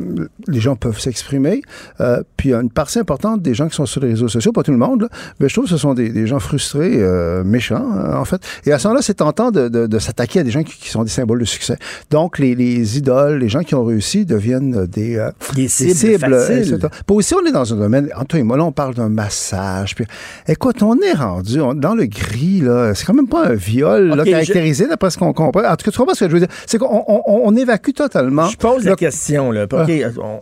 [0.48, 1.60] les gens peuvent s'exprimer.
[2.00, 4.28] euh, puis il y a une partie importante des gens qui sont sur les réseaux
[4.28, 5.08] sociaux, pas tout le monde, là,
[5.40, 8.40] mais je trouve que ce sont des, des gens frustrés, euh, méchants, euh, en fait.
[8.64, 10.88] Et à ce moment-là, c'est tentant de, de- de s'attaquer à des gens qui, qui
[10.88, 11.76] sont des symboles de succès.
[12.10, 15.22] Donc, les, les idoles, les gens qui ont réussi deviennent des,
[15.54, 16.88] des des cibles, cibles, etc.
[17.06, 19.94] Puis aussi, on est dans un domaine, toi et moi, là, on parle d'un massage.
[19.94, 20.04] Puis,
[20.48, 22.94] écoute, on est rendu on- dans le gris, là.
[22.94, 25.64] C'est quand même pas un viol, là, Ok, caractérisé d'après ce qu'on comprend.
[25.64, 26.54] En tout cas, tu comprends ce que je veux dire?
[26.66, 28.48] C'est qu'on on, on évacue totalement.
[28.48, 30.40] je pose la question là OK, on-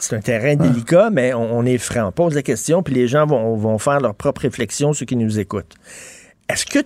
[0.00, 2.06] c'est un terrain délicat, mais on, on est franc.
[2.08, 5.16] On pose la question, puis les gens vont, vont faire leur propre réflexion, ceux qui
[5.16, 5.74] nous écoutent.
[6.48, 6.78] Est-ce que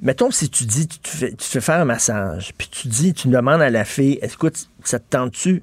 [0.00, 2.88] Mettons, si tu dis, tu te fais, tu te fais faire un massage, puis tu
[2.88, 5.62] dis, tu demandes à la fille, écoute, ça te tente-tu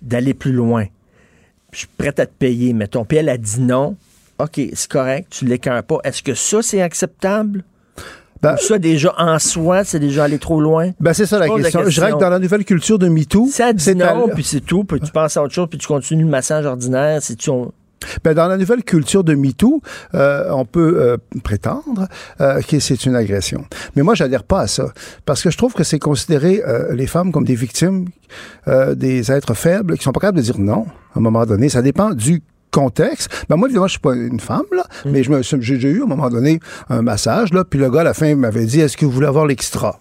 [0.00, 0.84] d'aller plus loin?
[1.72, 3.04] Je suis prête à te payer, mettons.
[3.04, 3.96] Puis elle a dit non.
[4.38, 5.98] OK, c'est correct, tu l'écœures pas.
[6.04, 7.64] Est-ce que ça, c'est acceptable?
[8.42, 10.90] Ben, ça, déjà, en soi, c'est déjà aller trop loin?
[10.98, 11.82] ben, c'est ça la question.
[11.84, 14.44] Je dirais que dans la nouvelle culture de MeToo, Ça dit c'est non, à- puis
[14.44, 17.20] c'est tout, puis tu penses à autre chose, puis tu continues le massage ordinaire.
[17.22, 17.50] Si tu...
[18.24, 19.82] Ben, dans la nouvelle culture de MeToo,
[20.14, 22.08] euh, on peut euh, prétendre
[22.40, 23.66] euh, que c'est une agression.
[23.94, 24.86] Mais moi, j'adhère pas à ça.
[25.26, 28.06] Parce que je trouve que c'est considérer euh, les femmes comme des victimes,
[28.68, 31.68] euh, des êtres faibles qui sont pas capables de dire non à un moment donné.
[31.68, 33.28] Ça dépend du contexte.
[33.48, 36.04] Ben moi, évidemment, je suis pas une femme, là, mais je me, j'ai eu à
[36.04, 38.96] un moment donné un massage, là, puis le gars, à la fin, m'avait dit, est-ce
[38.96, 40.00] que vous voulez avoir l'extra?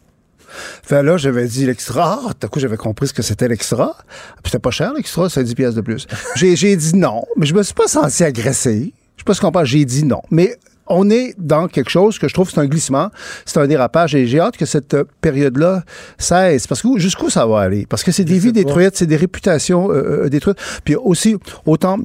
[0.83, 2.21] Fait là, j'avais dit l'extra?
[2.25, 3.95] Ah, Tout à coup, j'avais compris ce que c'était l'extra.
[4.41, 6.07] Puis c'était pas cher, l'extra, c'est 10 pièces de plus.
[6.35, 8.93] J'ai, j'ai dit non, mais je me suis pas senti agressé.
[9.15, 10.21] Je sais pas ce qu'on parle, j'ai dit non.
[10.31, 10.55] Mais
[10.87, 13.11] on est dans quelque chose que je trouve c'est un glissement,
[13.45, 15.83] c'est un dérapage et j'ai hâte que cette période-là
[16.17, 17.85] cesse parce que où- jusqu'où ça va aller?
[17.87, 20.57] Parce que c'est des vies détruites, c'est des réputations euh, euh, détruites.
[20.83, 21.35] Puis aussi
[21.67, 21.99] autant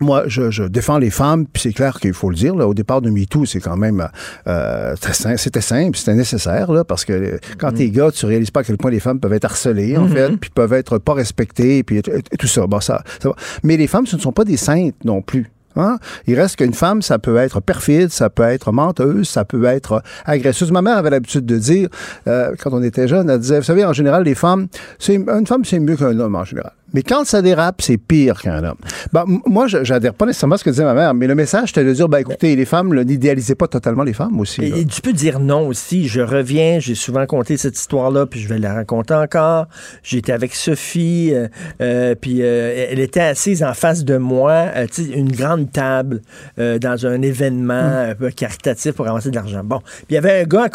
[0.00, 2.54] moi, je, je défends les femmes, puis c'est clair qu'il faut le dire.
[2.54, 4.08] Là, au départ de MeToo, c'est quand même,
[4.46, 8.50] euh, sim- c'était simple, c'était nécessaire, là, parce que euh, quand t'es gars, tu réalises
[8.50, 11.14] pas à quel point les femmes peuvent être harcelées, en fait, puis peuvent être pas
[11.14, 12.02] respectées, puis
[12.38, 12.66] tout ça.
[12.66, 13.34] Bon, ça, ça va.
[13.62, 15.50] Mais les femmes, ce ne sont pas des saintes non plus.
[15.76, 15.98] Hein?
[16.26, 20.02] Il reste qu'une femme, ça peut être perfide, ça peut être menteuse, ça peut être
[20.24, 20.72] agresseuse.
[20.72, 21.88] Ma mère avait l'habitude de dire,
[22.26, 24.66] euh, quand on était jeune, elle disait, vous savez, en général, les femmes,
[24.98, 26.72] c'est une femme, c'est mieux qu'un homme en général.
[26.94, 28.76] Mais quand ça dérape, c'est pire qu'un homme.
[29.12, 31.68] Ben, moi, je- j'adhère pas nécessairement à ce que disait ma mère, mais le message,
[31.68, 34.62] c'était de dire, ben, écoutez, les femmes, n'idéalisez pas totalement les femmes aussi.
[34.62, 36.08] Et, et tu peux dire non aussi.
[36.08, 39.66] Je reviens, j'ai souvent conté cette histoire-là, puis je vais la raconter encore.
[40.02, 41.48] J'étais avec Sophie, euh,
[41.80, 46.22] euh, puis euh, elle était assise en face de moi, euh, une grande table
[46.58, 47.74] euh, dans un événement
[48.08, 49.62] un peu caritatif pour ramasser de l'argent.
[49.64, 50.68] Bon, puis il y avait un gars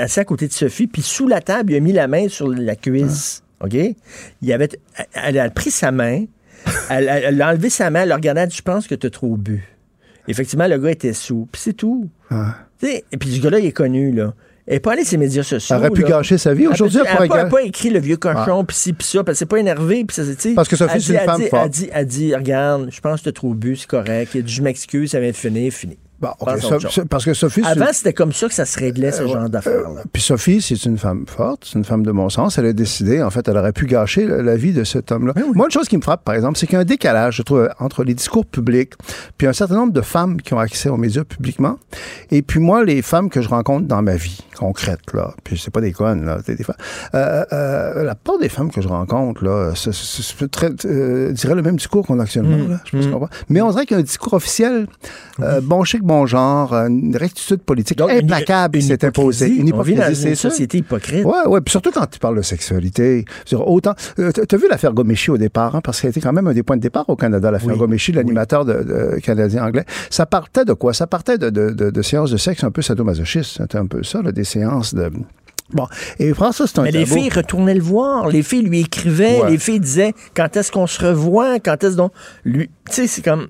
[0.00, 2.48] assis à côté de Sophie, puis sous la table, il a mis la main sur
[2.48, 3.42] la cuisse.
[3.64, 3.76] OK?
[4.42, 4.68] Il avait,
[5.12, 6.24] elle a pris sa main,
[6.90, 8.86] elle, elle- elle a enlevé sa main, elle a regardé, elle a dit, Je pense
[8.86, 9.64] que tu as trop bu.
[10.28, 12.08] Effectivement, le gars était sous, puis c'est tout.
[12.30, 12.54] Ah.
[12.82, 14.34] Et puis ce gars-là, il est connu, là.
[14.66, 15.74] Elle n'est pas allée sur les médias sociaux.
[15.76, 16.08] Elle aurait pu là.
[16.08, 16.66] gâcher sa vie.
[16.66, 19.38] Aujourd'hui, elle pourrait n'a pas, écrit le vieux cochon, puis ci, puis ça, parce que
[19.38, 20.04] c'est pas énervé.
[20.04, 20.22] Puis ça,
[20.54, 21.64] Parce que Sophie, c'est une femme forte.
[21.64, 24.36] Elle dit, elle dit, regarde, je pense que t'as trop bu, c'est correct.
[24.36, 25.96] Dit, je m'excuse, ça vient de finir, fini.
[26.20, 29.28] Bon, Pense parce que Sophie, Avant, c'était comme ça que ça se réglait, ce Euh,
[29.28, 29.48] genre ouais.
[29.48, 30.02] d'affaires-là.
[30.12, 32.58] Puis Sophie, c'est une femme forte, c'est une femme de bon sens.
[32.58, 35.32] Elle a décidé, en fait, elle aurait pu gâcher la, la vie de cet homme-là.
[35.54, 37.42] Moi, une chose qui me frappe, par exemple, c'est qu'il y a un décalage, je
[37.42, 38.94] trouve, entre les discours publics,
[39.36, 41.78] puis un certain nombre de femmes qui ont accès aux médias publiquement,
[42.32, 45.70] et puis moi, les femmes que je rencontre dans ma vie concrète, là, puis c'est
[45.70, 46.74] pas des connes, là, c'est des femmes.
[47.14, 51.62] Euh, euh, la plupart des femmes que je rencontre, là, c'est- très, euh, dirais le
[51.62, 52.70] même discours qu'on a actuellement, Mm.
[52.70, 53.28] là, je sais pas si tu comprends.
[53.48, 54.88] Mais on dirait qu'il y a un discours officiel,
[55.40, 59.48] euh, bon chic, bon genre, une rectitude politique Donc, une- implacable une qui s'est imposée.
[59.58, 60.50] dans hypocrisie, une c'est ça.
[60.50, 61.24] société hypocrite.
[61.24, 61.60] Ouais, ouais.
[61.60, 63.24] Puis surtout quand tu parles de sexualité.
[63.52, 63.94] Autant.
[64.18, 66.62] euh, t'as- vu l'affaire Gomeshi au départ, hein, parce qu'elle était quand même un des
[66.64, 69.84] points de départ au Canada, l'affaire Oui, Gomeshi, l'animateur de, de canadien-anglais.
[70.10, 70.92] Ça partait de quoi?
[70.94, 73.58] Ça partait de, de, séances de sexe un peu sadomasochistes.
[73.58, 75.10] C'était un peu ça, là, des séances de.
[75.74, 75.86] Bon.
[76.18, 78.28] Et François, c'est un Mais les filles retournaient le voir.
[78.28, 79.42] Les filles lui écrivaient.
[79.42, 79.50] Ouais.
[79.50, 82.12] Les filles disaient quand est-ce qu'on se revoit, quand est-ce donc?
[82.44, 83.48] Lui, tu sais, c'est comme.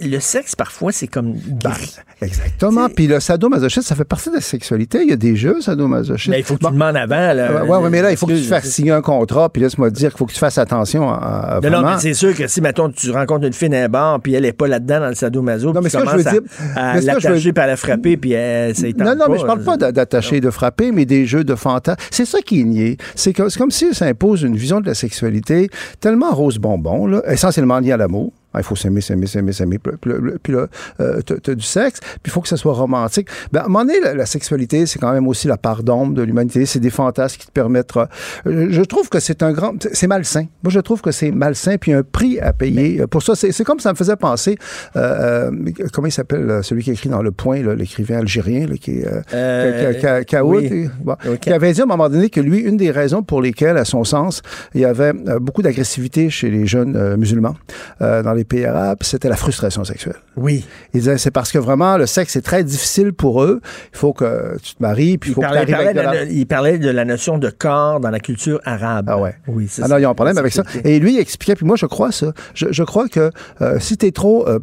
[0.00, 1.96] Le sexe, parfois, c'est comme gris.
[2.20, 2.88] Exactement.
[2.88, 5.00] Puis le sadomasochisme, ça fait partie de la sexualité.
[5.02, 6.28] Il y a des jeux sadomasochistes.
[6.30, 6.68] Mais il faut que Bon.
[6.68, 7.32] tu demandes avant.
[7.32, 10.10] Là, Ouais, mais là, il faut que tu fasses signer un contrat, puis laisse-moi dire
[10.10, 11.16] qu'il faut que tu fasses attention à,
[11.56, 14.34] à Non, mais c'est sûr que si, mettons, tu rencontres une fille un bar, puis
[14.34, 16.32] elle est pas là-dedans dans le sadomaso, Non, mais tu ce que je veux à,
[16.32, 16.40] dire-
[16.76, 19.42] à je veux- l'attacher, puis à la frapper, puis elle, tente Non, non, mais je
[19.42, 21.96] pas, parle pas d'a- d'attacher, de frapper, mais des jeux de fantasmes.
[22.10, 22.96] C'est ça qui est nié.
[23.14, 25.68] C'est comme si ça impose une vision de la sexualité
[26.00, 28.32] tellement rose bonbon, là, essentiellement liée à l'amour.
[28.54, 29.78] Ah, Il faut s'aimer, s'aimer, s'aimer, s'aimer.
[29.78, 30.66] Puis, là,
[31.00, 33.28] euh, t'as t'as du sexe, puis il faut que ça soit romantique.
[33.52, 36.14] Ben, à un moment donné, la, la sexualité, c'est quand même aussi la part d'ombre
[36.14, 36.66] de l'humanité.
[36.66, 37.90] C'est des fantasmes qui te permettent...
[37.96, 39.74] euh, je trouve que c'est un grand...
[39.92, 40.46] C'est malsain.
[40.62, 43.06] Moi, je trouve que c'est malsain, puis il y a un prix à payer.
[43.06, 44.56] Pour ça, c'est comme ça me faisait penser...
[44.96, 45.50] euh, euh,
[45.92, 49.06] comment il s'appelle, euh, celui qui écrit dans Le Point, l'écrivain algérien, là, qui est...
[49.06, 50.88] euh, Euh, Kaout, oui.
[51.00, 53.76] bon, qui avait dit à un moment donné que lui, une des raisons pour lesquelles,
[53.76, 54.42] à son sens,
[54.74, 57.54] il y avait euh, beaucoup d'agressivité chez les jeunes euh, musulmans
[58.00, 60.16] euh, dans les pays arabes, c'était la frustration sexuelle.
[60.36, 60.64] Oui.
[60.94, 63.60] Il disait, c'est parce que vraiment, le sexe est très difficile pour eux.
[63.92, 65.88] Il faut que tu te maries, puis il Il faut que tu il, arrives parlait
[65.88, 66.24] avec de de la...
[66.24, 69.06] il parlait de la notion de corps dans la culture arabe.
[69.08, 69.34] Ah ouais.
[69.48, 70.62] Oui, c'est Ah non, il y a un problème avec ça.
[70.84, 72.32] Et lui, il expliquait, puis moi, je crois ça.
[72.54, 74.58] Je, je crois que euh, si tu es trop euh,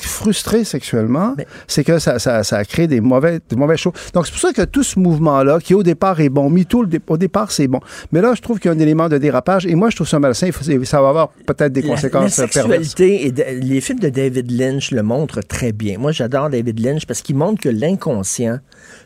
[0.00, 3.92] frustré sexuellement, Mais- c'est que ça, ça, ça crée des mauvais, des mauvaises choses.
[4.14, 7.00] Donc, c'est pour ça que tout ce mouvement-là, qui au départ est bon, MeToo, dé-
[7.06, 7.80] au départ, c'est bon.
[8.12, 10.08] Mais là, je trouve qu'il y a un élément de dérapage, et moi, je trouve
[10.08, 10.50] ça malsain.
[10.84, 12.94] Ça va avoir peut-être des La- conséquences la, perverses.
[13.26, 15.98] Et de- les films de David Lynch le montrent très bien.
[15.98, 18.58] Moi, j'adore David Lynch parce qu'il montre que l'inconscient,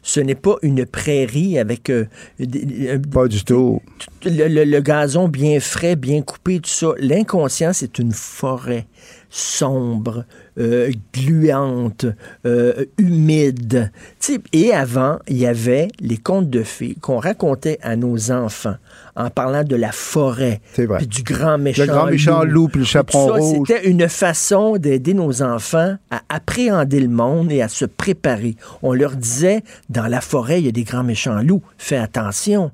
[0.03, 2.07] ce n'est pas une prairie avec euh,
[2.41, 3.81] un- Pas du tout.
[4.25, 6.89] le, le- le gazon bien frais, bien coupé, tout ça.
[6.99, 8.87] L'inconscient, c'est une forêt
[9.31, 10.25] sombre,
[10.59, 12.07] euh, gluante,
[12.47, 13.91] euh, humide.
[14.19, 18.77] Sais, et avant, il y avait les contes de fées qu'on racontait à nos enfants
[19.17, 22.87] en parlant de la forêt, puis du grand méchant Le grand méchant loup, puis le
[22.87, 23.67] chaperon ça, rouge.
[23.67, 28.57] C'était une façon d'aider nos enfants à appréhender le monde et à se préparer.
[28.83, 32.71] On leur disait, dans la forêt, il y a des grands méchants loups, fais attention.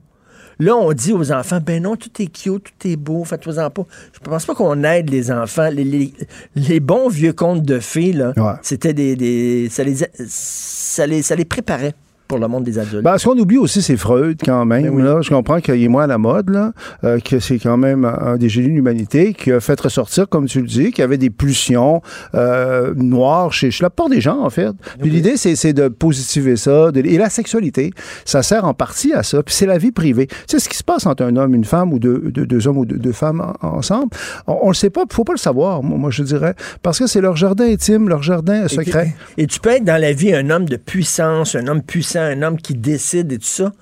[0.65, 3.85] Là, on dit aux enfants, ben non, tout est cute, tout est beau, faites-vous-en pas.
[4.13, 5.69] Je pense pas qu'on aide les enfants.
[5.73, 6.15] Les, les-
[6.55, 8.53] les bons vieux contes de fées, là, Ouais.
[8.63, 9.97] c'était des, des- ça, les,
[10.29, 11.95] ça, les, ça les préparait
[12.33, 13.03] pour le monde des adultes.
[13.03, 14.85] Ben, ce qu'on oublie aussi, c'est Freud, quand même.
[14.85, 15.03] Ben oui.
[15.03, 15.21] là.
[15.21, 16.73] Je comprends qu'il est moins à la mode, là,
[17.05, 20.47] euh, que c'est quand même un des génies de l'humanité qui a fait ressortir, comme
[20.47, 22.01] tu le dis, qu'il y avait des pulsions
[22.35, 24.71] euh, noires chez, chez la plupart des gens, en fait.
[25.01, 26.91] Puis l'idée, c'est, de positiver ça.
[26.91, 27.93] de- et la sexualité,
[28.25, 29.43] ça sert en partie à ça.
[29.43, 30.27] Puis c'est la vie privée.
[30.27, 32.67] Tu sais, ce qui se passe entre un homme, une femme, ou deux, deux, deux
[32.67, 34.09] hommes ou deux, deux femmes en- ensemble,
[34.47, 36.55] on, on le sait pas, faut pas le savoir, moi, moi, je dirais.
[36.83, 39.15] Parce que c'est leur jardin intime, leur jardin secret.
[39.37, 42.43] Et tu peux être dans la vie un homme de puissance, un homme puissant, un
[42.43, 43.73] homme qui décide et tout ça.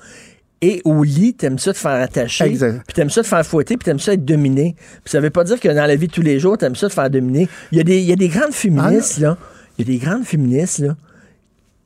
[0.62, 2.83] Et au lit, t'aimes ça te faire attacher, Exact.
[2.87, 4.75] puis t'aimes ça te faire fouetter, puis t'aimes ça être dominé.
[5.05, 6.89] Puis ça veut pas dire que dans la vie de tous les jours, t'aimes ça
[6.89, 7.49] te faire dominer.
[7.73, 9.39] Il y a des, il y a des grandes féministes, là.
[9.79, 10.97] Il y a des grandes féministes, là.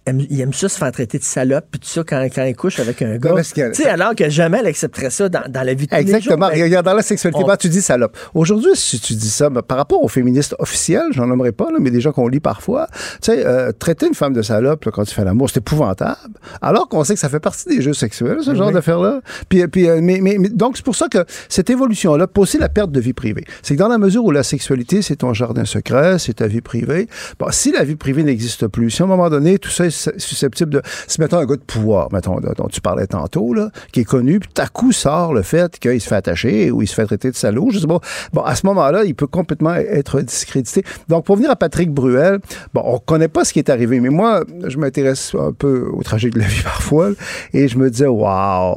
[0.07, 2.55] Aiment- Ils aiment ça se faire traiter de salope, puis tout ça quand, quand ils
[2.57, 3.35] couchent avec un gars.
[3.43, 6.07] Tu sais, alors que jamais elle accepterait ça dans, dans la vie de tous les
[6.07, 6.17] jours.
[6.17, 6.49] Exactement.
[6.51, 8.17] Ben, Regarde, dans la sexualité, on- tu dis salope.
[8.35, 11.79] Aujourd'hui, si tu dis ça, ben, par rapport aux féministes officiels, j'en nommerai pas, là,
[11.81, 12.87] mais des gens qu'on lit parfois,
[13.23, 16.17] tu sais, euh, traiter une femme de salope là, quand tu fais l'amour, c'est épouvantable.
[16.63, 18.75] Alors qu'on sait que ça fait partie des jeux sexuels, ce genre Oui.
[18.75, 19.21] d'affaires-là.
[19.49, 22.69] Puis, puis, euh, mais, mais, mais- donc, c'est pour ça que cette évolution-là, aussi la
[22.69, 23.45] perte de vie privée.
[23.63, 26.61] C'est que dans la mesure où la sexualité, c'est ton jardin secret, c'est ta vie
[26.61, 27.09] privée,
[27.39, 29.94] bon, si la vie privée n'existe plus, si à un moment donné, tout ça est
[29.95, 30.83] su- susceptible de...
[31.07, 34.41] Si, mettons, un gars de pouvoir, mettons, dont tu parlais tantôt, là, qui est connu,
[34.41, 37.07] puis tout à coup sort le fait qu'il se fait attacher ou il se fait
[37.07, 38.01] traiter de salaud, je sais pas.
[38.33, 40.85] Bon, à ce moment-là, il peut complètement être discrédité.
[41.09, 42.39] Donc, pour venir à Patrick Bruel,
[42.75, 46.03] bon, on connaît pas ce qui est arrivé, mais moi, je m'intéresse un peu au
[46.03, 47.11] trajet de la vie parfois,
[47.53, 48.75] et je me disais, waouh,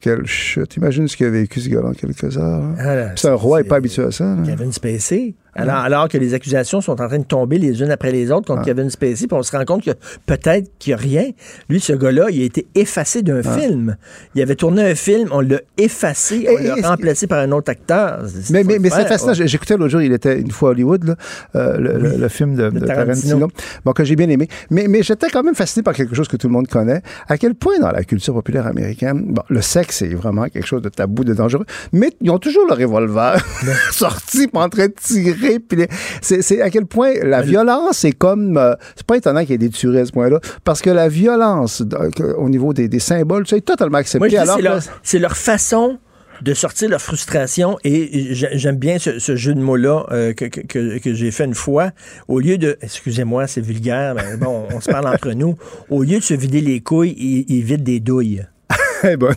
[0.00, 0.76] quelle chute.
[0.76, 2.62] Imagine ce qu'il a vécu, ce gars-là, en quelques heures.
[2.64, 2.74] hein.
[2.78, 4.36] Ah, c'est un roi, il c'est- n'est pas habitué à ça.
[4.44, 5.34] Kevin Spacey.
[5.54, 8.46] Alors, alors que les accusations sont en train de tomber les unes après les autres
[8.46, 9.90] contre Kevin Spacey, puis on se rend compte que
[10.24, 11.30] peut-être qu'il n'y a rien.
[11.68, 13.96] Lui, ce gars-là, il a été effacé d'un film.
[14.34, 17.70] Il avait tourné un film, on l'a effacé, on Et- l'a remplacé par un autre
[17.70, 18.22] acteur.
[18.50, 19.34] Mais, mais, mais c'est fascinant.
[19.34, 21.16] J'écoutais l'autre jour, il était une fois à Hollywood, là,
[21.56, 23.28] euh, le, le- le film de, de Tarantino.
[23.38, 23.48] Tarantino,
[23.84, 24.48] bon, que j'ai bien aimé.
[24.70, 27.02] Mais, mais j'étais quand même fasciné par quelque chose que tout le monde connaît.
[27.28, 30.80] À quel point dans la culture populaire américaine, bon, le sexe est vraiment quelque chose
[30.82, 33.44] de tabou, de dangereux, mais ils ont toujours le revolver
[33.92, 35.41] sorti, puis en train de tirer.
[35.68, 35.86] Puis
[36.20, 38.56] c'est c'est à quel point la violence est comme...
[38.56, 41.08] euh, c'est pas étonnant qu'il y ait des tueries à ce point-là, parce que la
[41.08, 41.82] violence
[42.36, 44.28] au niveau des, des symboles, c'est totalement accepté.
[44.30, 45.98] C'est leur, c'est leur façon
[46.40, 50.46] de sortir leur frustration et j'ai- j'aime bien ce, ce jeu de mots-là euh, que,
[50.46, 51.90] que- que- que j'ai fait une fois.
[52.26, 55.56] Au lieu de, excusez-moi, c'est vulgaire, mais bon, on se parle entre nous.
[55.88, 58.44] Au lieu de se vider les couilles, ils, ils vident des douilles.
[59.04, 59.34] Eh ben,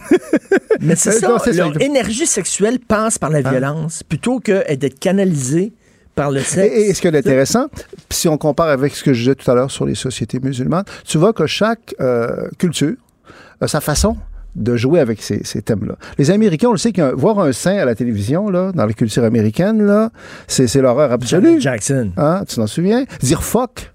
[0.80, 1.64] Mais c'est ça, non, c'est ça.
[1.66, 5.74] leur énergie sexuelle passe par la violence plutôt que d'être canalisée
[6.16, 6.74] par le sexe.
[6.74, 7.68] Et, et ce qui est intéressant,
[8.10, 10.86] si on compare avec ce que je disais tout à l'heure sur les sociétés musulmanes,
[11.06, 12.96] tu vois que chaque euh, culture
[13.62, 14.18] a sa façon
[14.56, 15.96] de jouer avec ces, ces thèmes-là.
[16.18, 18.94] Les Américains, on le sait, qu'un- voir un sein à la télévision, là, dans la
[18.94, 20.12] culture américaine, là,
[20.48, 21.60] c'est, c'est l'horreur absolue.
[21.60, 22.12] Jackson.
[22.16, 23.04] Hein, tu t'en souviens?
[23.22, 23.92] Dire fuck.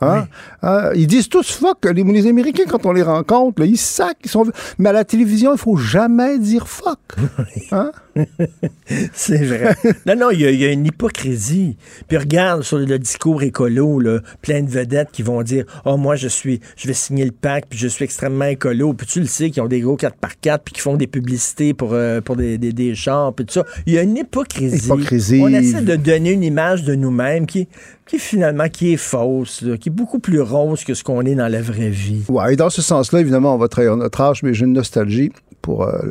[0.00, 0.26] Hein?
[0.62, 1.84] Hein, ils disent tous fuck.
[1.84, 4.14] Les, les Américains, quand on les rencontre, là, ils sacent.
[4.24, 4.44] Ils sont...
[4.78, 6.98] Mais à la télévision, il faut jamais dire fuck.
[7.70, 7.92] Hein?
[9.12, 9.74] C'est vrai.
[10.06, 11.76] non, non, il y, a- il y a une hypocrisie.
[12.08, 16.16] Puis regarde sur le, discours écolo, là, plein de vedettes qui vont dire Oh, moi,
[16.16, 18.94] je suis, je vais signer le pacte, puis je suis extrêmement écolo.
[18.94, 21.92] Puis tu le sais, qui ont des gros 4x4, puis qui font des publicités pour,
[21.92, 23.64] euh, pour des, des, puis tout ça.
[23.86, 24.86] Il y a une hypocrisie.
[24.86, 25.40] Hypocrisie.
[25.42, 27.68] On essaie de donner une image de nous-mêmes qui,
[28.06, 31.34] qui finalement qui est fausse, là, qui est beaucoup plus rose que ce qu'on est
[31.34, 32.22] dans la vraie vie.
[32.28, 35.32] Ouais, et dans ce sens-là, évidemment, on va trahir notre âge, mais j'ai une nostalgie
[35.62, 36.10] pour euh,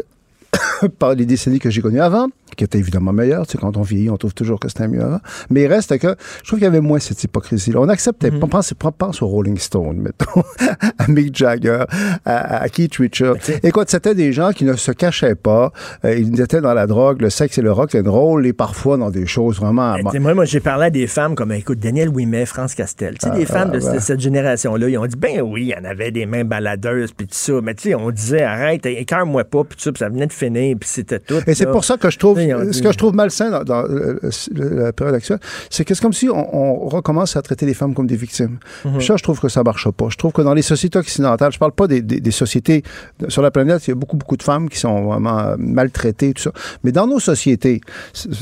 [0.99, 3.45] par les décennies que j'ai connues avant, qui étaient évidemment meilleures.
[3.47, 5.19] Tu sais, quand on vieillit, on trouve toujours que c'était mieux avant.
[5.49, 7.79] Mais il reste que je trouve qu'il y avait moins cette hypocrisie-là.
[7.79, 8.31] On acceptait.
[8.31, 8.39] Mhm.
[8.43, 10.43] On pense, pense aux Rolling Stones, mettons,
[10.97, 11.83] à Mick Jagger,
[12.25, 13.37] à, à Keith Richards.
[13.63, 15.71] Écoute, c'était des gens qui ne se cachaient pas.
[16.05, 18.97] Euh, ils étaient dans la drogue, le sexe et le rock and roll, et parfois
[18.97, 19.95] dans des choses vraiment.
[20.09, 23.17] T'sais, Moi, moi j'ai parlé à des femmes comme, écoute, Daniel Ouimet, France Castel.
[23.17, 23.95] Tu sais, des Ah, femmes de, ouais.
[23.95, 27.11] de cette génération-là, ils ont dit, ben oui, il y en avait des mains baladeuses,
[27.13, 27.53] puis tout ça.
[27.61, 30.33] Mais tu sais, on disait, arrête, écœure-moi pas, puis tout ça, puis ça venait de
[30.33, 31.35] finir, puis c'était tout.
[31.47, 32.39] Et c'est pour ça que je trouve,
[32.71, 34.19] Ce que je trouve malsain dans, dans, euh,
[34.53, 35.39] la période actuelle,
[35.69, 38.57] c'est que c'est comme si on, on recommence à traiter les femmes comme des victimes.
[38.85, 39.01] Mhm.
[39.01, 40.07] Ça, je trouve que ça marche pas.
[40.09, 42.83] Je trouve que dans les sociétés occidentales, je parle pas des, des- des sociétés
[43.27, 46.33] sur la planète, il y a beaucoup, beaucoup de femmes qui sont vraiment euh, maltraitées,
[46.33, 46.51] tout ça.
[46.83, 47.81] Mais dans nos sociétés,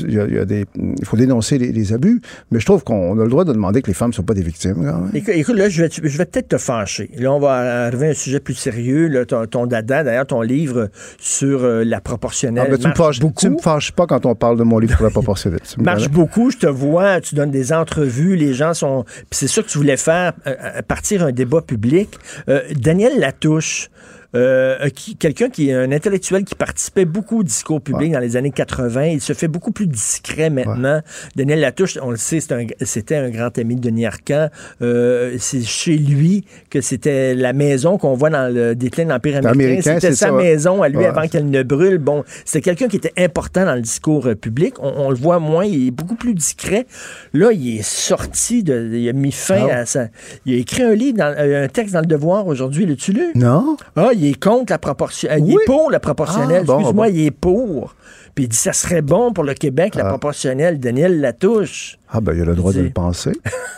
[0.00, 2.20] il, y a, il y a des, il faut dénoncer les, les abus,
[2.50, 4.34] mais je trouve qu'on a le droit de demander que les femmes ne sont pas
[4.34, 4.74] des victimes.
[4.76, 5.10] quand même.
[5.14, 7.10] Écoute, écoute, là, je vais, je vais peut-être te fâcher.
[7.16, 9.08] Là, on va arriver à un sujet plus sérieux.
[9.08, 10.88] Là, ton, ton dada, d'ailleurs, ton livre
[11.18, 13.40] sur euh, la proportionnelle Ah, ben, tu, me fâches, beaucoup.
[13.40, 15.60] tu me fâches pas quand on parle de mon livre pour la proportionnelle.
[15.60, 19.04] Tu me marche beaucoup, je te vois, tu donnes des entrevues, les gens sont...
[19.30, 22.10] C'est sûr que tu voulais faire euh, euh, partir un débat public.
[22.48, 23.90] Euh, Daniel Latouche,
[24.34, 24.88] euh,
[25.18, 29.04] quelqu'un qui est un intellectuel qui participait beaucoup au discours public dans les années 80,
[29.06, 31.00] il se fait beaucoup plus discret maintenant.
[31.36, 34.48] Daniel Latouche, on le sait, un- c'était un, grand ami de Denis Arcand.
[34.80, 39.44] Euh, c'est chez lui que c'était la maison qu'on voit dans le déclin de l'Empire
[39.46, 39.94] américain.
[39.94, 41.06] C'était sa ça, maison à lui Ouais.
[41.06, 41.98] avant qu'elle ne brûle.
[41.98, 44.74] Bon, c'était quelqu'un qui était important dans le discours euh, public.
[44.80, 46.86] On, on le voit moins, il est beaucoup plus discret.
[47.32, 49.78] Là, il est sorti, de, il a mis fin Ah.
[49.80, 50.06] à ça.
[50.46, 52.86] Il a écrit un livre, dans- euh, un texte dans le Devoir aujourd'hui.
[52.86, 53.26] L'as-tu lu?
[53.34, 53.76] Non?
[53.96, 55.40] Ah, il est contre la proportionnelle.
[55.44, 55.62] Il Oui.
[55.62, 56.64] est pour la proportionnelle.
[56.68, 57.12] Ah, Excuse-moi, bon.
[57.14, 57.94] il est pour.
[58.34, 60.08] Puis il dit ça serait bon pour le Québec, la Ah.
[60.08, 60.80] proportionnelle.
[60.80, 61.98] Daniel Latouche.
[62.10, 63.32] Ah ben, il a le droit de le penser.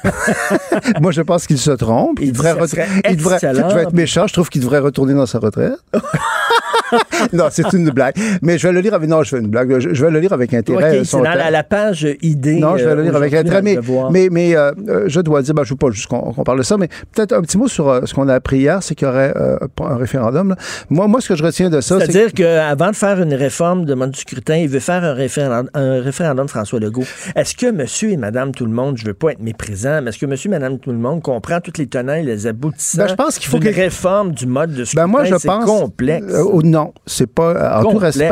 [1.00, 2.18] Moi, je pense qu'il se trompe.
[2.20, 2.54] Il Il devrait,
[3.10, 5.78] il devrait, je vais être méchant, je trouve qu'il devrait retourner dans sa retraite.
[7.32, 8.14] non, c'est une blague.
[8.42, 9.08] Mais je vais le lire avec...
[9.08, 9.78] Non, je fais une blague.
[9.78, 10.98] Je, je vais le lire avec intérêt.
[11.00, 12.56] OK, son c'est dans la, la page idée.
[12.58, 13.62] Non, je vais euh, le lire avec intérêt.
[13.62, 13.78] Mais,
[14.10, 16.58] mais, mais euh, euh, je dois dire, ben, je ne veux pas juste qu'on parle
[16.58, 18.94] de ça, mais peut-être un petit mot sur euh, ce qu'on a appris hier, c'est
[18.94, 20.50] qu'il y aurait euh, un référendum.
[20.50, 20.56] là.
[20.90, 22.06] Moi, moi, ce que je retiens de ça, c'est...
[22.12, 25.70] C'est-à-dire qu'avant de faire une réforme de mode du scrutin, il veut faire un référendum,
[25.74, 27.04] un référendum François Legault.
[27.34, 30.18] Est-ce que monsieur et madame tout le monde, je veux pas être méprisant, mais est-ce
[30.18, 33.08] que monsieur et madame tout le monde comprend toutes les tenants et les aboutissants Ben,
[33.08, 35.02] je pense qu'il faut que- réforme du mode de scrutin?
[35.04, 35.64] Ben moi, je pense.
[35.64, 36.26] complexe.
[36.30, 37.50] Euh, oh, non, c'est pas.
[37.54, 38.24] euh, En tout respect,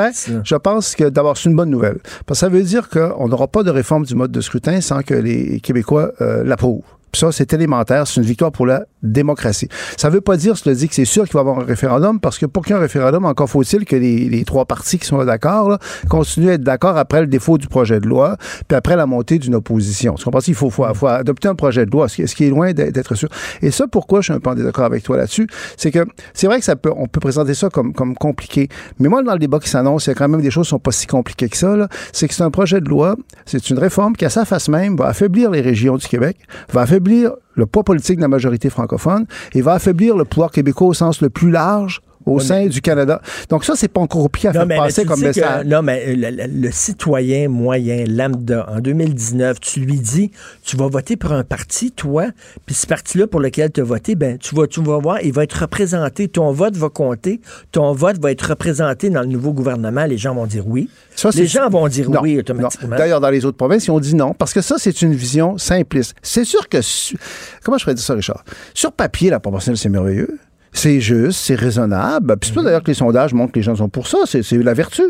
[0.44, 1.98] je pense que d'abord, c'est une bonne nouvelle.
[2.26, 5.02] Parce que ça veut dire qu'on n'aura pas de réforme du mode de scrutin sans
[5.02, 6.82] que les Québécois euh, l'approuvent.
[7.10, 8.06] Puis ça, c'est élémentaire.
[8.06, 9.68] C'est une victoire pour la démocratie.
[9.96, 12.20] Ça veut pas dire, cela dit, que c'est sûr qu'il va y avoir un référendum,
[12.20, 15.06] parce que pour qu'il y ait un référendum, encore faut-il que les, trois partis qui
[15.06, 18.36] sont d'accord continuent à être d'accord après le défaut du projet de loi,
[18.68, 20.14] puis après la montée d'une opposition.
[20.14, 20.40] Tu comprends?
[20.46, 23.28] Il faut, faut, faut adopter un projet de loi, ce qui, est loin d'être sûr.
[23.60, 25.46] Et ça, pourquoi je suis un peu en désaccord avec toi là-dessus,
[25.76, 26.00] c'est que
[26.34, 28.68] c'est vrai que ça peut, on peut présenter ça comme, comme compliqué,
[28.98, 30.70] mais moi, dans le débat qui s'annonce, il y a quand même des choses qui
[30.70, 31.88] sont pas si compliquées que ça.
[32.12, 33.16] C'est que c'est un projet de loi,
[33.46, 36.36] c'est une réforme qui, à sa face même, va affaiblir les régions du Québec,
[36.72, 40.88] va affaiblir le poids politique de la majorité francophone et va affaiblir le pouvoir québécois
[40.88, 43.20] au sens le plus large au sein du Canada.
[43.48, 45.66] Donc ça, c'est pas encore compliqué à Non, faire mais, passer comme que- message.
[45.66, 50.30] non, mais le, le- le citoyen moyen, lambda, en 2019, tu lui dis,
[50.64, 52.26] tu vas voter pour un parti, toi,
[52.66, 55.32] puis ce parti-là pour lequel tu as voté, ben, tu vas, tu vas voir, il
[55.32, 57.40] va être représenté, ton vote va compter,
[57.72, 60.88] ton vote va être représenté dans le nouveau gouvernement, les gens vont dire oui.
[61.14, 62.96] Ça, les gens vont dire Non, oui automatiquement.
[62.96, 65.58] D'ailleurs, dans les autres provinces, ils ont dit non, parce que ça, c'est une vision
[65.58, 66.14] simpliste.
[66.22, 66.80] C'est sûr que...
[66.80, 67.16] su-
[67.62, 68.44] Comment je pourrais dire ça, Richard?
[68.74, 70.38] Sur papier, la proportionnelle, c'est merveilleux.
[70.72, 72.36] C'est juste, c'est raisonnable.
[72.38, 74.18] Puis c'est pas d'ailleurs que les sondages montrent que les gens sont pour ça.
[74.24, 75.02] C'est c'est la vertu.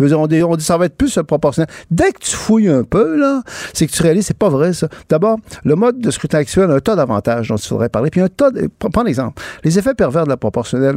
[0.00, 1.68] Veux on dit, on dit ça va être plus euh, proportionnel.
[1.90, 4.88] Dès que tu fouilles un peu, là, c'est que tu réalises, c'est pas vrai, ça.
[5.08, 8.10] D'abord, le mode de scrutin actuel a un tas d'avantages dont il faudrait parler.
[8.10, 9.42] Puis un tas, de, prends l'exemple.
[9.64, 10.96] Les effets pervers de la proportionnelle,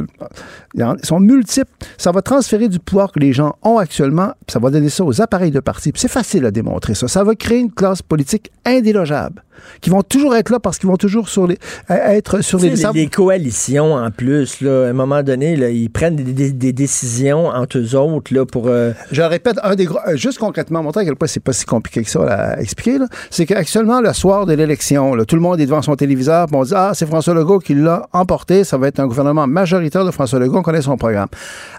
[0.74, 1.70] ils sont multiples.
[1.98, 5.04] Ça va transférer du pouvoir que les gens ont actuellement, puis ça va donner ça
[5.04, 5.92] aux appareils de parti.
[5.94, 7.08] C'est facile à démontrer ça.
[7.08, 9.42] Ça va créer une classe politique indélogeable,
[9.80, 11.58] qui vont toujours être là parce qu'ils vont toujours sur les,
[11.88, 15.22] à- être sur Tu les, sais, les, les coalitions, en plus, là, à un moment
[15.22, 18.68] donné, là, ils prennent des, des- des décisions entre eux autres là, pour...
[18.68, 21.40] euh, Je le répète, un des gros, euh, juste concrètement, montrer à quel point c'est
[21.40, 22.98] pas si compliqué que ça à expliquer,
[23.30, 26.72] c'est qu'actuellement, le soir de l'élection, tout le monde est devant son téléviseur, on dit
[26.74, 30.38] Ah, c'est François Legault qui l'a emporté, ça va être un gouvernement majoritaire de François
[30.38, 31.28] Legault, on connaît son programme.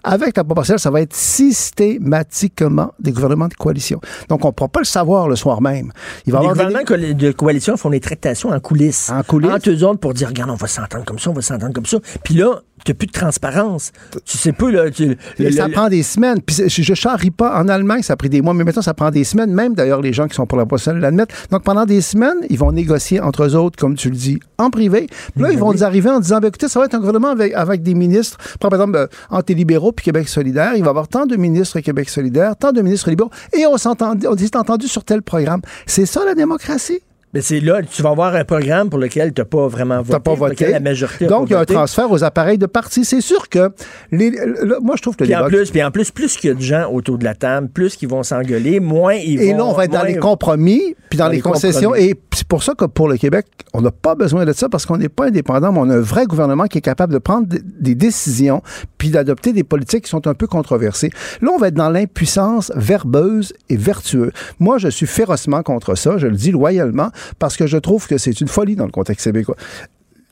[0.04, 4.00] Avec la proportionnelle, ça va être systématiquement des gouvernements de coalition.
[4.30, 5.92] Donc, on ne pourra pas le savoir le soir même.
[6.26, 9.10] Il va les avoir gouvernements de coalition font des tractations en coulisses.
[9.10, 9.52] En coulisses.
[9.52, 11.86] Entre eux autres pour dire, regarde, on va s'entendre comme ça, on va s'entendre comme
[11.86, 11.98] ça.
[12.24, 13.92] Puis là, tu n'as plus de transparence.
[14.26, 14.90] Tu sais pas, là...
[14.92, 16.42] tu- Et le- ça le- prend des semaines.
[16.42, 17.60] Puis je, je charrie pas.
[17.60, 19.52] En Allemagne, ça a pris des mois, mais maintenant, ça prend des semaines.
[19.54, 21.34] Même d'ailleurs, les gens qui sont pour la proposition l'admettent.
[21.52, 24.70] Donc, pendant des semaines, ils vont négocier entre eux autres, comme tu le dis, en
[24.70, 25.08] privé.
[25.34, 27.30] Puis là, ils vont nous arriver en disant, ben, écoutez, ça va être un gouvernement
[27.30, 30.74] avec, avec des ministres, par exemple, euh, anti-libéraux puis Québec solidaire.
[30.76, 33.32] Il va y avoir tant de ministres Québec solidaire, tant de ministres libéraux.
[33.54, 35.62] Et on s'est entendu sur tel programme.
[35.88, 37.00] C'est ça, la démocratie?
[37.36, 40.12] Mais c'est là, tu vas avoir un programme pour lequel tu n'as pas vraiment voté.
[40.12, 40.72] T'as pas voté.
[40.72, 43.04] La majorité Donc, il y a un transfert aux appareils de parti.
[43.04, 43.72] C'est sûr que,
[44.12, 46.56] les, le- moi, je trouve que en, plus, puis en plus, plus qu'il y a
[46.56, 49.58] de gens autour de la table, plus qu'ils vont s'engueuler, moins ils Et vont...
[49.58, 51.90] là, on va être dans les compromis, puis dans, Dans les, les concessions.
[51.90, 52.10] compromis.
[52.12, 54.86] Et c'est pour ça que pour le Québec, on n'a pas besoin de ça parce
[54.86, 57.48] qu'on n'est pas indépendant, mais on a un vrai gouvernement qui est capable de prendre
[57.48, 58.62] des- des décisions
[58.98, 61.10] puis d'adopter des politiques qui sont un peu controversées.
[61.42, 64.32] Là, on va être dans l'impuissance verbeuse et vertueuse.
[64.62, 67.10] Moi, je suis férocement contre ça, je le dis loyalement,
[67.40, 69.56] parce que je trouve que c'est une folie dans le contexte québécois.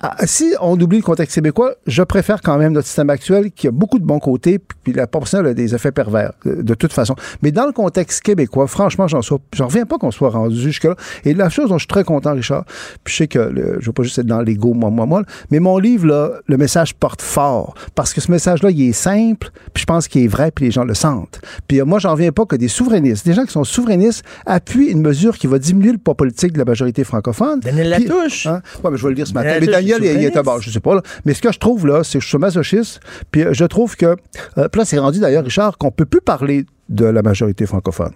[0.06, 3.70] Ah, si on oublie le contexte québécois, je préfère quand même notre système actuel qui
[3.70, 6.92] a beaucoup de bons côtés, puis la proportionnelle a des effets pervers, de, de toute
[6.92, 7.16] façon.
[7.42, 9.22] Mais dans le contexte québécois, franchement, j'en
[9.66, 10.96] reviens pas qu'on soit rendu jusque-là.
[11.24, 12.66] Et la chose dont je suis très content, Richard,
[13.06, 15.24] puis je sais que le- je veux pas juste être dans l'ego, moi, moi, moi,
[15.52, 17.74] mais mon livre, là, le message porte fort.
[17.96, 20.72] Parce que ce message-là, il est simple, puis je pense qu'il est vrai, puis les
[20.72, 21.40] gens le sentent.
[21.70, 24.88] Puis euh, moi, j'en reviens pas que des souverainistes, des gens qui sont souverainistes, appuient
[24.92, 27.62] une mesure qui va diminuer le poids politique de la majorité francophone.
[27.62, 28.48] Daniel Latouche.
[28.48, 28.62] Hein?
[28.84, 29.48] Ouais, mais je vais le dire ce matin.
[29.48, 30.96] Daniel Mais Latouche, Il, bon, je sais pas.
[30.96, 31.02] Là.
[31.26, 33.00] Mais ce que je trouve, là, c'est que je suis masochiste.
[33.32, 34.16] Puis euh, je trouve que.
[34.58, 38.12] Euh, là, c'est rendu d'ailleurs, Richard, qu'on peut plus parler de la majorité francophone.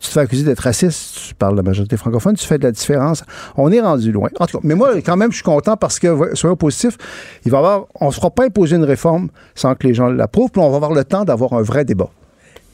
[0.00, 2.64] Tu te fais accuser d'être raciste, tu parles de la majorité francophone, tu fais de
[2.64, 3.22] la différence.
[3.56, 4.30] On est rendu loin.
[4.40, 6.96] En tout cas, mais moi, quand même, je suis content parce que, soyons positifs,
[7.44, 9.94] il va y avoir, on ne se fera pas imposer une réforme sans que les
[9.94, 12.08] gens l'approuvent, puis on va avoir le temps d'avoir un vrai débat.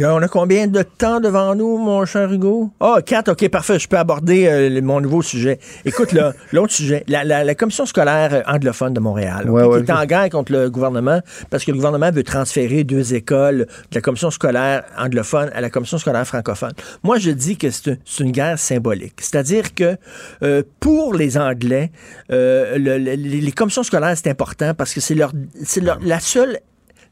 [0.01, 2.71] Et On a combien de temps devant nous, mon cher Hugo?
[2.81, 3.79] Ah, quatre, OK, parfait.
[3.79, 5.59] Je peux aborder euh, mon nouveau sujet.
[5.85, 9.85] Écoute, là, l'autre sujet, la, la- la commission scolaire euh, anglophone de Montréal, Ouais, ouais,
[9.85, 11.21] qui est en guerre contre le gouvernement
[11.51, 15.69] parce que le gouvernement veut transférer deux écoles de la commission scolaire anglophone à la
[15.69, 16.73] commission scolaire francophone.
[17.03, 19.17] Moi, je dis que c'est un- c'est une guerre symbolique.
[19.21, 19.99] C'est-à-dire que
[20.43, 21.93] euh, pour les Anglais,
[22.33, 25.33] euh, le- le- les, les commissions scolaires, c'est important parce que c'est leur,
[25.63, 26.59] c'est leur- la seule,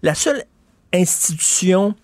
[0.03, 0.43] la seule
[0.95, 1.95] institution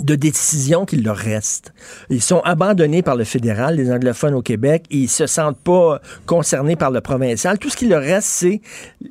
[0.00, 1.72] de décision qu'il leur reste.
[2.10, 6.00] Ils sont abandonnés par le fédéral, les anglophones au Québec, et ils se sentent pas
[6.26, 7.58] concernés par le provincial.
[7.58, 8.60] Tout ce qui leur reste, c'est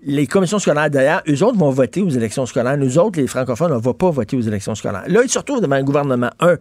[0.03, 0.89] les commissions scolaires.
[0.89, 2.77] D'ailleurs, eux autres vont voter aux élections scolaires.
[2.77, 5.03] Nous autres, les francophones, on va pas voter aux élections scolaires.
[5.07, 6.57] Là, ils se retrouvent devant un gouvernement, un,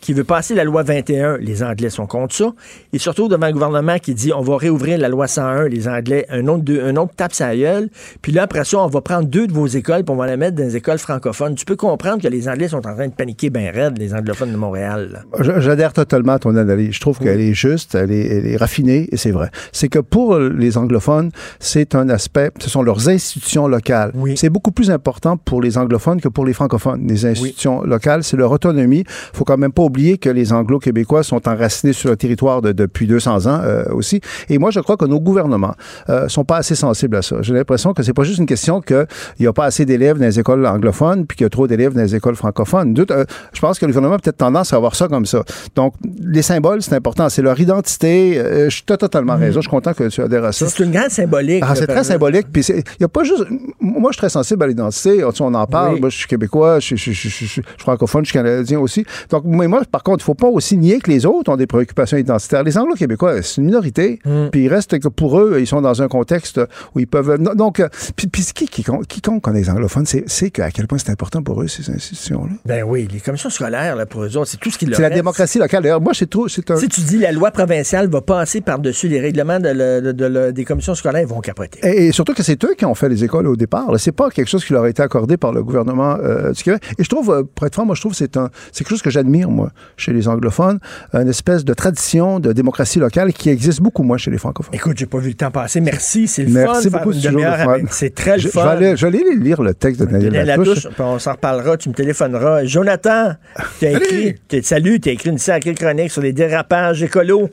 [0.00, 1.38] qui veut passer la loi 21.
[1.38, 2.52] Les Anglais sont contre ça.
[2.92, 5.68] Ils se retrouvent devant un gouvernement qui dit, on va réouvrir la loi 101.
[5.68, 7.90] Les Anglais, un autre, un autre tape sa gueule.
[8.22, 10.36] Puis là, après ça, on va prendre deux de vos écoles, puis on va les
[10.36, 11.54] mettre dans les écoles francophones.
[11.54, 14.14] Tu peux comprendre que les Anglais sont en train de paniquer ben bien raide, les
[14.14, 15.24] anglophones de Montréal.
[15.40, 16.92] J'adhère totalement à ton analyse.
[16.92, 19.50] Je trouve qu'elle est juste, elle est, elle est raffinée, et c'est vrai.
[19.72, 24.12] C'est que pour les anglophones, c'est un aspect, ce sont leurs institutions locales.
[24.14, 24.36] Oui.
[24.36, 27.06] C'est beaucoup plus important pour les anglophones que pour les francophones.
[27.08, 29.04] Les institutions locales, c'est leur autonomie.
[29.32, 33.06] faut quand même pas oublier que les anglo-québécois sont enracinés sur le territoire de- depuis
[33.06, 34.20] 200 ans euh, aussi.
[34.48, 35.74] Et moi, je crois que nos gouvernements
[36.08, 37.36] euh, sont pas assez sensibles à ça.
[37.42, 39.06] J'ai l'impression que c'est pas juste une question qu'il
[39.40, 41.94] n'y a pas assez d'élèves dans les écoles anglophones puis qu'il y a trop d'élèves
[41.94, 42.94] dans les écoles francophones.
[43.10, 43.24] Euh,
[43.58, 45.42] je pense que le gouvernement a peut-être tendance à voir ça comme ça.
[45.74, 47.28] Donc, les symboles, c'est important.
[47.28, 48.38] C'est leur identité.
[48.38, 49.56] Euh, je as totalement raison.
[49.56, 50.68] Je suis content que tu adhères à ça.
[50.68, 51.64] C'est une grande symbolique.
[51.66, 52.46] Ah, c'est très symbolique.
[52.52, 53.44] Puis il n'y a pas juste.
[53.80, 55.24] Moi, je suis très sensible à l'identité.
[55.40, 55.94] On en parle.
[55.94, 56.00] Oui.
[56.00, 59.04] Moi, je suis québécois, je, je- je- je- je suis francophone, je suis canadien aussi.
[59.30, 61.56] Donc, mais moi, par contre, il ne faut pas aussi nier que les autres ont
[61.56, 62.62] des préoccupations identitaires.
[62.62, 64.20] Les Anglo-Québécois, c'est une minorité.
[64.24, 64.48] Mm.
[64.52, 66.60] Puis il reste que pour eux, ils sont dans un contexte
[66.94, 67.38] où ils peuvent.
[67.56, 69.06] Donc, euh, puis, puis ce qui, qui, compte-
[69.52, 72.52] les anglophones, c'est c'est que à quel point c'est important pour eux, ces institutions-là.
[72.66, 75.02] Ben oui, les commissions scolaires, là, pour eux autres, c'est tout ce qui leur C'est
[75.02, 75.82] la démocratie locale.
[75.82, 76.48] D'ailleurs, moi, c'est trop.
[76.48, 76.76] C'est un.
[76.76, 80.24] Si tu dis la loi provinciale va passer par-dessus les règlements de le- de- de
[80.26, 81.78] le- des commissions scolaires, ils vont capoter.
[81.82, 83.88] Et, et surtout que c'est eux qui ont fait les écoles au départ.
[83.98, 86.82] C'est pas quelque chose qui leur a été accordé par le gouvernement euh, du Québec.
[86.98, 88.90] Et je trouve, euh, pour être franc, moi, je trouve que c'est un, c'est quelque
[88.90, 90.78] chose que j'admire, moi, chez les anglophones,
[91.12, 94.74] une espèce de tradition de démocratie locale qui existe beaucoup moins chez les francophones.
[94.74, 95.80] Écoute, j'ai pas vu le temps passer.
[95.80, 96.98] Merci, c'est le Merci fun.
[96.98, 98.10] de beaucoup, c'est le fun.
[98.14, 98.62] très le Je, fun.
[98.64, 100.86] vais aller, je vais aller lire le texte de Daniel Latouche.
[100.98, 102.64] On s'en reparlera, tu me téléphoneras.
[102.64, 103.32] Jonathan,
[103.80, 107.50] t'as écrit, t'es- salut, t'as écrit une sacrée chronique sur les dérapages écolos.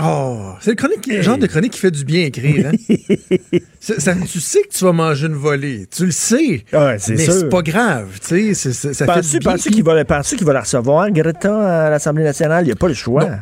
[0.00, 2.68] Oh, c'est le, chronique, le genre de chronique qui fait du bien écrire.
[2.68, 2.72] Hein?
[3.80, 5.86] Ça- tu sais que tu vas manger une volée.
[5.90, 6.64] Tu le sais.
[6.72, 7.32] Ouais, c'est mais sûr.
[7.32, 8.06] c'est pas grave.
[8.26, 9.52] Tu sais, ça fait Penses-tu du bien.
[9.52, 12.62] penses-tu qu'il va, penses-tu qu'il va la recevoir, Greta, à l'Assemblée nationale?
[12.64, 13.24] Il n'y a pas le choix.
[13.24, 13.36] Non,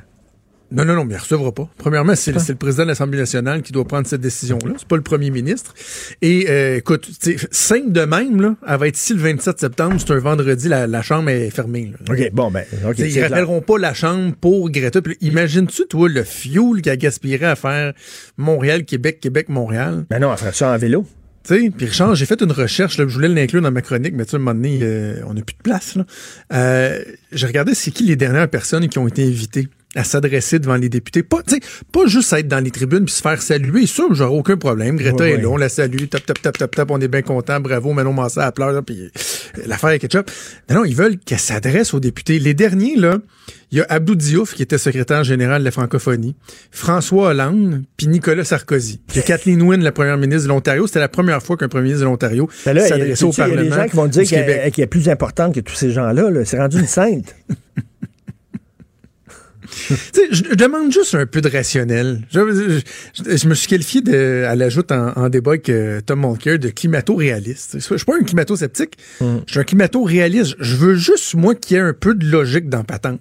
[0.72, 1.68] non, non, mais il recevra pas.
[1.78, 4.74] Premièrement, c'est le président de l'Assemblée nationale qui doit prendre cette décision-là.
[4.78, 5.74] C'est pas le premier ministre.
[6.22, 9.60] Et euh, écoute, tu sais, simple de même, là, elle va être ici le 27
[9.60, 9.96] septembre.
[9.98, 11.92] C'est un vendredi, la, la chambre est fermée.
[11.92, 12.14] là.
[12.14, 12.64] OK, bon, ben,
[12.98, 15.00] ils rappelleront pas la chambre pour Greta.
[15.20, 17.92] Imagines-tu, toi, le fuel qu'elle gaspillerait à faire
[18.36, 20.04] Montréal, Québec, Québec, Montréal?
[20.10, 21.06] Ben non, elle ferait ça en vélo.
[21.46, 24.14] Tu sais, puis Richard, j'ai fait une recherche, là, je voulais l'inclure dans ma chronique,
[24.16, 25.94] mais tu sais, à un moment donné, euh, on n'a plus de place.
[25.94, 26.04] Là.
[26.52, 29.68] Euh, j'ai regardé c'est qui les dernières personnes qui ont été invitées?
[29.94, 31.22] À s'adresser devant les députés.
[31.22, 31.60] Pas, tu sais,
[31.92, 33.86] pas juste être dans les tribunes puis se faire saluer.
[33.86, 34.96] Ça, j'aurais aucun problème.
[34.96, 35.42] Greta Ouais, est ouais.
[35.42, 38.12] là, on la salue, tap, tap, tap, tap, tap, on est bien content, bravo, Manon
[38.12, 40.30] Massat, à pleurer, puis euh, l'affaire est ketchup.
[40.68, 42.38] Non, non, ils veulent qu'elle s'adresse aux députés.
[42.38, 43.18] Les derniers, là,
[43.72, 46.36] il y a Abdou Diouf, qui était secrétaire général de la francophonie,
[46.70, 49.00] François Hollande, puis Nicolas Sarkozy.
[49.10, 50.86] Il y a Kathleen Wynne, la première ministre de l'Ontario.
[50.86, 53.52] C'était la première fois qu'un premier ministre de l'Ontario Ben s'adressait au sais-tu, il y
[53.52, 56.30] a Parlement des gens qui vont dire qu'elle est plus importante que tous ces gens-là.
[56.30, 56.44] là.
[56.44, 57.34] C'est rendu une sainte.
[60.32, 62.22] Je, je demande juste un peu de rationnel.
[62.32, 62.80] Je,
[63.24, 66.58] je- je me suis qualifié de, à l'ajout en, en débat avec euh, Tom Mulcair
[66.58, 67.76] de climato-réaliste.
[67.78, 70.54] Je suis pas un climato-sceptique, je suis un climato-réaliste.
[70.58, 73.20] Je veux juste, moi, qu'il y ait un peu de logique dans patente.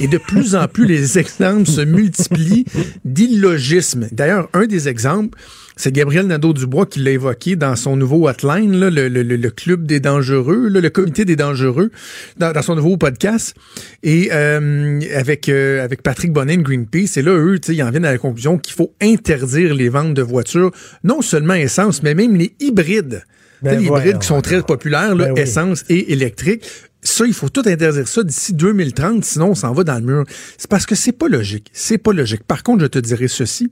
[0.00, 2.64] Et de plus en plus, les exemples se multiplient
[3.04, 4.08] d'illogisme.
[4.12, 5.38] D'ailleurs, un des exemples,
[5.76, 9.86] c'est Gabriel Nadeau-Dubois qui l'a évoqué dans son nouveau hotline, là, le, le- le- club
[9.86, 11.90] des dangereux, là, le comité des dangereux,
[12.38, 13.54] dans, dans son nouveau podcast.
[14.02, 17.82] Et euh, avec euh, avec Patrick Bonnet de Greenpeace, et là, eux, tu sais, ils
[17.82, 20.70] en viennent à la conclusion qu'il faut interdire les ventes de voitures,
[21.04, 23.22] non seulement essence, mais même les hybrides.
[23.62, 25.40] Ben les hybrides qui sont très populaires, là, Ben oui.
[25.40, 26.64] essence et électrique.
[27.02, 30.24] Ça, il faut tout interdire ça d'ici 2030, sinon on s'en va dans le mur.
[30.58, 31.68] C'est parce que c'est pas logique.
[31.72, 32.42] C'est pas logique.
[32.44, 33.70] Par contre, je te dirais ceci.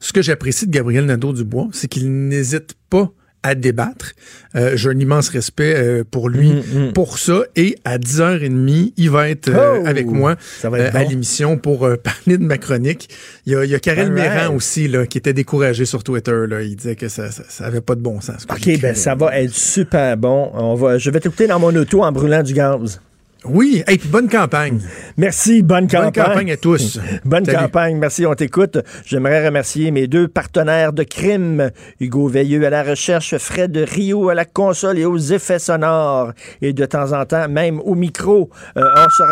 [0.00, 3.10] Ce que j'apprécie de Gabriel Nadeau-Dubois, c'est qu'il n'hésite pas
[3.44, 4.14] à débattre.
[4.56, 7.42] Euh, J'ai un immense respect euh, pour lui Mm, pour ça.
[7.54, 9.86] Et à 10h30, il va être euh, Oh!
[9.86, 13.08] avec moi être à l'émission pour parler de ma chronique.
[13.46, 14.32] Il y a, il y a Karel right.
[14.32, 16.46] Méran aussi là, qui était découragé sur Twitter.
[16.48, 16.62] Là.
[16.62, 18.44] Il disait que ça, ça, ça avait pas de bon sens.
[18.50, 20.50] OK, ben ça va être super bon.
[20.54, 23.00] On va, je vais t'écouter dans mon auto en brûlant du gaz.
[23.44, 24.80] Oui, et puis bonne campagne.
[25.16, 26.10] Merci, bonne campagne.
[26.12, 26.98] Bonne campagne à tous.
[27.24, 27.58] Bonne Salut.
[27.58, 28.78] campagne, merci, on t'écoute.
[29.06, 31.70] J'aimerais remercier mes deux partenaires de crime,
[32.00, 36.32] Hugo Veilleux à la recherche, Fred Rio à la console et aux effets sonores,
[36.62, 38.50] et de temps en temps même au micro.
[38.76, 39.22] Euh, on, se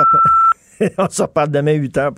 [0.98, 2.12] on se reparle demain 8 h.